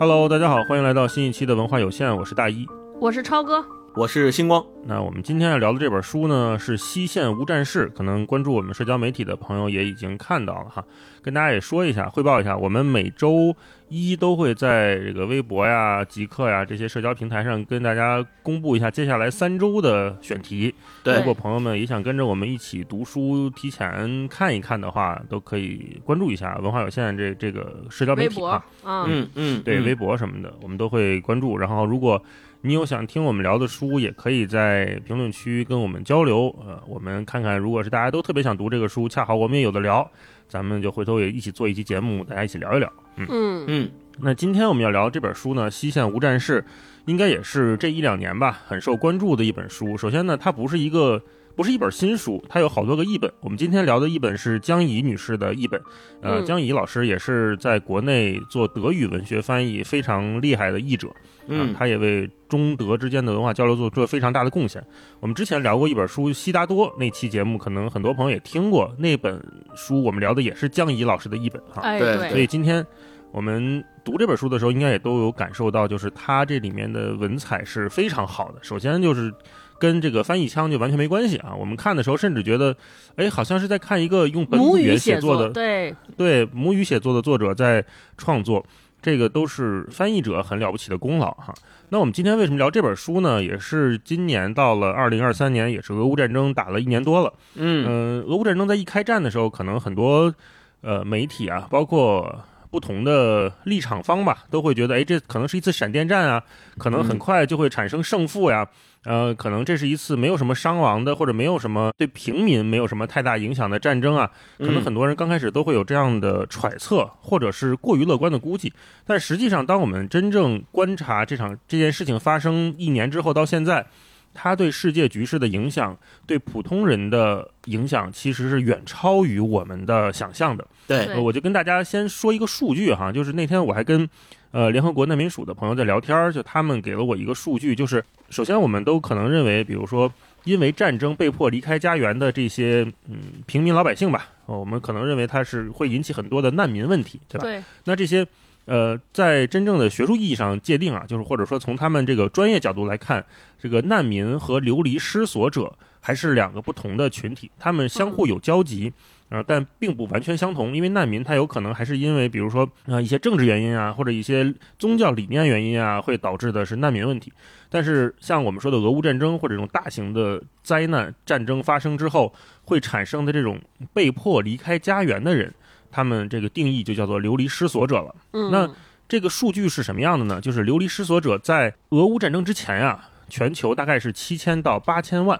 [0.00, 2.64] Hello，大家好，欢迎来到新一期的文化有限，我是大一。
[3.00, 4.64] 我是超哥，我是星光。
[4.84, 10.84] 那我们今天要聊的这本书呢，是《西线无战事》，可能关注我们社交媒体的朋友也已经看到了哈。
[11.20, 13.54] 跟大家也说一下，汇报一下，我们每周
[13.88, 20.72] 一都会在这个微博呀、极客呀这些社交平台上跟大家公布一下接下来三周的选题。
[21.02, 31.58] 对如果朋友们也想跟着我们一起读书、提前看一看的话，都可以关注一下文化有限这这个社交媒微博体啊。，嗯，嗯嗯，对，嗯微博什么的，我们都会关注。
[31.58, 32.22] 然后，如果
[32.60, 36.52] 你有想听我们聊的书，也可以在评论区跟我们交流。
[36.66, 40.08] 呃，我们看看，如果是大家都特别想读这个书，恰好我们也有的聊，
[40.48, 42.92] 咱们就回头也一起做一期节目，大家一起聊一聊。
[43.16, 46.60] 嗯，嗯那今天我们要聊这本书呢，《西线无战事》，
[47.06, 49.96] 应该也是这一两年吧很受关注的一本书。
[49.96, 51.22] 首先呢，它不是一个
[51.54, 53.32] 不是一本新书，它有好多个译本。
[53.40, 55.80] 我们今天聊的译本是江怡女士的译本，
[56.22, 61.08] 呃，嗯江怡老师也是在国内做德语文学翻译非常厉害的译者。
[61.48, 64.82] 嗯啊，他也为中德之间的文化交流做出了非常大的贡献。
[65.20, 68.94] 我们之前聊过一本书《悉达多》那期节目，可能很多朋友也听过。
[68.98, 69.42] 那本
[69.74, 71.82] 书我们聊的也是江怡老师的译本哈。
[71.82, 72.86] 哎，对所以今天
[73.32, 78.58] 我们读这本书的时候，应该也都有感受到，就是它这里面的文采是非常好的。
[78.62, 79.32] 首先就是
[79.78, 81.54] 跟这个翻译腔就完全没关系啊。
[81.54, 82.74] 我们看的时候，甚至觉得，
[83.16, 87.84] 哎，好像是在看一个用本语言写作，写作的对，对母语写作的作者在
[88.16, 88.64] 创作，
[89.00, 91.54] 这个都是翻译者很了不起的功劳哈。
[91.90, 93.42] 那我们今天为什么聊这本书呢？
[93.42, 97.32] 也是今年到了二零二三年，也是俄乌战争打了一年多了。
[97.54, 100.34] 嗯嗯、俄乌战争在一开战的时候，可能很多
[100.82, 106.42] 呃媒体啊，包括不同的立场方吧，都会觉得，哎，这可能是一次闪电战啊，
[106.76, 108.68] 可能很快就会产生胜负呀。
[109.04, 114.30] 呃，可能这是一次没有什么伤亡的，或者没有什么对平民没有什么太大影响的战争啊。
[114.58, 118.72] 可能很多人刚开始都会有这样的揣测，或者是过于乐观的估计。
[119.06, 123.86] 但实际上，当我们真正观察这场这件事情发生一年之后到现在，
[124.34, 130.66] 它对世界局势的影响，对普通人的影响，其实是远超于我们的想象的。
[130.86, 134.08] 对我就跟大家先说一个数据哈，就是那天我还跟
[134.50, 140.12] 呃联合国难民署的朋友在聊天儿，就他们给了我一个数据，就是首先我们都可能认为，比如说
[140.44, 147.44] 因为战争被迫离开家园的这些嗯平民老百姓吧，呃我们可能认为它是会引起很多的难民问题，对吧？
[147.44, 148.26] 对，那这些
[148.64, 153.24] 呃，在真正的学术意义上界定啊，就是或者说从他们这个专业角度来看，
[153.58, 158.92] 这个难民和流离失所者还是两个不同的群体，他们相互有交集。
[159.30, 167.32] 呃，但并不完全相同，因为难民他有可能还是因为，比如说啊、呃一些政治原因啊，或者一些宗教理念原因啊，会导致的是难民问题。
[167.68, 172.32] 但是像我们说的俄乌战争或者这种大型的灾难战争发生之后，
[172.64, 173.60] 会产生的这种
[173.92, 175.52] 被迫离开家园的人，
[175.90, 178.14] 他们这个定义就叫做流离失所者了。
[178.32, 178.70] 嗯，那
[179.06, 180.40] 这个数据是什么样的呢？
[180.40, 185.38] 就是流离失所者在俄乌战争之前啊、全球大概是七千到八千万，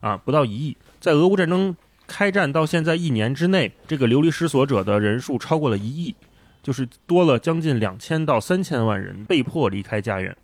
[0.00, 0.76] 啊，不到一亿。
[0.98, 1.74] 在俄乌战争
[2.10, 6.14] 开战到现在一年之内，这个流离失所者的人数超过了一亿，
[6.60, 10.36] 就是多了将近两千到三千万人被迫离开家园。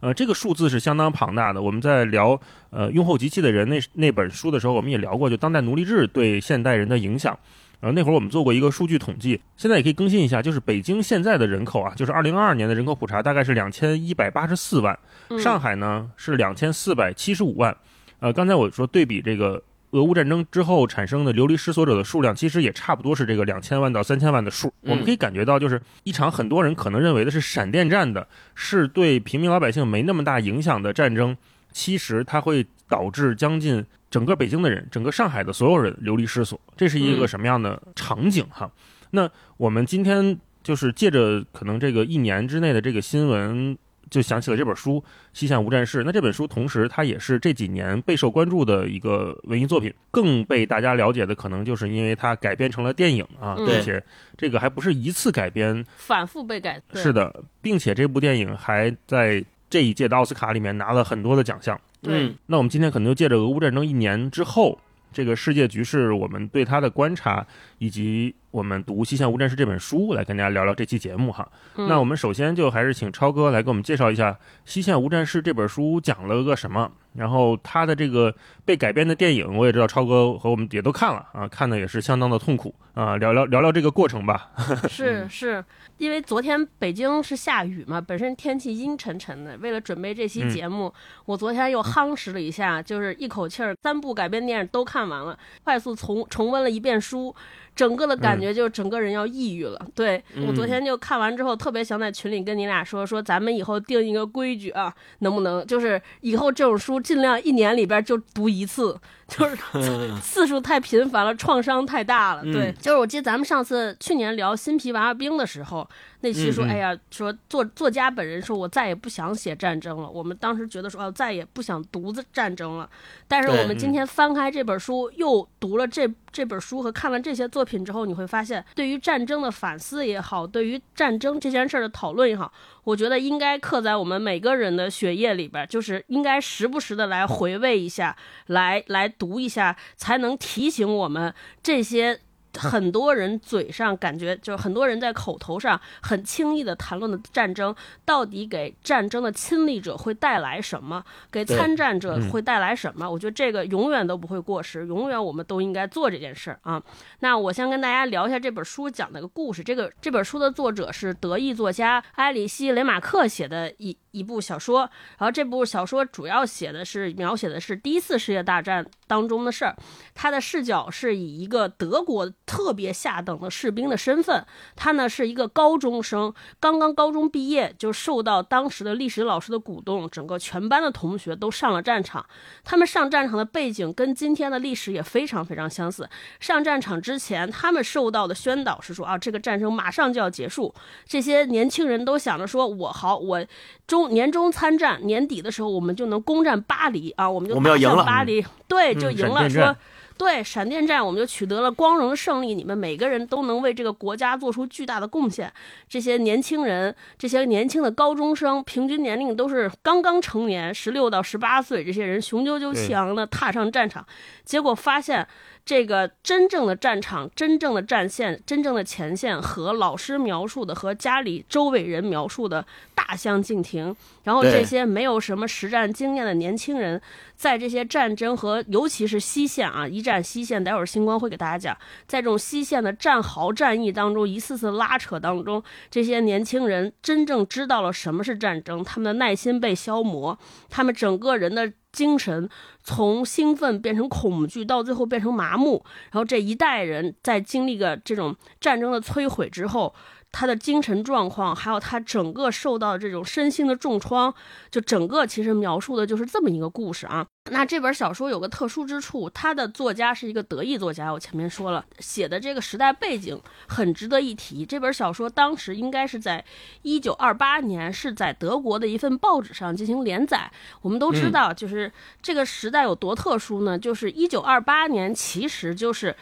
[0.00, 1.60] 呃，这个数字是相当庞大的。
[1.60, 2.40] 我们在聊
[2.70, 7.36] 呃《用后及其的人那》那本书的时候，我们也聊过，就当代奴隶制对现代人的影响。
[7.80, 14.96] 呃，那会儿我们做过一个数据统计，现在也可以更新一下，就是北京现在的人口啊，就是二零二二年的人口普查大概是两千一百八十四万，
[15.30, 17.76] 嗯上海呢是两千四百七十五万。
[18.20, 24.68] 呃，刚才我说对比这个俄乌战争之后产生的流离失所者的数量，其实也差不多是这个两千万到三千万的数。
[24.82, 31.36] 嗯我们可以感觉到，就是一场很多人可能认为的是闪电战的，是对平民老百姓没那么大影响的战争，
[31.72, 36.58] 其实它会导致将近整个北京的人、整个上海的所有人流离失所。
[36.76, 38.70] 这是一个嗯什么样的场景哈？
[39.10, 43.76] 那我们今天就是借着可能这个一年之内的这个新闻，
[44.10, 45.00] 就想起了这本书
[45.32, 46.00] 《西线无战事》。
[46.04, 54.02] 那这本书同时它也是这几年备受关注的一个文艺作品，更被大家了解的可能就是因为它改编成了电影啊，嗯并且
[54.36, 61.78] 这个还不是一次改编，反复被改，是，的，并且这部电影还在这一届的奥斯卡里面拿了很多的奖项。
[62.00, 64.78] 对嗯那我们今天可能就借着俄乌战争一年之后，
[65.12, 67.44] 这个世界局势，我们对它的观察，
[67.78, 71.48] 以及我们读《西线无战事》这本书，来跟大家聊聊这期节目哈。
[71.76, 74.32] 嗯那我们首先就还是请超哥来给我们介绍一下
[74.64, 76.90] 《西线无战事》这本书讲了个什么。
[77.14, 78.32] 然后他的这个
[78.64, 83.16] 被改编的电影，我也知道超哥和我们也都看了啊，看的也是相当的痛苦啊。
[83.16, 84.50] 聊聊 聊聊这个过程吧。
[84.88, 85.64] 是是，
[85.96, 89.56] 因为昨天北京是下雨嘛，本身天气阴沉沉的。
[89.56, 90.92] 为了准备这期节目，
[91.24, 97.34] 我昨天又夯实了一下，就是一口气儿三部改编电影都看完了，快速重重温了一遍书。
[97.78, 99.80] 整个的感觉就是整个人要抑郁了。
[99.94, 108.98] 对我昨天就看完之后，特别想在群里跟你俩说说，咱们以后定一个规矩啊，能不能就是以后这种书尽量一年里边就读一次，
[109.28, 109.56] 就是
[110.20, 112.42] 次数太频繁了，创伤太大了。
[112.42, 115.88] 对，就是我记得咱们上次去年聊《新皮娃娃兵》的时候。
[116.20, 120.10] 那期说，哎呀，说作作家本人说，我再也不想写战争了。
[120.10, 122.90] 我们当时觉得说，哦，再也不想读战争了。
[123.28, 138.16] 但是我们今天翻开这本书，又读了这这本书和看了这些作品之后，你会发现，对于战争的反思也好，对于战争这件事儿的讨论也好，我觉得应该刻在我们每个人的血液里边，就是应该时不时的来回味一下，
[138.46, 141.32] 来来读一下，才能提醒我们
[141.62, 142.20] 这些。
[142.58, 147.74] 很多人嘴上感觉就是很多人在口头上很轻易的谈论的战争，
[148.04, 151.04] 到底给战争的亲历者会带来什么？
[151.30, 153.08] 给参战者会带来什么？
[153.10, 156.82] 我觉得这个永远都不会过时，永远我们都应该做这件事儿啊。
[157.20, 159.62] 那我先跟大家聊一下这本书讲的个故事。
[159.62, 163.96] 这个这本书的作者是德意作家埃里希·雷马克写的一。
[164.10, 164.80] 一部小说，
[165.18, 169.76] 然后这部小说主要写的是描写的是第一次世界大战当中的事儿。
[170.12, 182.26] 他的视角是以一个德国特别下等的士兵的身份，他呢是一个高中生，刚刚高中毕业就受到当时的历史老师的鼓动，整个全班的同学都上了战场。
[182.64, 186.08] 他们上战场的背景跟今天的历史也非常非常相似。
[186.40, 190.74] 上战场之前，他们受到的宣导是说啊，这个战争马上就要结束。
[191.06, 193.46] 这些年轻人都想着说，我好，我
[193.86, 194.08] 中。
[194.08, 197.28] 年终参战，年底的时候我们就能攻占巴黎啊！
[197.28, 199.48] 我们就打胜巴黎，对，就赢了。
[199.50, 199.76] 说
[200.18, 202.54] 对，闪电战我们就取得了光荣的胜利。
[202.54, 205.50] 你们每个人都能为这个国家做出巨大的贡献。
[205.88, 211.84] 这些年轻人，这些年轻的高中生，平均年龄都是刚刚成年，十六到十八岁。
[211.84, 214.04] 这些人雄赳赳气昂的踏上战场，
[214.44, 215.26] 结果发现。
[215.64, 223.94] 这个真正的战场、真正的战线、真正的前线和老师描述的和家里周围人描述的大相径庭。
[224.28, 227.00] 然后这些没有什么实战经验的年轻人，
[227.34, 231.74] 在这些战争和尤其是西线啊，一战西线，待会儿星光会给大家讲，
[232.06, 240.38] 在这种西线的战壕战役当中，一次次拉扯当中，这些年轻人真正知道了什么是战争，他们的耐心被消磨，
[240.68, 241.72] 他们整个人的。
[241.90, 242.48] 精神
[242.84, 245.82] 从兴奋变成恐惧，到最后变成麻木。
[246.12, 249.94] 然后这一代人在经历个这种战争的摧毁之后。
[250.30, 254.32] 他的精神状况，还有他整个受到这种身心的重创，
[254.70, 257.26] 就整个其实描述的就是这么一个故事啊。
[257.50, 264.66] 那这本小说有个特殊之处，他的作家是一个德裔作家，我前面说了，写的这个时代背景很值得一提。
[264.66, 266.44] 这本小说当时应该是在
[266.82, 270.50] 一九二八年，是在德国的一份报纸上进行连载。
[270.82, 271.90] 我们都知道，就是
[272.20, 273.78] 这个时代有多特殊呢？
[273.78, 276.14] 就是一九二八年，其实就是。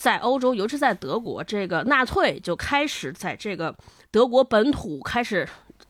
[0.00, 3.76] 在欧洲，尤其在德国，这个纳粹就开始在这个
[4.10, 5.46] 德国本土开始。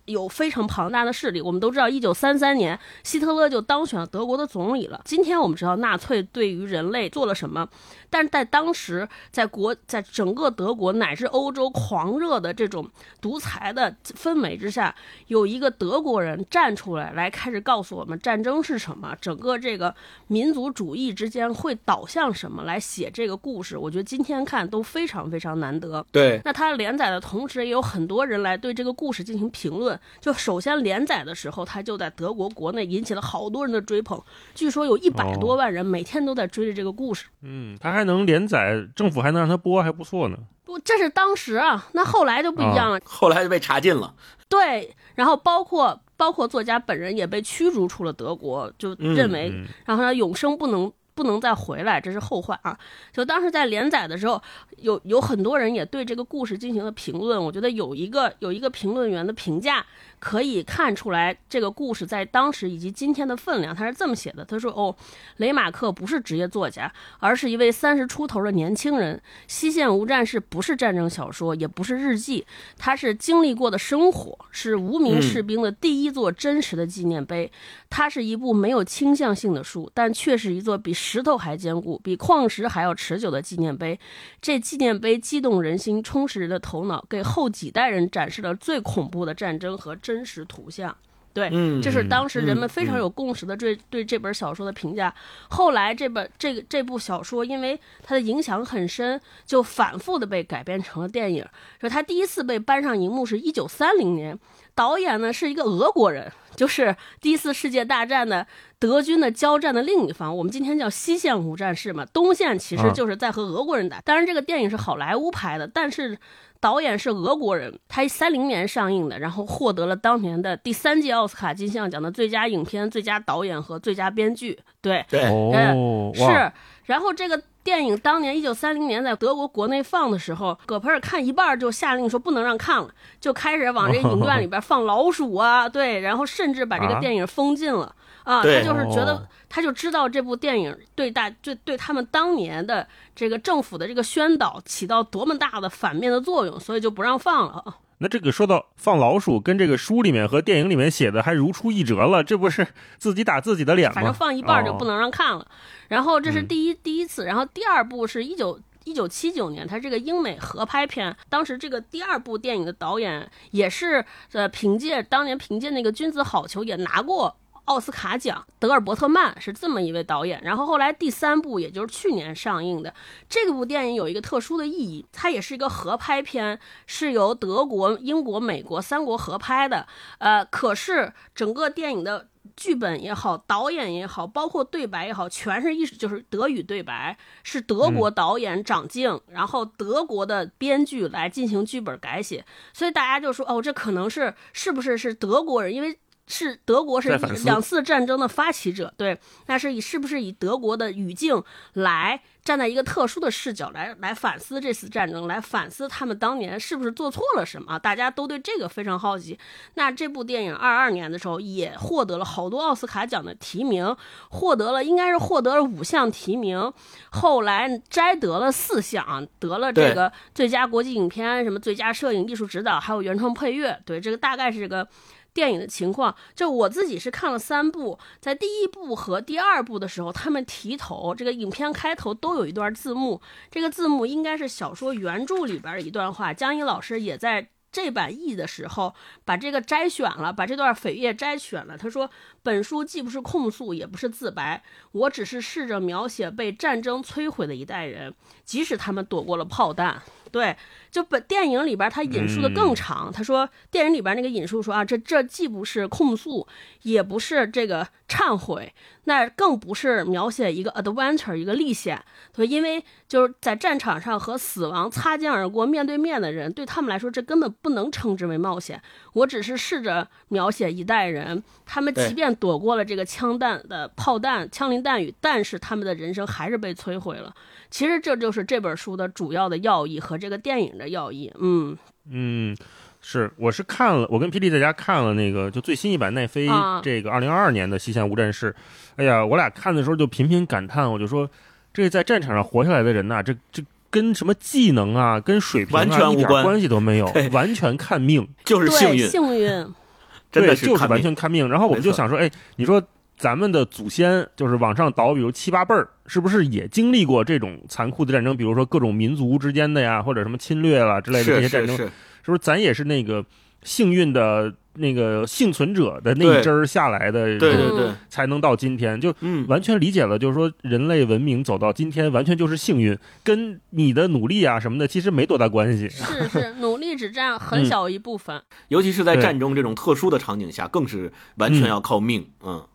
[0.06, 1.40] 有非常庞大的势力。
[1.40, 5.00] 我们都知道，一九三三年希特勒就当选了德国的总理了。
[5.04, 7.68] 今天我们知道纳粹对于人类做了什么，
[8.10, 12.86] 但是在当时，在国在整个德国乃至欧洲狂热的这种
[13.20, 14.94] 独裁的氛围之下，
[15.28, 19.94] 有一个德国人站出来，来开始告诉我们战争是什么，整个这个
[20.26, 23.78] 民族主义之间会导向什么，来写这个故事。
[23.78, 26.04] 我觉得今天看都非常非常难得。
[26.10, 29.98] 对，那他连载的同时，也有很多人来对这个故事进行评论。
[30.20, 34.20] 就首先连载的时候，他就在德国国内引起了好多人的追捧，
[34.54, 37.26] 据说有一百多万人每天都在追着这个故事。
[37.42, 40.36] 嗯，他还能连载，政府还能让他播，还不错呢。
[40.64, 44.14] 不，这是当时啊，那后来就不一样了，后来就被查禁了。
[44.48, 49.52] 对，然后包括包括作家本人也被驱逐出了德国，就认为，
[49.84, 50.92] 然后他永生不能。
[51.20, 52.78] 不能再回来，这是后话啊！
[53.12, 54.42] 就当时在连载的时候，
[54.78, 57.38] 有有很多人也对这个故事进行了评论。
[57.38, 59.84] 我觉得有一个有一个评论员的评价。
[60.20, 64.44] 可以看出来，这个故事在当时以及今天的分量，他是这么写的。
[64.44, 64.94] 他说：“哦，
[65.38, 69.16] 雷马克不是职业作家，而是一位三十出头的年轻人。
[69.46, 72.44] 《西线无战事》不是战争小说，也不是日记，
[72.76, 77.50] 他是经历过的生活，是无名士兵的第一座真实的纪念碑。
[77.88, 83.98] 它是一部没有倾向性的书，但却是一座比石头还坚固、比矿石还要持久的纪念碑。
[84.40, 90.96] 这纪念碑激动人心，充实人的头脑，给后几代人展示了最恐怖的战争和。”真实图像，
[91.32, 95.14] 对，嗯这是当时人们嗯非常有共识的对对这本小说的评价。
[95.48, 101.44] 后来这本这个这部小说因为它的影响很深，就反复的被改编成了电影。
[101.80, 104.38] 说它第一次被搬上荧幕是一九三零年，
[104.74, 108.46] 导演呢是一个俄国人，就是第一次世界大战的
[108.78, 113.98] 德军的交战的另一方，我们今天叫西线无战事嘛，东线其实啊就是在和俄国人打。
[114.02, 116.18] 当然，这个电影是好莱坞拍的，但是
[116.60, 124.58] 导演是俄国人，他三零年上映的，然后获得了当年的第三届奥斯卡金像奖的最佳影片、最佳导演和最佳编剧。
[124.82, 126.52] 对，对，哦，哇是。
[126.84, 132.88] 然后这个电影当年一九三零年在德国国内放的时候，葛培尔看一半就下令说不能让看了，
[133.20, 137.94] 就开始往这个影院里边放老鼠啊，对，然后甚至把这个啊电影封禁了。
[138.22, 142.86] 啊，他就是觉得哦，他就知道这部电影对大对对他们当年的
[143.16, 147.76] 这个政府的这个宣导起到多么大的反面的作用，所以就不让放了啊。
[148.00, 152.66] 那这个说到放老鼠，跟这个书里面和电影里面写的还如出一辙了，这不是
[152.98, 153.94] 自己打自己的脸吗？
[153.94, 154.98] 反正放一半就不能。
[154.98, 155.46] 让看了。
[155.88, 158.60] 然后这是嗯第一、第一次，然后第二部是一九。
[158.84, 164.02] 一九七九年，它这个英美合拍片，当时这个第二部电影的导演也是，
[164.32, 170.40] 呃，凭借当年凭借那个《君子好逑》也拿过奥斯卡奖，德尔伯特曼是这么一位导演。
[170.42, 172.92] 然后后来第三部，也就是去年上映的
[173.28, 179.86] 这个部电影有一个特殊的意义，它也是一个合拍片，是由德国、英国、美国三国合拍的。
[180.18, 195.98] 呃，可是整个电影的剧本也好，导演也好，包括对白也好，全是意识就是德语对白，是德国导演长镜，然后德国的编剧来进行剧本改写，所以大家就说哦，这可能是是不是是德国人，因为。
[196.30, 207.76] 是德国是两次战争的发起者，对，那是以是不是以德国的语境来站在一个特殊的视角来来反思这次战争，来反思他们当年是不是做错了什么？
[207.78, 209.36] 大家都对这个非常好奇。
[209.74, 213.96] 那这部电影二二年的时候也获得了好多奥斯卡奖的提名，
[214.30, 216.72] 获得了应该是获得了五项提名，
[217.10, 223.76] 后来摘得了四项，得了这个最佳国际影片、什么最佳摄影、艺术指导，还有原创配乐。
[223.84, 224.86] 对，这个大概是这个。
[225.32, 233.20] 电影的情况，就我自己是看了三部，在第一部和第二部的时候，他们提头这个影片开头都有一段字幕，
[233.50, 236.34] 这个字幕应该是小说原著里边一段话。
[236.34, 238.92] 江一老师也在这版译的时候
[239.24, 241.78] 把这个摘选了，把这段扉页摘选了。
[241.78, 242.10] 他说
[242.42, 248.12] ：“本书既不是控诉，也不是自白，我只是试着描写被战争摧毁的一代人，
[248.44, 250.56] 即使他们躲过了炮弹。”对，
[250.90, 253.12] 就本电影里边他引述的更长。
[253.12, 256.46] 他说，电影里边那个引述说啊，这这既不是控诉，
[256.82, 258.74] 也不是这个忏悔，
[259.04, 262.02] 那更不是描写一个 adventure 一个历险。
[262.32, 268.82] 对，因为就是在战场上和死亡擦肩而过、面对面的人，对他们来说，这根本不能称之为冒险。
[269.12, 277.32] 我只是试着描写一代人，他们即便躲过了这个枪弹的炮弹、枪林弹雨，但是他们的人生还是被摧毁了。
[277.70, 281.32] 其实这就是这本书的主要的要义和这个电影的要义。
[281.38, 281.78] 嗯，
[282.10, 282.56] 嗯，
[283.02, 288.52] 是，我是看了，我跟霹雳在家看了那个就最新一版奈飞啊这个二零二二年的《西线无战事》。
[288.96, 291.28] 哎呀，我俩看的时候就频频感叹，我就说，
[291.72, 298.28] 这在战场上活下来的人呐、这这跟什么技能啊、跟水平啊完全一点无关关系都没有对，完全看命。
[298.44, 299.48] 就是幸，运，幸运，
[300.30, 301.48] 真的对，就是完全看命。
[301.48, 302.82] 然后我们就想说，哎，你说
[303.16, 308.36] 咱们的祖先就是往上倒，比如七八辈儿，是不是也经历过这种残酷的战争？
[308.36, 311.92] 比如说各种民族之间的呀，或者什么侵略啦之类的这些战争，是是，是
[312.30, 313.24] 不是咱也是那个
[313.62, 318.98] 幸运的那个幸存者的那一支儿下来的，对对对，才能到今天？
[318.98, 325.88] 就嗯，完全理解了，就是说人类文明走到今天，完全就是幸运，跟你的努力啊什么的，其实没多大关系。
[325.88, 328.40] 是是，努力只占很嗯小一部分。
[328.68, 332.66] 尤其是在战争这种特殊的场景下，更是完全要靠命，嗯，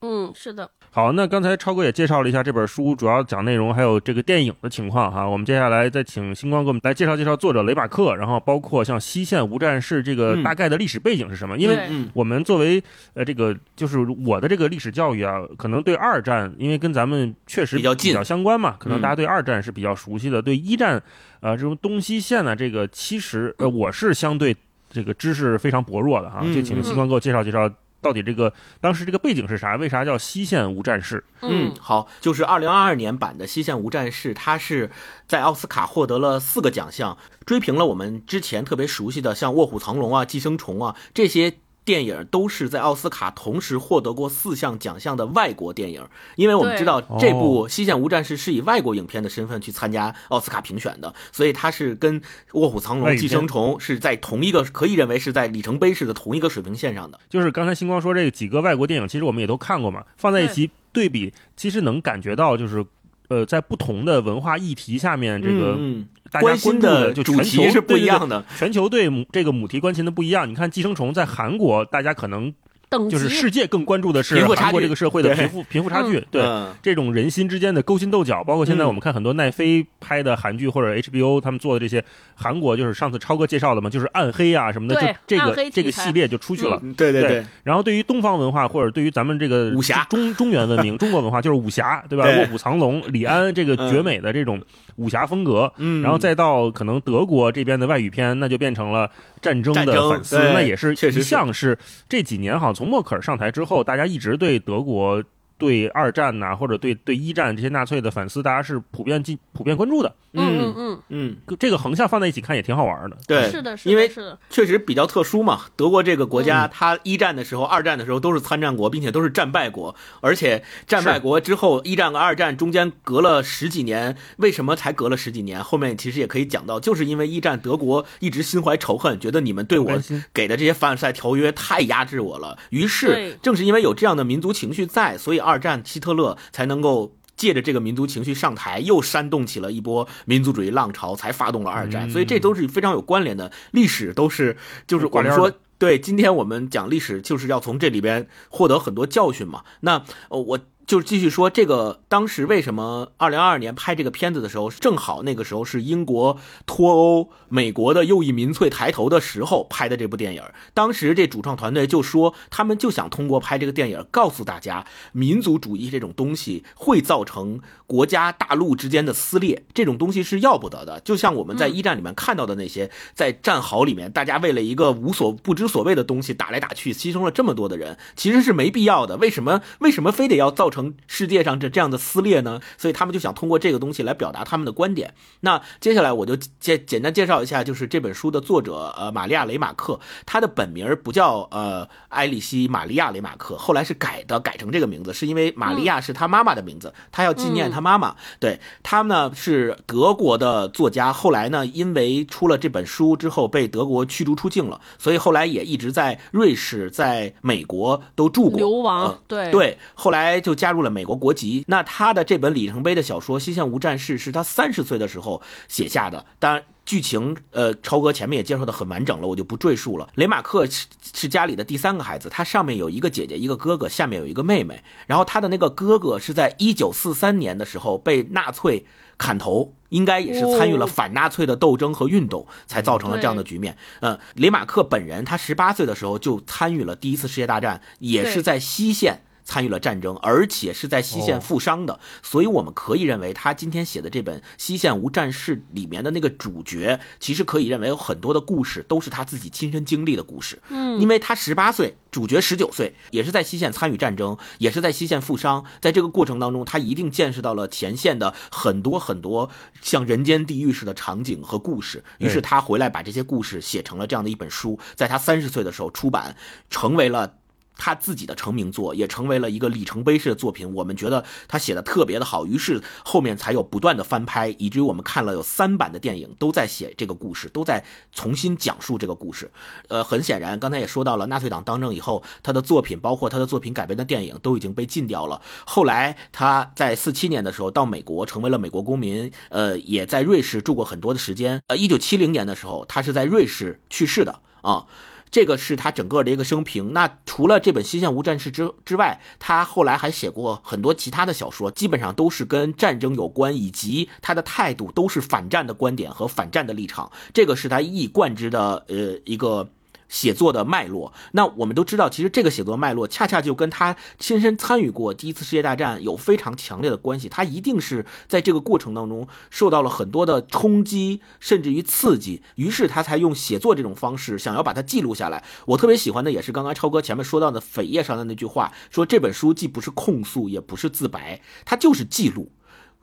[0.00, 5.24] 嗯，是的，好，那刚才超哥也介绍了一下这本书主要讲内容，还有这个电影的情况哈。
[5.24, 11.56] 我们接下来再请星光给我们来介绍介绍作者雷马克，然后包括像西线无战事这个嗯大概的历史背景是什么？
[11.56, 11.78] 因为
[12.12, 12.82] 我们作为
[13.14, 20.42] 呃这个就是我的这个历史教育啊，可能对二战，因为跟咱们确实比较近相关嘛，可能嗯大家对二战是比较熟悉的。
[20.42, 21.00] 对一战，
[21.38, 24.56] 呃，这种东西线呢，这个其实呃我是相对
[24.90, 27.70] 这个知识非常薄弱的哈，嗯就请星光给我介绍介绍。
[28.00, 29.76] 到底这个当时这个背景是啥？
[29.76, 31.22] 为啥叫西线无战事？
[31.42, 34.90] 嗯，好，就是二零二二年版的《西线无战事》，它是
[35.26, 46.06] 在奥斯卡获得了四个奖项，追平了我们之前特别熟悉的像《卧虎藏龙》啊、《寄生虫》啊这些电影都是在奥斯卡同时获得过四项奖项的外国电影，
[46.36, 52.20] 因为我们知道这部哦《西线无战事》是以外国影片的身份去参加奥斯卡评选的，所以它是跟
[52.52, 57.18] 《卧虎藏龙》《寄生虫》是在同一个可以认为是在里程碑式的同一个水平线上的。
[57.28, 62.84] 就是刚才星光说这几个外国电影，其实我们也都看过嘛，放在一起对比，其实能感觉到就是。
[63.30, 68.44] 呃，在不同的文化议题下面，这个嗯，大家关心注的就主全球题是不一样的。
[68.58, 70.50] 全球对母这个母题关心的不一样。
[70.50, 72.52] 你看《寄生虫》在韩国，大家可能
[72.90, 76.42] 等级就是世界更关注的是韩国这个社会的贫富贫富差距，对。
[76.42, 82.04] 嗯这种人心之间的勾心斗角，包括现在嗯我们看很多奈飞拍的韩剧或者 HBO 他们做的这些
[82.34, 86.80] 韩国，就是上次超哥介绍的嘛，就是暗黑啊什么的，就这个这个系列就出去了。
[86.82, 92.24] 嗯对对对然后对于东方文化或者对于咱们这个武侠中中原文明、 中国文化，就是武侠，对吧？
[92.24, 94.60] 卧虎藏龙、李安这个嗯绝美的这种
[94.96, 99.08] 武侠风格，嗯，然后再到可能德国这边的外语片，那就变成了
[99.40, 101.78] 战争的反思，那也是一向是
[102.08, 105.22] 这几年哈，从默克尔上台之后，大家一直对德国。
[105.60, 110.10] 对二战呐、或者对对一战这些纳粹的反思，大家是普遍进普遍关注的。
[110.32, 113.16] 嗯嗯嗯这个横向放在一起看也挺好玩的。
[113.26, 115.62] 对，是的，是的，因为是的，确实比较特殊嘛。
[115.76, 125.62] 德国这个国嗯家，它一战的时候、二战的时候都是参战国，并且都是战败国，而且战败国之后，一战和二战中间隔了十几年，为什么才隔了十几年？
[125.62, 130.00] 后面其实也可以讲到，就是因为一战德国一直心怀仇恨，觉得你们对我
[130.32, 132.56] 给的这些凡尔赛条约太压制我了。
[132.70, 137.16] 于是，正是因为有这样的民族情绪在，所以二战希特勒才能够。
[137.40, 142.06] 借着这个民族情绪上台，又煽动起了一波民族主义浪潮，才发动了二战。
[142.06, 145.50] 嗯所以这都是非常有关联的，历史都是就是我们说。
[145.80, 149.64] 对，今天我们讲历史，就是要从这里边获得很多教训嘛。
[149.80, 150.58] 那呃，我
[150.90, 160.42] 就继续说这个，当时为什么二零二二年拍这个片子的时候，正好那个时候是英国脱欧、美国的右翼民粹抬头的时候拍的这部电影。
[160.74, 171.00] 当时这主创团队就说，他们就想通过拍这个电影，告诉大家，民族主义这种东西会造成国家大陆之间的撕裂，这种东西是要不得的。
[171.00, 179.16] 就像我们在一战里面看到的那些，在战壕里面，大家为了一个无所不知所谓的东西打来打去，牺牲了这么多的人，其实是没必要的。
[179.16, 179.60] 为什么？
[179.80, 182.60] 为什么非得要造成世界上这这样的撕裂呢？
[182.78, 185.12] 所以他们就想通过这个东西来表达他们的观点。
[185.40, 198.14] 那接下来我就简简单介绍一下，就是这本书的作者呃玛利亚雷马克，她的本名不叫呃埃里希玛利亚雷马克，后来是改的，改成这个名字，是因为玛利亚是她妈妈的名字，她要纪念她妈妈。
[198.38, 211.64] 对他呢是德国的作家，后来呢因为出了这本书之后被德国驱逐出境了，所以后来也一直在瑞士、在美国都住过，流亡呃，对对，后来就加入了美国国籍。
[211.68, 216.62] 那他的这本里程碑的小说《西线无战事》是他三十岁的时候写下的，当然。
[216.90, 220.08] 剧情，呃，超哥前面也介绍的很完整了，我就不赘述了。
[220.16, 224.82] 雷马克是是家里的第三个孩子，他上面有一个姐姐，一个哥哥，下面有一个妹妹。
[225.06, 228.84] 然后他的那个哥哥是在一九四三年的时候被纳粹
[229.16, 233.76] 砍头，应该也是参与了哦反纳粹的斗争和运动，才造成了这样的局面。
[234.00, 239.22] 呃，雷马克本人他十八岁的时候就参与了第一次世界大战，也是在西线。
[239.44, 250.60] 参与了战争，而且是在西线哦负伤的，所以我们可以认为他今天写的这本《西线无战事》里面的那个主角，其实可以认为有很多的故事都是他自己亲身经历的故事。
[250.68, 255.64] 嗯，因为他十八岁，主角十九岁，也是在西线参与战争，也是在西线负伤。
[255.80, 259.50] 在这个过程当中，他一定见识到了前线的很多很多
[259.80, 262.04] 像人间地狱似的场景和故事。
[262.18, 266.36] 于是他回来把这些故事写成了这样的一本书，在他三十岁的时候出版，
[266.68, 267.39] 成为了。
[267.80, 279.50] 他自己的成名作也成为了一个里程碑式的作品，我们觉得他写的特别的好，于是后面才有不断的翻拍，以至于我们看了有三版的电影都在写这个故事，都在重新讲述这个故事。
[279.88, 285.40] 呃，很显然，刚才也说到了，纳粹党当政以后，他的作品包括他的作品改编的电影都已经被禁掉了。
[285.64, 291.62] 后来他在四七年的时候到美国，成为了美国公民，呃，也在瑞士住过很多的时间。
[291.68, 294.84] 呃，一九七零年的时候，他是在瑞士去世的啊。
[295.30, 296.92] 这个是他整个的一个生平。
[296.92, 307.10] 那除了这本《西线无战事》之之外，他后来还写过很多其他的小说，基本上都是跟战争有关，以及他的态度都是反战的观点和反战的立场。
[307.32, 309.68] 这个是他一以贯之的呃一个。
[310.10, 317.28] 写作的脉络，那我们都知道，其实这个写作脉络恰恰就跟他亲身参与过第一次世界大战有非常强烈的关系。
[317.28, 325.44] 他一定是在这个过程当中受到了很多的冲击，甚至于刺激，于是他才用写作这种方式想要把它记录下来。
[325.64, 332.50] 我特别喜欢的也是刚刚超哥前面说到的扉页上的那句话，说这本书既不是控诉，也不是自白，它就是记录。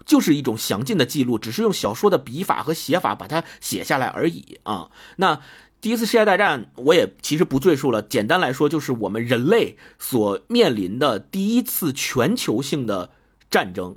[0.06, 4.90] 就是一种详尽的记录，只是用小说的笔法和写法把它写下来而已啊。
[5.18, 5.42] 那
[5.80, 8.02] 第一次世界大战，我也其实不赘述了。
[8.02, 13.12] 简单来说，就是我们人类所面临的第一次全球性的
[13.50, 13.96] 战争。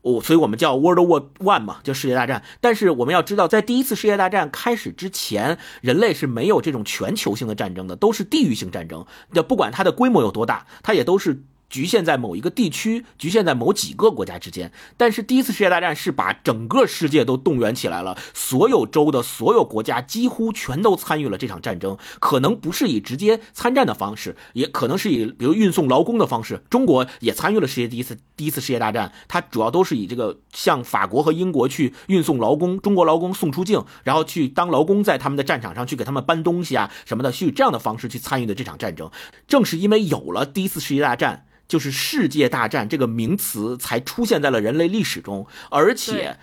[0.00, 2.42] 哦，所以我们叫 World War One 嘛，叫世界大战。
[2.60, 9.06] 但是我们要知道，在第一次世界大战开始之前，人类是没有这种全球性的战争的，都是地域性战争。
[9.30, 11.44] 那不管它的规模有多大，它也都是。
[11.72, 14.70] 局限在某一个地区，局限在某几个国家之间。
[14.98, 21.96] 但是第一次世界大战是把整个世界都动员起来了，所有州的所有国家几乎全都参与了这场战争。
[22.20, 26.62] 可能不是以直接参战的方式，也可能是以比如运送劳工的方式。
[26.68, 39.10] 中国也参与了世界第一次第一次世界大战，它主要都是以这个向法国和英国去运送劳工，中国劳工送出境，然后去当劳工，在他们的战场上去给他们搬东西啊什么的，是以这样的方式去参与的这场战争。
[39.48, 41.46] 正是因为有了第一次世界大战。
[41.72, 46.36] 就是世界大战这个名词才出现在了人类历史中，而且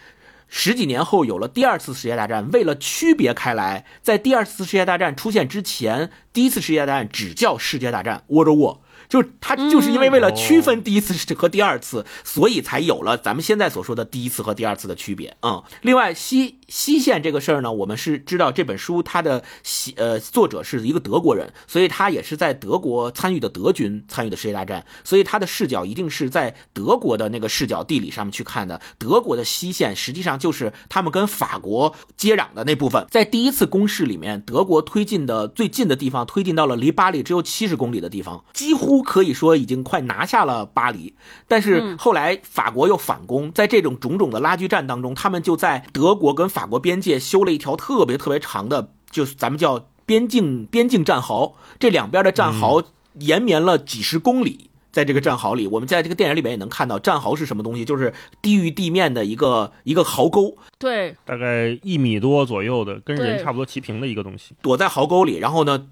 [0.47, 2.49] 十几年后有了第二次世界大战。
[2.51, 8.77] 为了区别开来，在第二次世界大战出现之前，第一次世界大战只叫世界大战 （World War）。
[9.09, 15.63] 就他，就是因为为了区分第一次和第二次，所以才有了咱们现在所说的第一次和第二次的区别啊。
[15.81, 28.79] 另外，西西线这个事儿呢，我们是知道这本书它的西呃作者是一个德国人，所以他也是在德国参与的德军参与的世界大战，所以他的视角一定是在德国的那个视角地理上面去看的。
[28.99, 38.98] 德国的西线实际上就是他们跟法国接壤的那部分，在第一次攻势里面，德国推进的最近的地方推进到了离巴黎只有七十公里的地方，几乎。
[39.01, 41.13] 可以说已经快拿下了巴黎，
[41.47, 52.83] 但是后来法国又反攻，在这种种种的拉锯战当中，他们就在德国跟法国边界修了一条特别特别长的，就是咱们叫边境边境战壕，这两边的战壕
[53.19, 54.65] 延绵了几十公里。
[54.91, 65.85] 在这个战壕里，我们在这个电影里面也能看到，战壕是什么东西，就是低于地面的一个一个壕沟，对，大概一米多左右的，跟人差不多齐平的一个东西，躲在壕沟里，然后呢？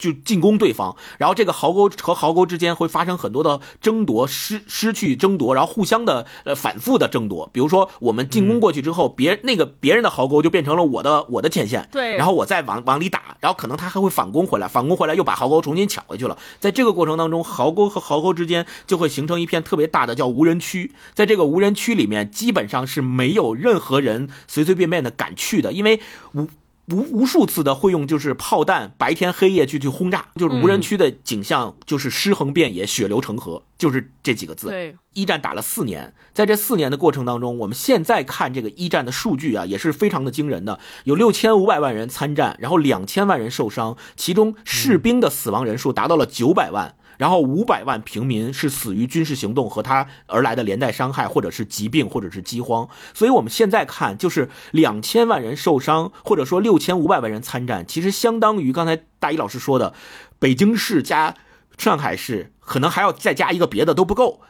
[0.00, 7.50] 就进攻对方，然后这个壕沟和壕沟之间会发生很多的争夺，失失去争夺，然后互相的呃反复的争夺。
[7.52, 16.38] 比如说我们进攻过去之后，别那个别人的壕沟就变成了我的我的前线，对，然后我再往往里打，然后可能他还会反攻回来，反攻回来又把壕沟重新抢回去了。
[16.58, 26.00] 在这个过程当中，壕沟和壕沟之间就会形成一片特别大的叫无人区，在这个无人区里面，基本上是没有任何人随随便便的敢去的，因为
[26.32, 26.48] 无。
[26.90, 34.68] 无无数次的会用就是炮弹白天黑夜去去轰炸，就是无人区的景象就是尸横遍野，血流成河，就是这几个字。
[34.68, 46.96] 对，一战打了四年，在这四年的过程当中，我们现在看这个一战的数据啊，也是非常的惊人的，有六千五百万人参战，然后两千万人受伤，其中士兵的死亡人数达到了九百万。
[47.20, 52.88] 然后五百万平民是死于军事行动和他而来的连带伤害，或者是疾病，或者是饥荒。
[53.12, 59.92] 所以我们现在看，就是两千万人受伤，或者说六千五百万人参战，其实相当于刚才大一老师说的，
[60.38, 61.34] 北京市加
[61.76, 64.40] 上海市，可能还要再加一个别的都不够。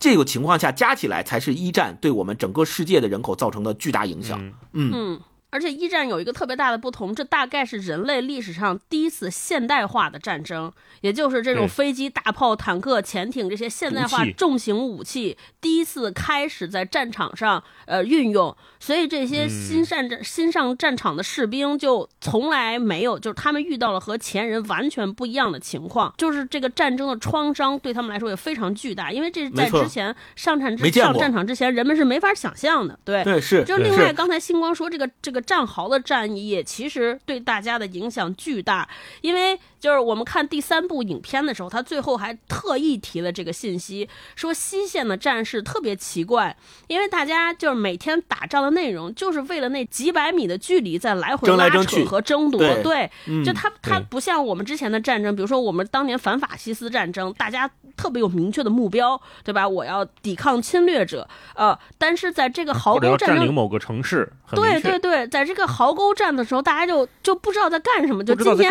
[0.00, 4.52] 这个情况下加起来，才是一战对我们整个世界的人口造成的巨大影响。
[4.72, 5.20] 嗯。
[5.56, 18.54] 而且一战有一个特别大的不同，这大概是人类历史上第一次现代化的战争，也就是这种飞机、大炮、坦克、潜艇这些现代化重型武器第一次开始在战场上呃运用。
[18.78, 32.98] 所以这些新上战新上战场的士兵就从来没有，就是他们遇到了和前人完全不一样的情况，就是这个战争的创伤对他们来说也非常巨大，因为这是在之前上战之上战场之前人们是没法想象的。
[33.02, 33.64] 对对是。
[33.64, 38.88] 就另外刚才星光说这个这个战壕的战役其实对大家的影响巨大，
[39.20, 39.58] 因为。
[39.78, 46.56] 就是我们看第三部影片的时候，他最后还特意提了这个信息，说西线的战事特别奇怪，
[46.88, 52.60] 因为大家就是每天打仗的内容，就是为了那几百米的距离在来回拉扯和争夺。
[52.82, 53.08] 对，
[53.44, 59.68] 就他他不像我们之前的战争，比如说我们当年反法西斯战争，大家特别有明确的目标，对吧？
[59.68, 61.28] 我要抵抗侵略者。
[61.54, 68.70] 呃，但是在这个壕沟战争，占领某个城市，对对对，在这个壕沟站的时候，大家就就不知道在干什么，就今天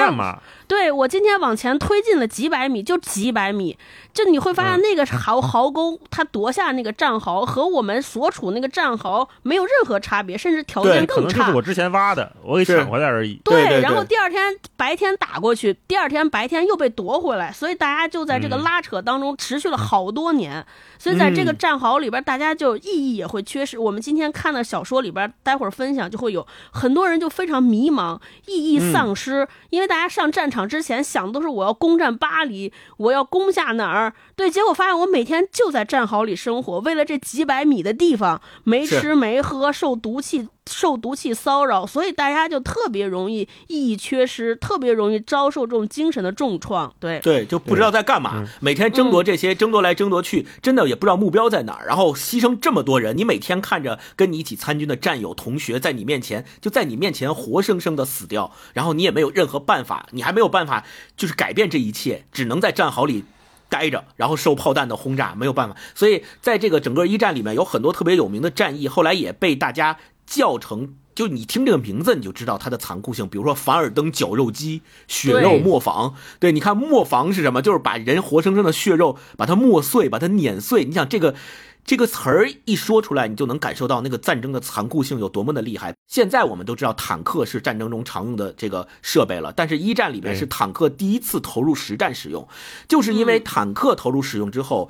[0.68, 1.08] 对我。
[1.08, 3.78] 今天往前推进了几百米，就几百米，
[4.14, 11.38] 就你会发现那个壕壕沟，它夺下那个战壕和我们所处那个战壕没有任何差别，甚至条件更差。
[11.38, 13.40] 可能是我之前挖的，我给抢回来而已。
[13.46, 20.66] 对，然后第二天白天打过去，第二天白天又被夺回来，所以大家就在这个拉扯当中持续了好多年。
[21.00, 23.78] 所以在这个战壕里边，大家就意义也会缺失。
[23.80, 34.14] 我们今天看的小说里边，待会儿分享就会有很多人就非常迷茫，意义丧失，因为大家上战场场之前想的都是我要攻占巴黎，我要攻下哪儿？
[34.36, 40.50] 对，结果发现我每天就在战壕里生活，为了这几百米的地方，没吃没喝，受毒气。
[40.68, 46.92] 受毒气骚扰，所以大家就特别容易意义缺失，特别容易遭受这种精神的重创。
[47.00, 51.86] 对，对，就不知道在干嘛，每天争夺这些，争夺来争夺去，真的也不知道目标在哪儿。
[51.86, 60.84] 然后牺牲这么多人，你每天看着跟你一起参军的战友、同学在你面前，就在你面前活生生的死掉，然后你也没有任何办法，你还没有办法
[61.16, 63.24] 就是改变这一切，只能在战壕里。
[63.70, 65.76] 待着，然后受炮弹的轰炸，没有办法。
[65.94, 73.28] 所以在这个整个一战里面，有很多特别有名的战役，后来也被大家叫成，就你听这个名字你就知道它的残酷性。
[73.28, 76.16] 比如说凡尔登绞肉机、血肉磨坊。
[76.40, 77.62] 对，你看磨坊是什么？
[77.62, 80.86] 就是把人活生生的血肉把它磨碎，把它碾碎。
[80.86, 81.36] 你想这个。
[81.86, 85.94] 这个词儿一说出来，你就能感受到那个战争的残酷性有多么的厉害。
[86.08, 92.48] 现在我们都知道坦克是战争中常用的这个设备了，但是一战里面是坦克第一次投入实战使用，
[92.88, 94.90] 就是因为坦克投入使用之后，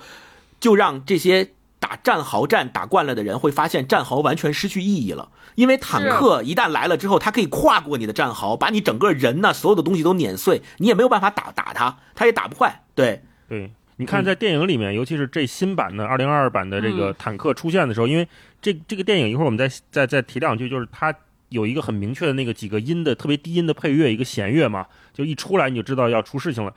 [0.62, 5.30] 就让这些打战壕战打惯了的人会发现战壕完全失去意义了。
[5.56, 12.84] 因为坦克一旦来了之后，它可以跨过你的战壕，把你整个人呢所有的东西都碾碎，你也没有办法打打它，它也打不坏。
[12.96, 13.74] 对对。
[13.98, 18.28] 你看，在电影里面，尤其是这新版的二零二二版的这个坦克出现的时候，因为
[18.62, 21.16] 这这个电影一会儿我们再再再提两句，就是它
[21.48, 26.74] 有一个很明确的那个几个音的特别低音的配乐，一个弦乐嘛，就一出来你就知道要出事情了。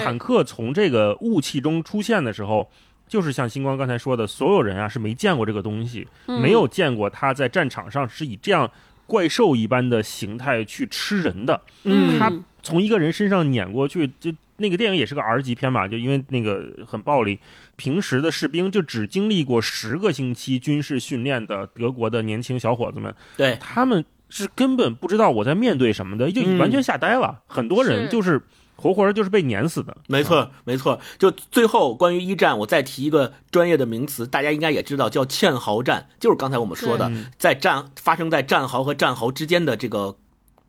[0.00, 2.70] 坦克从这个雾气中出现的时候，
[3.06, 8.70] 就是像星光刚才说的，所有人啊是没见过这个东西，没有见过它在战场上是以这样
[9.06, 11.60] 怪兽一般的形态去吃人的。
[11.82, 12.32] 嗯，它
[12.62, 14.32] 从一个人身上碾过去就。
[14.62, 17.38] 那个电影也是个 R 级片嘛，就因为那个很暴力。
[17.76, 27.40] 平时的士兵就只经历过十个星期军事训练的德国的年轻小伙子们，对他们是根本不知道我在面对什么的，就完全吓呆了。
[27.46, 28.40] 很多人就是
[28.76, 29.96] 活活就是被碾死的。
[30.06, 31.00] 没错，没错。
[31.18, 40.16] 就最后关于一战，我再提一个专业的名词，大家应该也知道，叫堑壕战，就是刚才我们说的，在战发生在战壕和战壕之间的这个。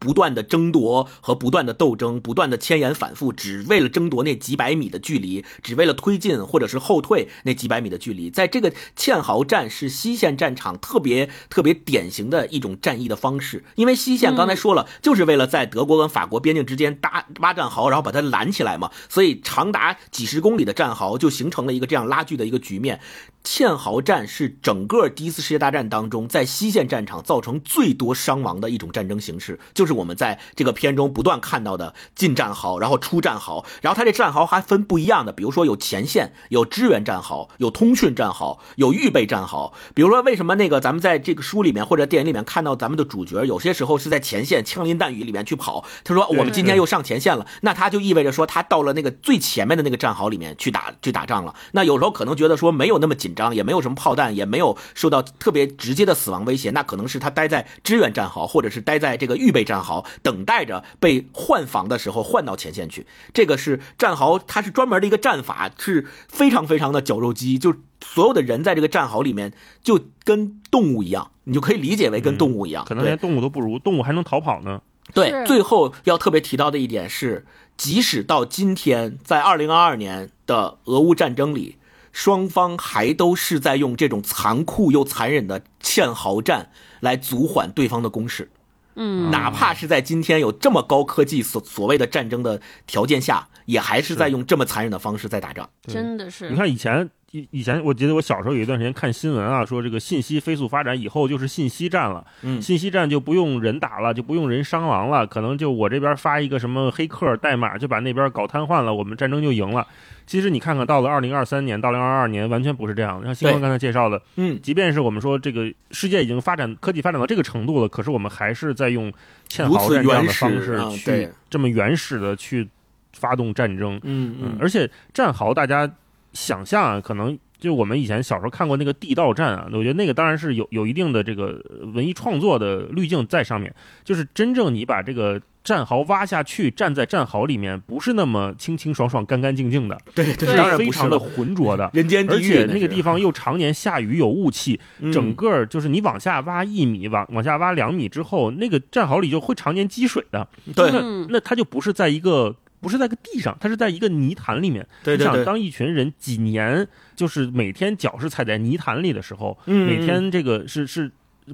[0.03, 8.29] 不断的争夺和不断的斗争，不断的千言反复，只为了争夺那几百米的距离，只为了推进或者是后退那几百米的距离。
[8.29, 22.99] 在这个堑壕战是西线战场特别特别典型的一种战役的方式，因为西线刚才说了，就是为了在德国跟法国边境之间搭挖战壕，然后把它拦起来嘛，所以长达几十公里的战壕就形成了一个这样拉锯的一个局面。
[23.43, 39.73] 堑壕战是整个第一次世界大战当中在西线战场造成最多伤亡的一种战争形式，就是我们在这个片中不断看到的进战壕，然后出战壕，然后它这战壕还分不一样的，比如说有前线、有支援战壕、有通讯战壕、有预备战壕。
[39.93, 45.83] 比如说为什么那个咱们在这个书里面或者电影里面看到咱们的主角有些时候是在前线枪林弹雨里面去跑？
[46.05, 51.53] 他说我们今天又上前线了，那他就意味着说他到了那个最前面的那个战壕里面去打去打仗了。
[51.73, 53.32] 那有时候可能觉得说没有那么紧。
[53.33, 63.05] 张也没有什么炮弹，也没有受到特别直接的死亡威胁，那可能是他待在支援战壕，或者是待在这个预备战壕，等待着被换防的时候换到前线去。
[63.33, 74.81] 这个是战壕，它是专门的一个战法，是非常非常的绞肉机，就所有的人在这个战壕里面就跟动物一样，你就可以理解为跟动物一样，可能连动物都不如，动物还能逃跑呢。
[75.13, 81.77] 对，最后要特别提到的一点是，即使到今天，在二零二二年的俄乌战争里。
[82.13, 86.69] 双方还都是在用这种残酷又残忍的堑壕战
[87.01, 88.49] 来阻缓对方的攻势，
[88.95, 95.69] 嗯，哪怕是在今天有这么高科技所所谓的战争的条件下，也还是在用这么残忍的方式在打仗。
[95.87, 109.85] 真的是，你看以前以以前，我记得我小时候有一段时间看新闻啊，说这个信息飞速发展以后就是信息战了，嗯，信息战就不用人打了，就不用人伤亡了，可能就我这边发一个什么黑客代码就把那边搞瘫痪了，我们战争就赢了。
[110.27, 113.19] 其实你看看，到了二零二三年，到零二二年，完全不是这样。
[113.23, 119.11] 像新光刚才介绍的，嗯，即便是我们说这个世界已经发展科技发展到这个程度了，可是我们还是在用
[119.49, 122.69] 堑壕战这样的方式去这么原始的去
[123.13, 123.99] 发动战争。
[124.03, 125.91] 嗯嗯，而且战壕大家
[126.33, 135.41] 想象啊，可能就我们以前小时候看过那个地道战啊，我觉得那个当然是有有一定的这个文艺创作的滤镜在上面，就是真正你把这个。
[135.63, 142.37] 战壕挖下去，站在战壕里面不是那么清清爽爽、干干净净的，对，是非常的浑浊的，人间地狱。
[142.37, 144.77] 而且那个地方又常年下雨，有雾气，
[145.13, 150.45] 整个就是你往下挖一米，往往下挖两米之后，那个战壕里就会常年积水的。
[150.75, 154.85] 对，那那它就不是在一个不是在个地上，它是在一个泥潭里面。
[155.03, 155.27] 对对对。
[155.27, 161.09] 你想，当一群人几年就是每天脚是踩在泥潭里的时候，每天这个是是。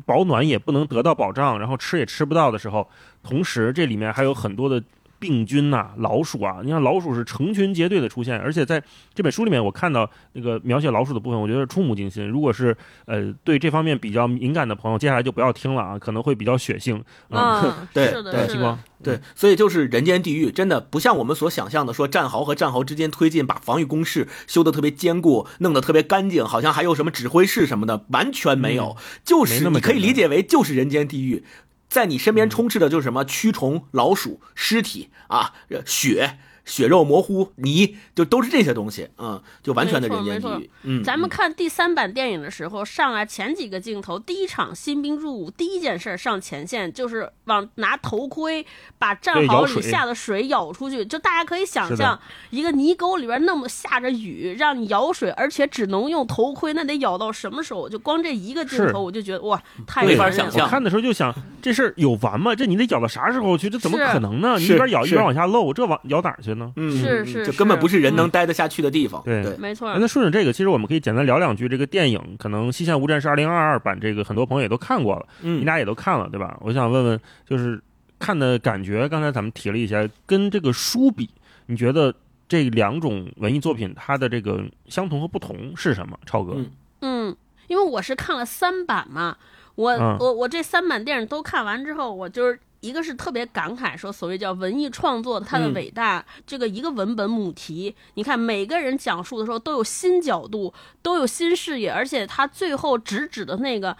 [0.05, 2.87] 保暖也不能得到保障，然后吃也吃不到的时候，
[3.23, 4.79] 同时这里面还有很多的
[5.19, 8.81] 病菌呐、老鼠啊，你看老鼠是成群结队的出现，而且在
[9.13, 12.27] 这本书里面，我看到那个描写老鼠的部分，我觉得触目惊心。
[12.27, 16.99] 如果是呃对这方面比较敏感的朋友，接下来就不要听了啊，可能会比较血腥。
[17.29, 17.59] 啊。
[17.61, 31.43] 嗯，对是的，对星光，，对，所以就是人间地狱，真的不像我们所想象的，说战壕和战壕之间推进，把防御工事修得特别坚固，弄得特别干净，好像还有什么指挥室什么的，完全没有，就是你可以理解为就是人间地狱，
[31.89, 36.37] 在你身边充斥的就是什么蛆虫、老鼠、尸体啊、呃血。
[36.69, 48.65] 血肉模糊，泥就都是这些东西，嗯，就完全的人间地没狱，嗯，咱们嗯看第三版电影的时候，上来前几个镜头，第一场新兵入伍，第一件事儿上前线就是往拿头盔
[48.99, 51.03] 把战壕里下的水舀出去。
[51.03, 52.19] 就大家可以想象，
[52.51, 57.89] 一个泥沟里边那么下着雨，让你舀水，而且只能用头盔，那得舀到什么时候？
[57.89, 62.53] 就光这一个镜头，我就觉得哇，太没法想象我看的时候就想，这事儿有完吗？
[62.53, 63.69] 这你得舀到啥时候去？
[63.69, 64.57] 这怎么可能呢？
[64.57, 66.58] 你一边舀一是边往下漏，这往舀哪儿去呢？
[66.75, 69.43] 嗯，是是嗯就根本不是人能待得下去的地方，对。
[69.43, 72.19] 对，没错哎，那顺着这个，其实我们可以简单聊两句这个电影。
[72.39, 76.57] 可能《西线无战事》二零二二版，这个很多朋友也都看过了，你嗯，俩也都看了，对吧？
[76.61, 77.81] 我想问问，就是
[78.17, 81.29] 看的感觉，刚才咱们提了一下，跟这个书比，
[81.67, 82.13] 你觉得
[82.47, 86.17] 这两种文艺作品它的这个相同和不同是什么？
[86.25, 86.71] 超哥，嗯。
[87.01, 87.35] 嗯，
[87.67, 89.37] 因为我是看了三版嘛，
[89.75, 90.17] 我、嗯。
[90.19, 103.95] 我我这三版电影都看完之后，我就是一个是特别感慨，说所谓叫文艺创作它的嗯伟大，这个一个文本母题，你看每个人讲述的时候都有新角度，都有新视野，而且他最后直指的那个。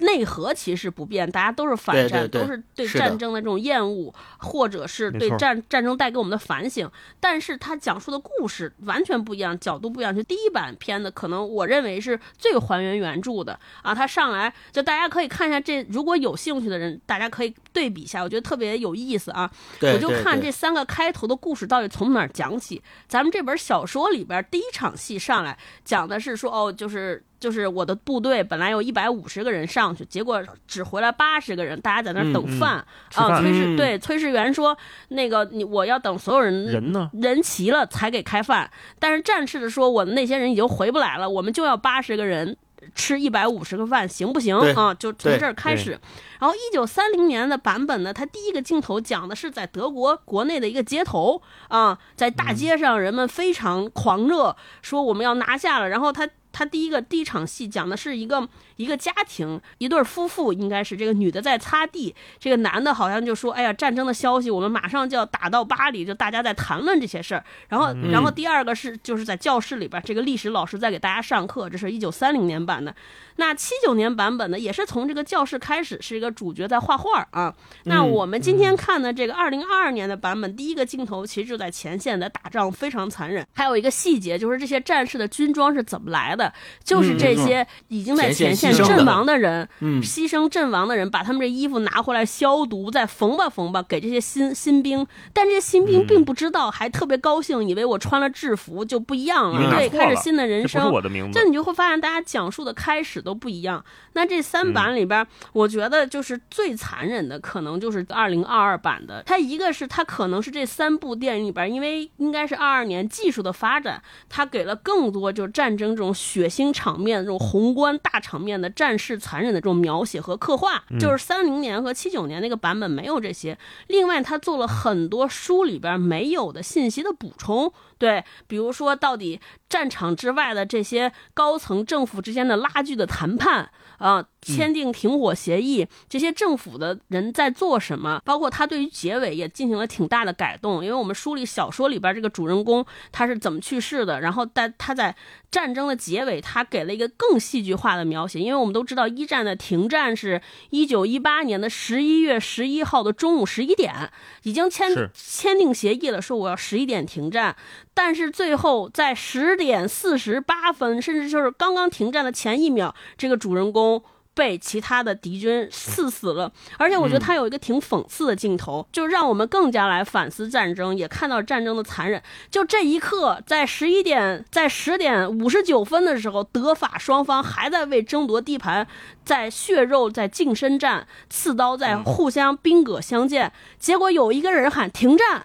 [0.00, 6.90] 内核其实不变，大家都是反战，对对对都是对战争的这种厌恶，或者是对战战争带给我们的反省。
[7.18, 10.14] 但是他讲述的故事完全不一样，角度不一样。
[10.14, 13.94] 就第一版片子，可能我认为是最还原原著的啊。
[13.94, 19.50] 他上来就大家可以看一下这，如果有兴趣的人，大家可以对比一下，我觉得特别有意思啊。
[19.78, 22.82] 对我就看这三个开头的故事到底从哪儿讲起。
[23.06, 32.86] 咱们这本小说里边第一场戏上来讲的是说，哦，就是就是我的部队本来有一百五十个人上去，结果只回来八十个人，大家在那儿等嗯嗯饭、啊。
[33.10, 34.76] 饭炊事嗯对炊事员说，
[35.08, 37.10] 那个你我要等所有人人呢？
[37.14, 42.56] 人齐了才给开饭，但是战士的说，我的那些人已经回不来了，我们就要八十个人
[42.94, 44.92] 吃一百五十个饭，行不行啊？
[44.92, 45.98] 就从这儿开始。
[46.38, 55.88] 然后一九三零年的版本呢，它第一个镜头讲的是在德国国内的一个街头啊，在大街上人们非常狂热，说我们要拿下了。
[55.88, 72.94] 然后他他第一个第一场戏讲的是一个一个家庭，一对夫妇，应该是这个女的在擦地，这个男的好像就说：“哎呀，战争的消息，我们马上就要打到巴黎，就大家在谈论这些事儿。”然后，嗯然后第二个是就是在教室里边，这个历史老师在给大家上课，这是一九三零年版的。
[73.36, 77.54] 那七九年版本呢，也是从这个教室开始，是一个主角在画画啊。
[77.84, 83.46] 那嗯我们今天看的这个二零二二年的版本，第一个镜头其实就在前线在打仗，非常残忍。
[83.54, 86.39] 还有一个细节就是这些战士的军装是怎么来的，
[86.82, 95.06] 就是这些已经在前线阵亡的人，嗯牺牲阵亡的人，把他们这衣服拿回来消毒，再缝吧缝吧，给这些新新兵。
[95.34, 100.90] 但这些新兵并不知道，还特别高兴，以为我穿了制服就不一样了，对，开始新的人生。
[100.90, 101.50] 我的名字这。
[101.50, 103.84] 你就会发现，大家讲述的开始都不一样。
[104.12, 109.20] 那这三版里边，我觉得就是最残忍的，可能就是二零二二版的。
[109.26, 120.84] 它一个是它可能是这三部电影里边，因为应该是二二年技术的发展，它给了更多就是战争这种血腥场面、这种宏观大场面的战事残忍的这种描写和刻画。
[121.00, 123.58] 就是三零年和七九年那个版本没有这些。
[123.88, 127.72] 另外，他做了很多书里边没有的信息的补充。
[127.98, 138.20] 对，比如说到底战场之外的这些高层政府之间的拉锯的谈判啊、签订停火协议，这些政府的人在做什么？
[138.24, 145.14] 包括他对于结尾也进行了挺大的改动，因为我们梳理小说里边这个主人公他是怎么去世的，然后在他在
[145.50, 154.10] 战争的结尾，他给了一个更戏剧化的描写，因为我们都知道一战的停战是一九一八年的十一月十一号的中午十一点，
[154.44, 157.54] 已经签签订协议了，说我要十一点停战，
[157.92, 164.02] 但是最后在十点四十八分，甚至就是刚刚停战的前一秒，这个主人公。
[164.32, 172.22] 被其他的敌军刺死了，而且我觉得他有一个挺讽刺的镜头，就让我们更加来反思战争，也看到战争的残忍。
[172.50, 178.86] 就这一刻，在十一点，在十点五十九分的时候，德法双方还在为争夺地盘，
[179.24, 183.52] 在血肉在近身战，刺刀在互相兵戈相见。
[183.78, 185.44] 结果有一个人喊停战，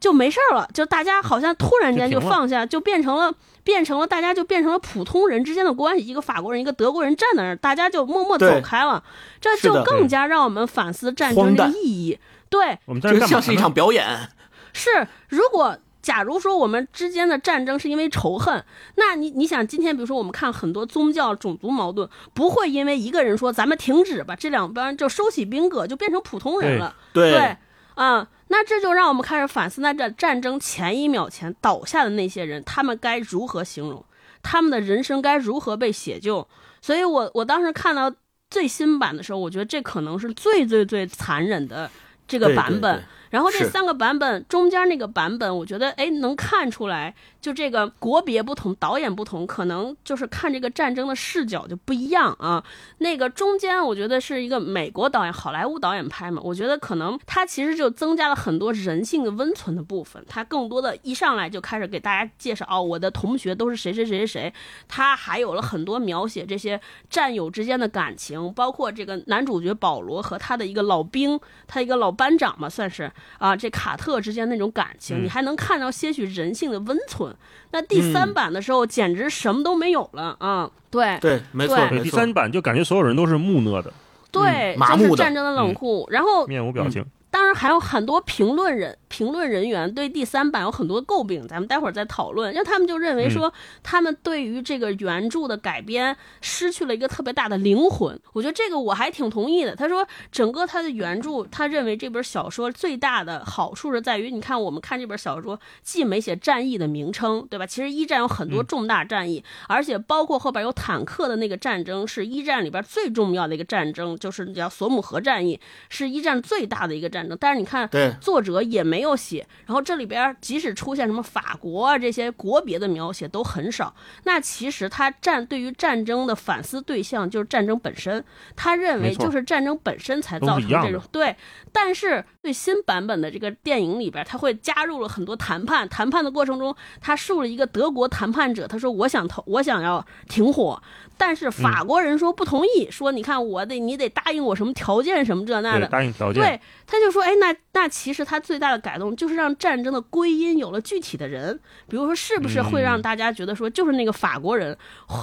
[0.00, 3.32] 就没事儿了，就大家好像突然间就放下，就变成了。
[3.64, 9.02] 变成了大家就变成了普通人之间的关系，一个法国人，一个德国人站在那儿，大家就默默走开了，
[9.40, 12.18] 这就更加让我们反思战争这个荒诞意义。
[12.48, 13.56] 对，我们这像是一？
[13.56, 14.28] 场表演，
[14.72, 18.64] 是，如果假如说我们之间的战争是因为仇恨，
[18.96, 26.94] 那你你想，今天比如说我们看很多宗教、种族矛盾，不会因为一个人说咱们停止吧，这两边就收起兵戈，就变成普通人了。
[27.12, 27.56] 对，
[27.94, 34.04] 啊、那这就让我们开始反思，那这战争前一秒前倒下的那些人，他们该如何形容？
[34.42, 36.46] 他们的人生该如何被写就？
[36.82, 38.12] 所以我我当时看到
[38.50, 41.90] 最新版的时候，我觉得这可能是最最最残忍的
[42.28, 42.96] 这个版本。
[42.96, 52.62] 对对然后这三个版本中间那个版本，我觉得哎能看出来，就这个国别不同，导演不同，可能就是看这个战争的视角就不一样啊。
[52.98, 64.54] 那个中间我觉得是一个美国导演、好莱坞导演拍嘛，我觉得可能他其实就增加了很多人性的温存的部分，他更多的一上来就开始给大家介绍哦，我的同学都是谁谁谁谁谁，
[64.86, 66.78] 他还有了很多描写这些
[67.08, 77.34] 战友之间的感情，包括这个男主角保罗和他的一个老兵，他一个老班长嘛，算是啊，这卡特之间那种感情，嗯你还能看到些许人性的温存。
[77.72, 80.70] 那第三嗯版的时候，简直什么都没有了啊！
[80.90, 81.76] 对对，没错。
[82.02, 83.92] 第三版就感觉所有人都是木讷的，
[84.30, 86.06] 对，嗯麻木的就是战争的冷酷。
[86.10, 87.04] 然后面无表情。
[87.30, 92.50] 当然还有很多评论人、评论人员对第三版有很多诟病，咱们待会儿再讨论。
[92.50, 93.52] 因为他们就认为说，
[93.82, 98.18] 他们对于这个原著的改编失去了一个特别大的灵魂。
[98.32, 99.76] 我觉得这个我还挺同意的。
[99.76, 107.66] 他说，整个他的原著，他认为这本小说最大的好处是在于，你看我们看这本小说，既没写战役的名称，对吧？
[107.66, 115.60] 其实一战有很多重大战役，而且包括后边有坦克的那个战争，是一战里边最重要的一个战争，就是叫索姆河战役，
[115.90, 117.36] 是一战最大的一个战争。
[117.38, 117.86] 但是你看，
[118.20, 123.94] 作者也没有写，然后这里边即使出现什么法国啊这些国别的描写都很少。
[124.24, 128.24] 那其实他战对于战争的反思对象就是战争本身，
[128.56, 131.36] 他认为就是战争本身才造成这种对。
[131.72, 140.82] 但是最新版本的这个电影里边，他会加入了很多谈判，谈判的过程中，他树了一个德国谈判者，他说我想投，我想要停火。
[141.16, 146.42] 但是法国人说不同意，说你看我得你得答应我什么条件什么这那，的，答应条件。
[146.42, 151.56] 对，他就说，哎，那那其实他最大的改动就是让战争的归因有了具体的人，
[151.88, 154.76] 比如说是不是会让嗯大家觉得说就是那个法国人，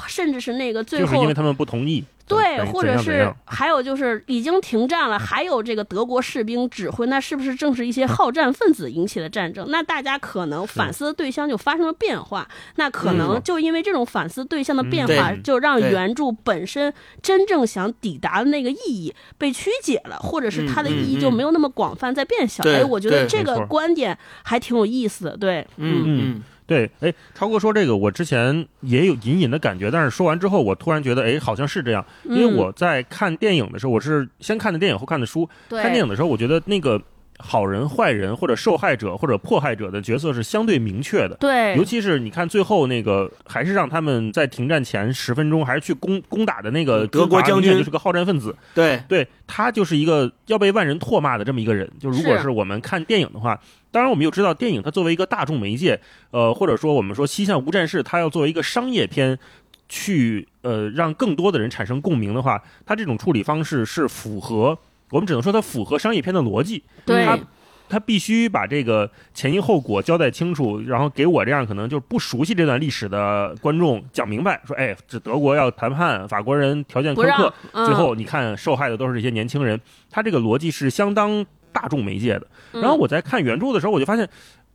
[0.07, 2.05] 甚至是那个最后就是因为他们不同意。
[2.29, 9.65] 对，或者是还有就是已经停战了，还有这个德国士兵指挥，那是不是正是一些好战分子引起的战争？
[9.69, 15.89] 那大家可能反思的对象就发生了变化，那可能嗯就因为这种反思对象的变对化，就让对。
[15.89, 21.33] 原著本身真正想抵达的那个意义被曲解了，或者是它的意义就嗯。
[21.33, 22.61] 没有那么广泛，在变小。
[22.61, 32.05] 对哎，我觉得这个观点还挺有意思的，对，嗯嗯对，哎，超哥说这个，我之前也有隐隐的感觉，但是说完之后，我突然觉得，哎，好像是这样。
[32.23, 35.49] 因为嗯我在看电影的时候，我是先看的电影后看的书。
[35.69, 37.01] 看电影的时候，我觉得那个
[37.39, 41.35] 好人、坏人或者受害者或者迫害者的角色是相对明确的。
[41.39, 48.55] 对，尤其是你看最后那个，还是让他们在停战前十分钟，还是去攻攻打的那个德国将军就是个好战分子。
[48.75, 51.89] 对，对他就是一个要被万人唾骂的这么一个人。
[51.99, 53.59] 就如果是是我们看电影的话，
[53.91, 55.99] 当然我们又知道电影它作为一个大众媒介，
[56.31, 59.39] 呃，或者说我们说《西线无战事》，它要作为一个商业片。
[59.91, 64.77] 去呃让更多的人产生共鸣的话，它这种处理方式是符合
[65.11, 66.83] 我们只能说它符合商业片的逻辑。
[67.05, 67.39] 对它
[67.89, 79.79] 他必须把这个前因后果交代清楚，然后给我这样可能就是不熟悉这段历史的观众讲明白，说，哎，这德国要谈判，法国人条件苛刻，，嗯最后你看受害的都是这些年轻人，
[80.11, 82.47] 他这个逻辑是相当大众媒介的。
[82.73, 84.29] 嗯然后我在看原著的时候，我就发现。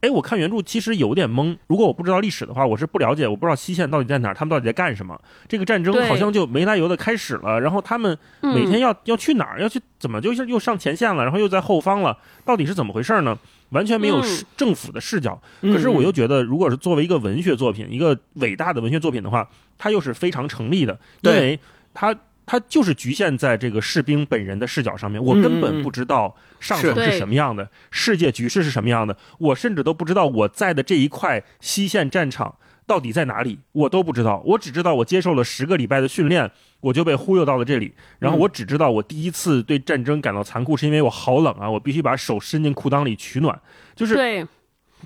[0.04, 1.56] 哎，我看原著其实有点懵。
[1.66, 5.18] 如果我不知道历史的话，我是不了解，我不知道西线到底在哪儿，他们到底在干什么。
[5.48, 13.38] 这个战争好像就没来由的开始了，然后他们每嗯天要、要去哪儿，要去怎么就是又上前线了，然后又在后方了，到底是怎么回事呢？
[13.70, 14.22] 完全没有
[14.58, 15.40] 政府的视角。
[15.62, 19.48] 嗯可是我又觉得，如果是作为一个文学作品，一个伟大的文学作品的话，
[19.78, 21.58] 它又是非常成立的，因为
[21.94, 22.14] 它
[22.46, 32.56] 它就是局限在这个士兵本人的视角上面，我根本嗯不知道上层是是什么样的，世界局势是什么样的，我甚至都不知道我在的这一块西线战场。
[32.86, 33.58] 到底在哪里？
[33.72, 36.50] 我都不知道，我只知道我接受了十个礼拜的训练，
[36.82, 37.94] 我就被忽悠到了这里。
[38.18, 43.58] 然后我只知道我第一次对战争感到残酷，是因为我好冷啊，我必须把手伸进裤裆里取暖。
[43.96, 44.46] 就是，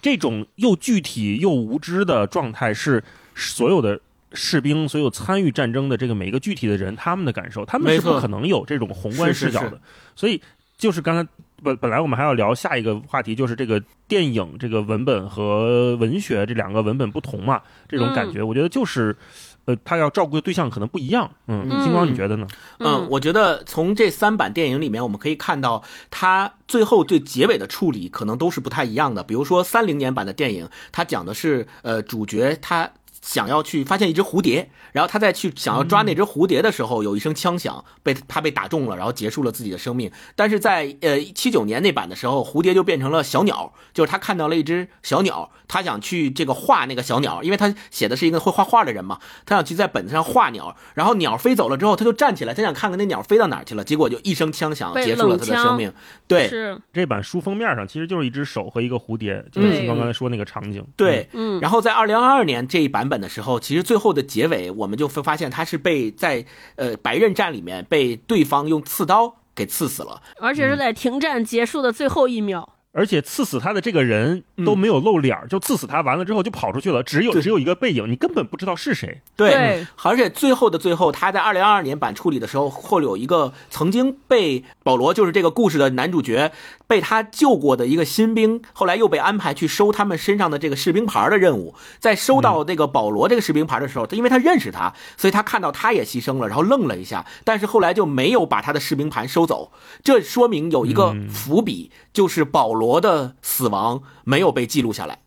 [0.03, 3.05] 这种又具体又无知的状态，是
[3.37, 4.01] 所有的
[4.33, 9.71] 士兵、所有参与战争的这个每一个具体的人他们的感受，他们是不可能有这种宏观视角的。
[9.71, 9.81] 是
[10.15, 10.41] 所以，
[10.77, 11.29] 就是刚才
[11.63, 19.17] 本本来我们还要聊下一个话题，就是这个电影这个文本和文学这两个文本不同嘛，这种感觉，我觉得就是，
[19.65, 21.31] 呃，他要照顾的对象可能不一样。
[21.47, 22.47] 嗯，嗯金光你觉得呢？
[22.79, 29.25] 嗯，我觉得从这三版电影里面，我们可以看到它最后对结尾的处理可能都是不太一样的。
[29.25, 32.91] 比如说三零年版的电影，它讲的是呃主角他。
[33.21, 40.11] 想要去发现一只蝴蝶，然后他再去想要抓那只蝴蝶的时候，有一声枪响，被他被打中了，然后结束了自己的生命。
[40.37, 55.93] 但是在呃七九年那版的时候，蝴蝶就变成了小鸟，就是他看到了一只小鸟，他想去这个画那个小鸟，因为他写的是一个会画画的人嘛，他想去在本子上画鸟，然后鸟飞走了之后，他就站起来，他想看看那鸟飞到哪儿去了，结果就一声枪响，结束了他的生命。
[56.27, 56.49] 对。
[56.49, 59.77] 是，这版书封面上其实就是一只手和一个蝴蝶，就是对。
[59.79, 60.85] 金光刚才说那个场景。
[60.97, 66.45] 对，嗯，然后在二零二二年这一版本的时候，其实最后的结尾，我们就会发现他是被在
[66.77, 70.23] 呃白刃战里面被对方用刺刀给刺死了。
[70.41, 79.21] 而且是在停战结束的最后一秒，而且刺死他的这个人都没有露脸儿，就刺死他完了之后就跑出去了，只有只有一个背影，你根本不知道是谁。
[79.37, 86.51] 对，对而且最后的最后，他在二零二二年版处理的时候，会有一个曾经被保罗，就是这个故事的男主角，
[86.89, 91.75] 被他救过的一个新兵，后来又被安排去收他们身上的这个士兵牌的任务。
[92.01, 99.71] 在收到这个保罗这个士兵牌的时候，他因为他认识他，所以他看到他也牺牲了，然后愣了一下，但是后来就没有把他的士兵牌收走。
[100.03, 105.19] 这说明有一个伏笔，就是保罗的死亡没有被记录下来。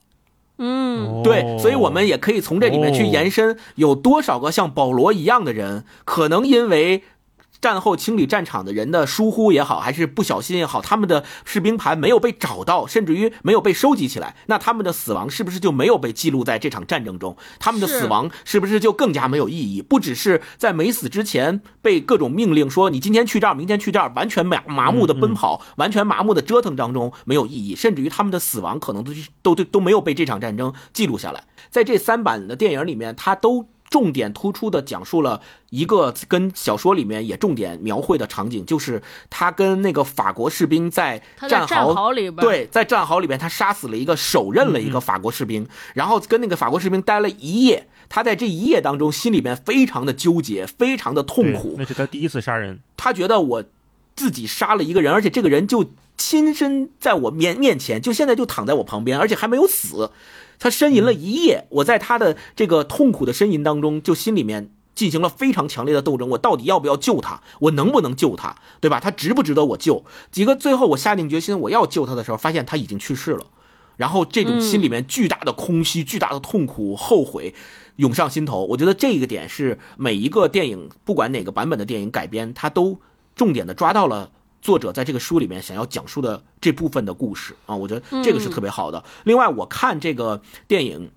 [0.64, 7.04] 嗯，对，所以我们也可以从这里面去哦延伸，有多少个像保罗一样的人，可能因为
[7.62, 17.38] 战后清理战场的人的疏忽也好，还是不小心也好，他们的士兵盘没有被找到，甚至于没有被收集起来，那他们的死亡是不是就没有被记录在这场战争中？
[17.60, 19.82] 他们的死亡是不是就更加没有意义？
[19.82, 29.12] 不只是在没死之前被各种命令说你今天去这儿，明天去这儿，完全麻麻木的奔跑，完全麻木的折腾当中没有意义，甚至于他们的死亡可能都
[29.44, 31.44] 都都都没有被这场战争记录下来。
[31.70, 47.88] 在这三版的电影里面，他都重点突出的讲述了一个跟小说里面也重点描绘的场景，就是他跟那个法国士兵在战壕壕里边，，对，在战壕里边，他杀死了一个手刃了一个法国士兵，然后跟那个法国士兵待了一夜。
[48.10, 51.76] 他在这一夜当中，心里边非常的纠结，非常的痛苦。
[51.78, 52.80] 那是他第一次杀人。
[52.98, 53.64] 他觉得我
[54.16, 60.12] 自己杀了一个人，而且这个人就亲身在我面面前，就现在就躺在我旁边，而且还没有死。
[60.62, 66.30] 他呻吟了一夜，我在他的这个痛苦的呻吟当中，就心里面进行了非常强烈的斗争。
[66.30, 67.42] 我到底要不要救他？
[67.62, 68.56] 我能不能救他？
[68.80, 69.00] 对吧？
[69.00, 70.06] 他值不值得我救？
[70.32, 73.48] 几个最后我下定决心我要救他的时候，发现他已经去世了。
[73.98, 77.56] 然后这种心里面巨大的空虚、巨大的痛苦、后悔
[77.96, 78.64] 涌上心头。
[78.68, 83.00] 我觉得这个点是每一个电影，不管哪个版本的电影改编，它都
[83.36, 84.30] 重点的抓到了
[84.62, 87.76] 作者在这个书里面想要讲述的这部分的故事啊。
[87.76, 89.04] 我觉得这个是特别好的。
[89.24, 91.12] 另外，我看这个电影，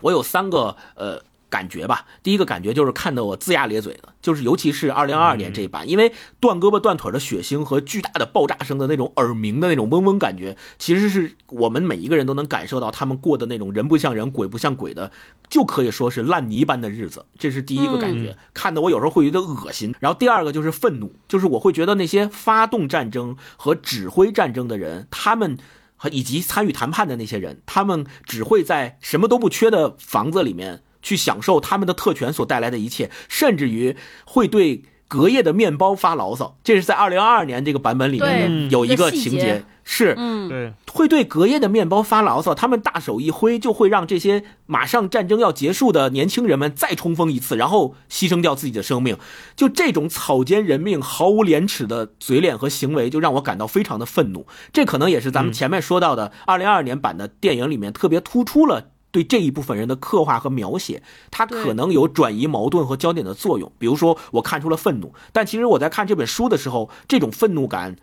[0.00, 1.27] 我有三个呃。
[1.50, 15.10] 感觉吧，第一个感觉就是看得我龇牙咧嘴的，就是尤其是二零二二年这一版，因为断胳膊断腿的血腥和巨大的爆炸声的那种耳鸣的那种嗡嗡感觉，其实是我们每一个人都能感受到他们过的那种人不像人、鬼不像鬼的，
[15.48, 17.24] 就可以说是烂泥般的日子。
[17.38, 19.94] 这是第一个感觉，看得我有时候会有点恶心。
[20.00, 25.58] 然后第二个就是愤怒，就是我会觉得那些发动战争和指挥战争的人，他们。
[26.00, 33.96] 和以及参与谈判的那些人，他们只会在什么都不缺的房子里面去享受他们的特权所带来的一切，甚至于
[34.26, 36.58] 会对隔夜的面包发牢骚。
[36.62, 49.16] 这是在二零二二年这个版本里面有一个情节，是嗯，对，会对隔夜的面包发牢骚，他们大手一挥，就会让这些马上战争要结束的年轻人们再冲锋一次，然后牺牲掉自己的生命。
[49.56, 54.46] 就这种草菅人命、毫无廉耻的嘴脸和行为，就让我感到非常的愤怒。
[54.74, 58.90] 这可能也是咱们前面说到的二零二二年版的电影里面特别突出了。
[59.18, 63.72] 对这一部分人的刻画和描写，它可能有转移矛盾和焦点的作用。
[63.76, 67.96] 比如说，我看出了愤怒，但其实我在看这本书的时候，这种愤怒感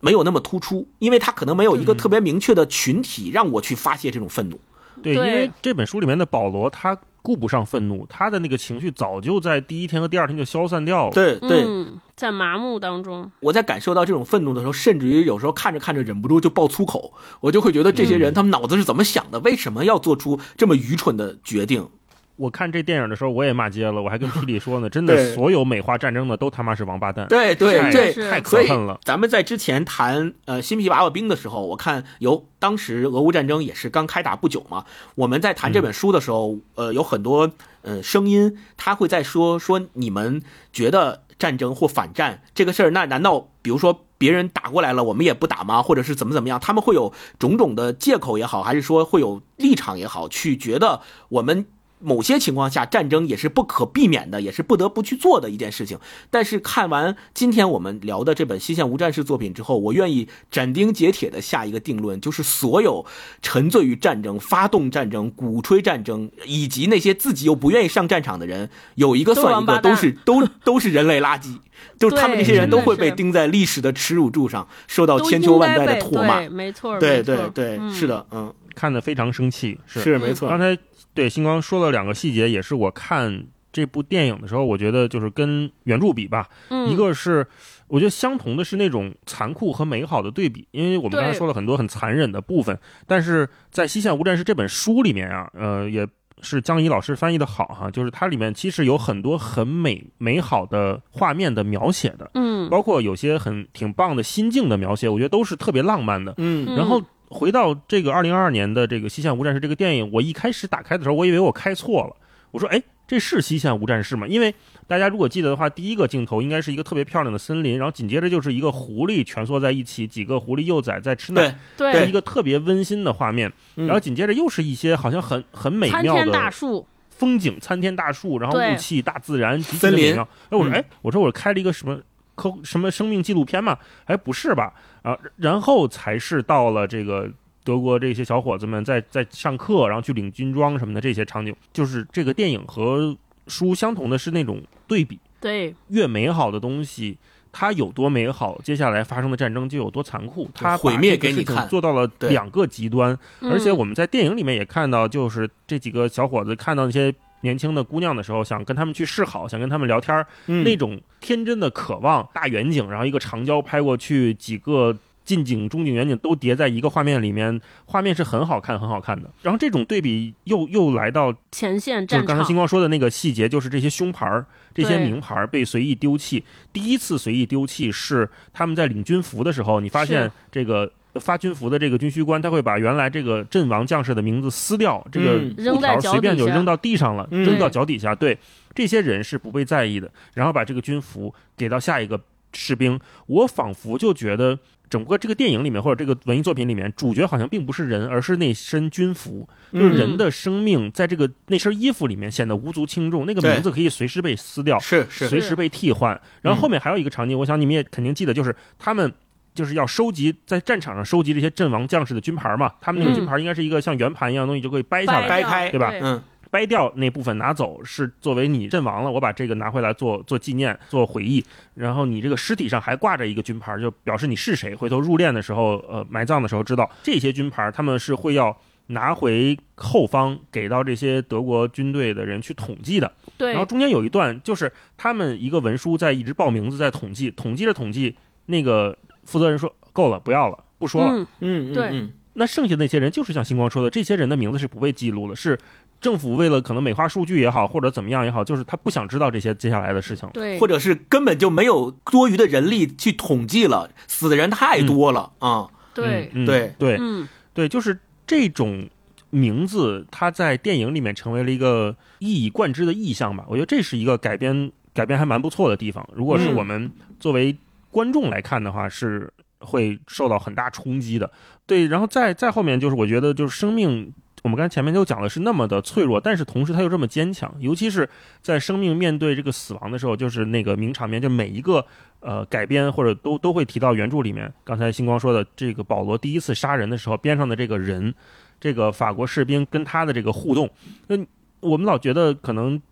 [0.00, 4.58] 没有那么突出，因为他可能没有一个特别明确的群体让我去发泄这种愤怒。
[5.02, 11.12] 对，因为这本书里面的保罗他顾不上愤怒，他的那个情绪早就在第一天和第二天就消散掉了。
[11.14, 19.40] 对对，嗯，在麻木当中，我在感受到这种愤怒的时候，甚至于有时候看着看着忍不住就爆粗口，我就会觉得这些人他们脑子是怎么想的？
[19.40, 21.88] 为什么要做出这么愚蠢的决定？
[22.36, 27.26] 我看这电影的时候，我也骂街了，我还跟霹雳说呢， 真的，所有美化战争的都他妈是王八蛋。
[27.28, 28.98] 对对太对，太可恨了。
[29.04, 37.50] 咱们在之前谈呃新皮娃娃兵的时候，我看有当时俄乌战争也是刚开打不久嘛，我们在谈这本书的时候，呃，有很多
[37.82, 44.04] 呃声音，他会在说说你们觉得战争或反战这个事儿，那难道比如说？
[44.16, 45.82] 别人打过来了，我们也不打吗？
[45.82, 46.58] 或者是怎么怎么样？
[46.58, 51.66] 他们会有种种的借口也好，还是说会有立场也好，去觉得我们。
[52.04, 55.98] 某些情况下，战争也是不可避免的，也是不得不去做的一件事情。
[56.30, 63.06] 但是看完今天我们聊的这本《西线无战事》作品之后，我愿意斩钉截铁的下一个定论，就是所有
[63.40, 71.56] 沉醉于战争、发动战争、鼓吹战争，以及那些自己又不愿意上战场的人，有一个算一个，都是都都是人类垃圾。
[71.98, 76.40] 就是他们这些人都会被钉在历史的耻辱柱上，受到千秋万代的唾骂。
[76.48, 80.48] 没错，对对对，是的，嗯，看得非常生气，是是没错。
[80.48, 80.78] 刚才。
[81.14, 86.48] 对，星光说了两个细节，也是我看这部电影的时候，我觉得就是跟原著比吧。
[86.70, 87.46] 嗯，一个是
[87.88, 96.06] 我觉得相同的是那种残酷和美好的对比，因为我们刚才说了很多很残忍的部分，但是在《西线无战事》这本书里面啊，呃，也
[96.40, 107.00] 是江怡老师翻译的好哈，就是它里面其实有很多很美美好的画面的描写的，嗯，包括有些很挺棒的心境的描写，我觉得都是特别浪漫的，嗯，然后。
[107.34, 112.16] 回到这个二零二二年的这个《西线无战事》这个电影，我一开始打开的时候，我以为我开错了。
[112.52, 114.54] 我说：“哎，这是《西线无战事》吗？”因为
[114.86, 123.52] 大家如果记得的话，第一个镜头应该是一个特别漂亮的森林，然后紧接着就是一个狐狸蜷缩在一起，几个狐狸幼崽在吃奶，对，一个特别温馨的画面。
[123.74, 130.22] 然后紧接着又是一些好像很很美妙的大树风景，参天大树，然后雾气、大自然，极其美妙。
[130.50, 131.98] 哎，我说：“哎，我说我开了一个什么
[132.34, 133.78] 科什么生命纪录片嘛？
[134.06, 134.72] 哎，不是吧？
[135.02, 137.30] 啊，然后才是到了这个。”
[137.64, 143.16] 德国这些小伙子们在在上课，然后去领军装什么的这些场景，就是这个电影和
[143.46, 145.18] 书相同的是那种对比。
[145.40, 147.16] 对，越美好的东西，
[147.50, 150.46] 它有多美好，接下来发生的战争就有多残酷。
[150.54, 153.18] 它毁灭给你看，做到了两个极端。
[153.40, 157.10] 而且我们在电影里面也看到，就是这几个小伙子看到那些
[157.44, 162.28] 年轻的姑娘的时候，想跟他们去示好，想跟他们聊天儿那种天真的渴望。
[162.34, 164.96] 大远景，然后一个长焦拍过去，几个。
[165.24, 169.30] 近景、中景、远景都叠在一个画面里面，画面是很好看、很好看的。
[169.40, 176.44] 然后这种对比又又来到前线，就是刚才星光说的那个细节，就是这些胸牌儿、这些名牌被随意丢弃。
[176.74, 185.38] 第一次随意丢弃是他们在领军服的时候，你发现这个发军服的这个军需官，他会把原来这个阵亡将士的名字撕掉，这个
[185.72, 188.14] 布条随便就扔到地上了，扔到脚底下。
[188.14, 188.38] 对，
[188.74, 190.10] 这些人是不被在意的。
[190.34, 192.20] 然后把这个军服给到下一个
[192.52, 194.58] 士兵，我仿佛就觉得。
[194.90, 199.48] 整个这个电影里面或者这个文艺作品里面，主角好像并不是人，而是那身军服。
[199.72, 203.26] 就是人的生命在这个那身衣服里面显得无足轻重。
[203.26, 206.20] 那个名字可以随时被撕掉，是是，随时被替换。
[206.42, 209.12] 然后后面还有一个场景，我想你们也肯定记得，就是他们
[209.54, 212.72] 就是要收集在战场上收集这些阵亡将士的军牌嘛。
[212.80, 215.92] 他们那个军牌应该是一个像圆盘一样的东西，就可以掰下来、掰开，对吧？
[216.00, 216.22] 嗯。
[216.50, 221.44] 掰掉那部分拿走，是作为你阵亡了，我把这个拿回来做做纪念、做回忆。
[221.74, 224.72] 然后你这个尸体上还挂着一个军牌，就表示你是谁。
[224.72, 233.12] 回头入殓的时候，呃，埋葬的时候知道这些军牌，他们是会要拿回后方给到这些德国军队的人去统计的。
[233.36, 233.50] 对。
[233.50, 238.14] 然后中间有一段就是他们一个文书在一直报名字，在统计，统计着统计，
[238.46, 241.12] 那个负责人说够了，不要了，不说了。
[241.40, 242.08] 嗯嗯，对。
[242.36, 245.58] 那剩下那些人就是像星光说的，这些人的名字是不被记录的，是。
[246.00, 255.66] 政府为了可能美化数据也好，或者怎么样也好，就是他不想知道这些接下来的事情，对，或者是根本就没有多余的人力去统计了，死的人太多了啊！
[255.94, 258.86] 对对对，嗯，对，就是这种
[259.30, 263.46] 名字，它在电影里面成为了一个一以贯之的意象吧。
[263.48, 266.06] 我觉得这是一个改编改编还蛮不错的地方。
[266.12, 267.56] 如果是我们作为
[267.94, 271.30] 观众来看的话，是会受到很大冲击的。
[271.64, 274.12] 对，然后再再后面就是我觉得就是生命。
[274.42, 278.06] 我们刚才前面都讲的是那么的脆弱，但是同时他又这么坚强，尤其是
[278.42, 281.82] 在生命面对这个死亡的时候，就是那个名场面，就每一个
[282.20, 284.52] 呃改编或者都都会提到原著里面。
[284.62, 288.14] 刚才星光说的这个保罗第一次杀人的时候，边上的这个人，
[288.60, 290.68] 这个法国士兵跟他的这个互动，
[291.06, 291.16] 那
[291.60, 292.82] 我们老觉得可能。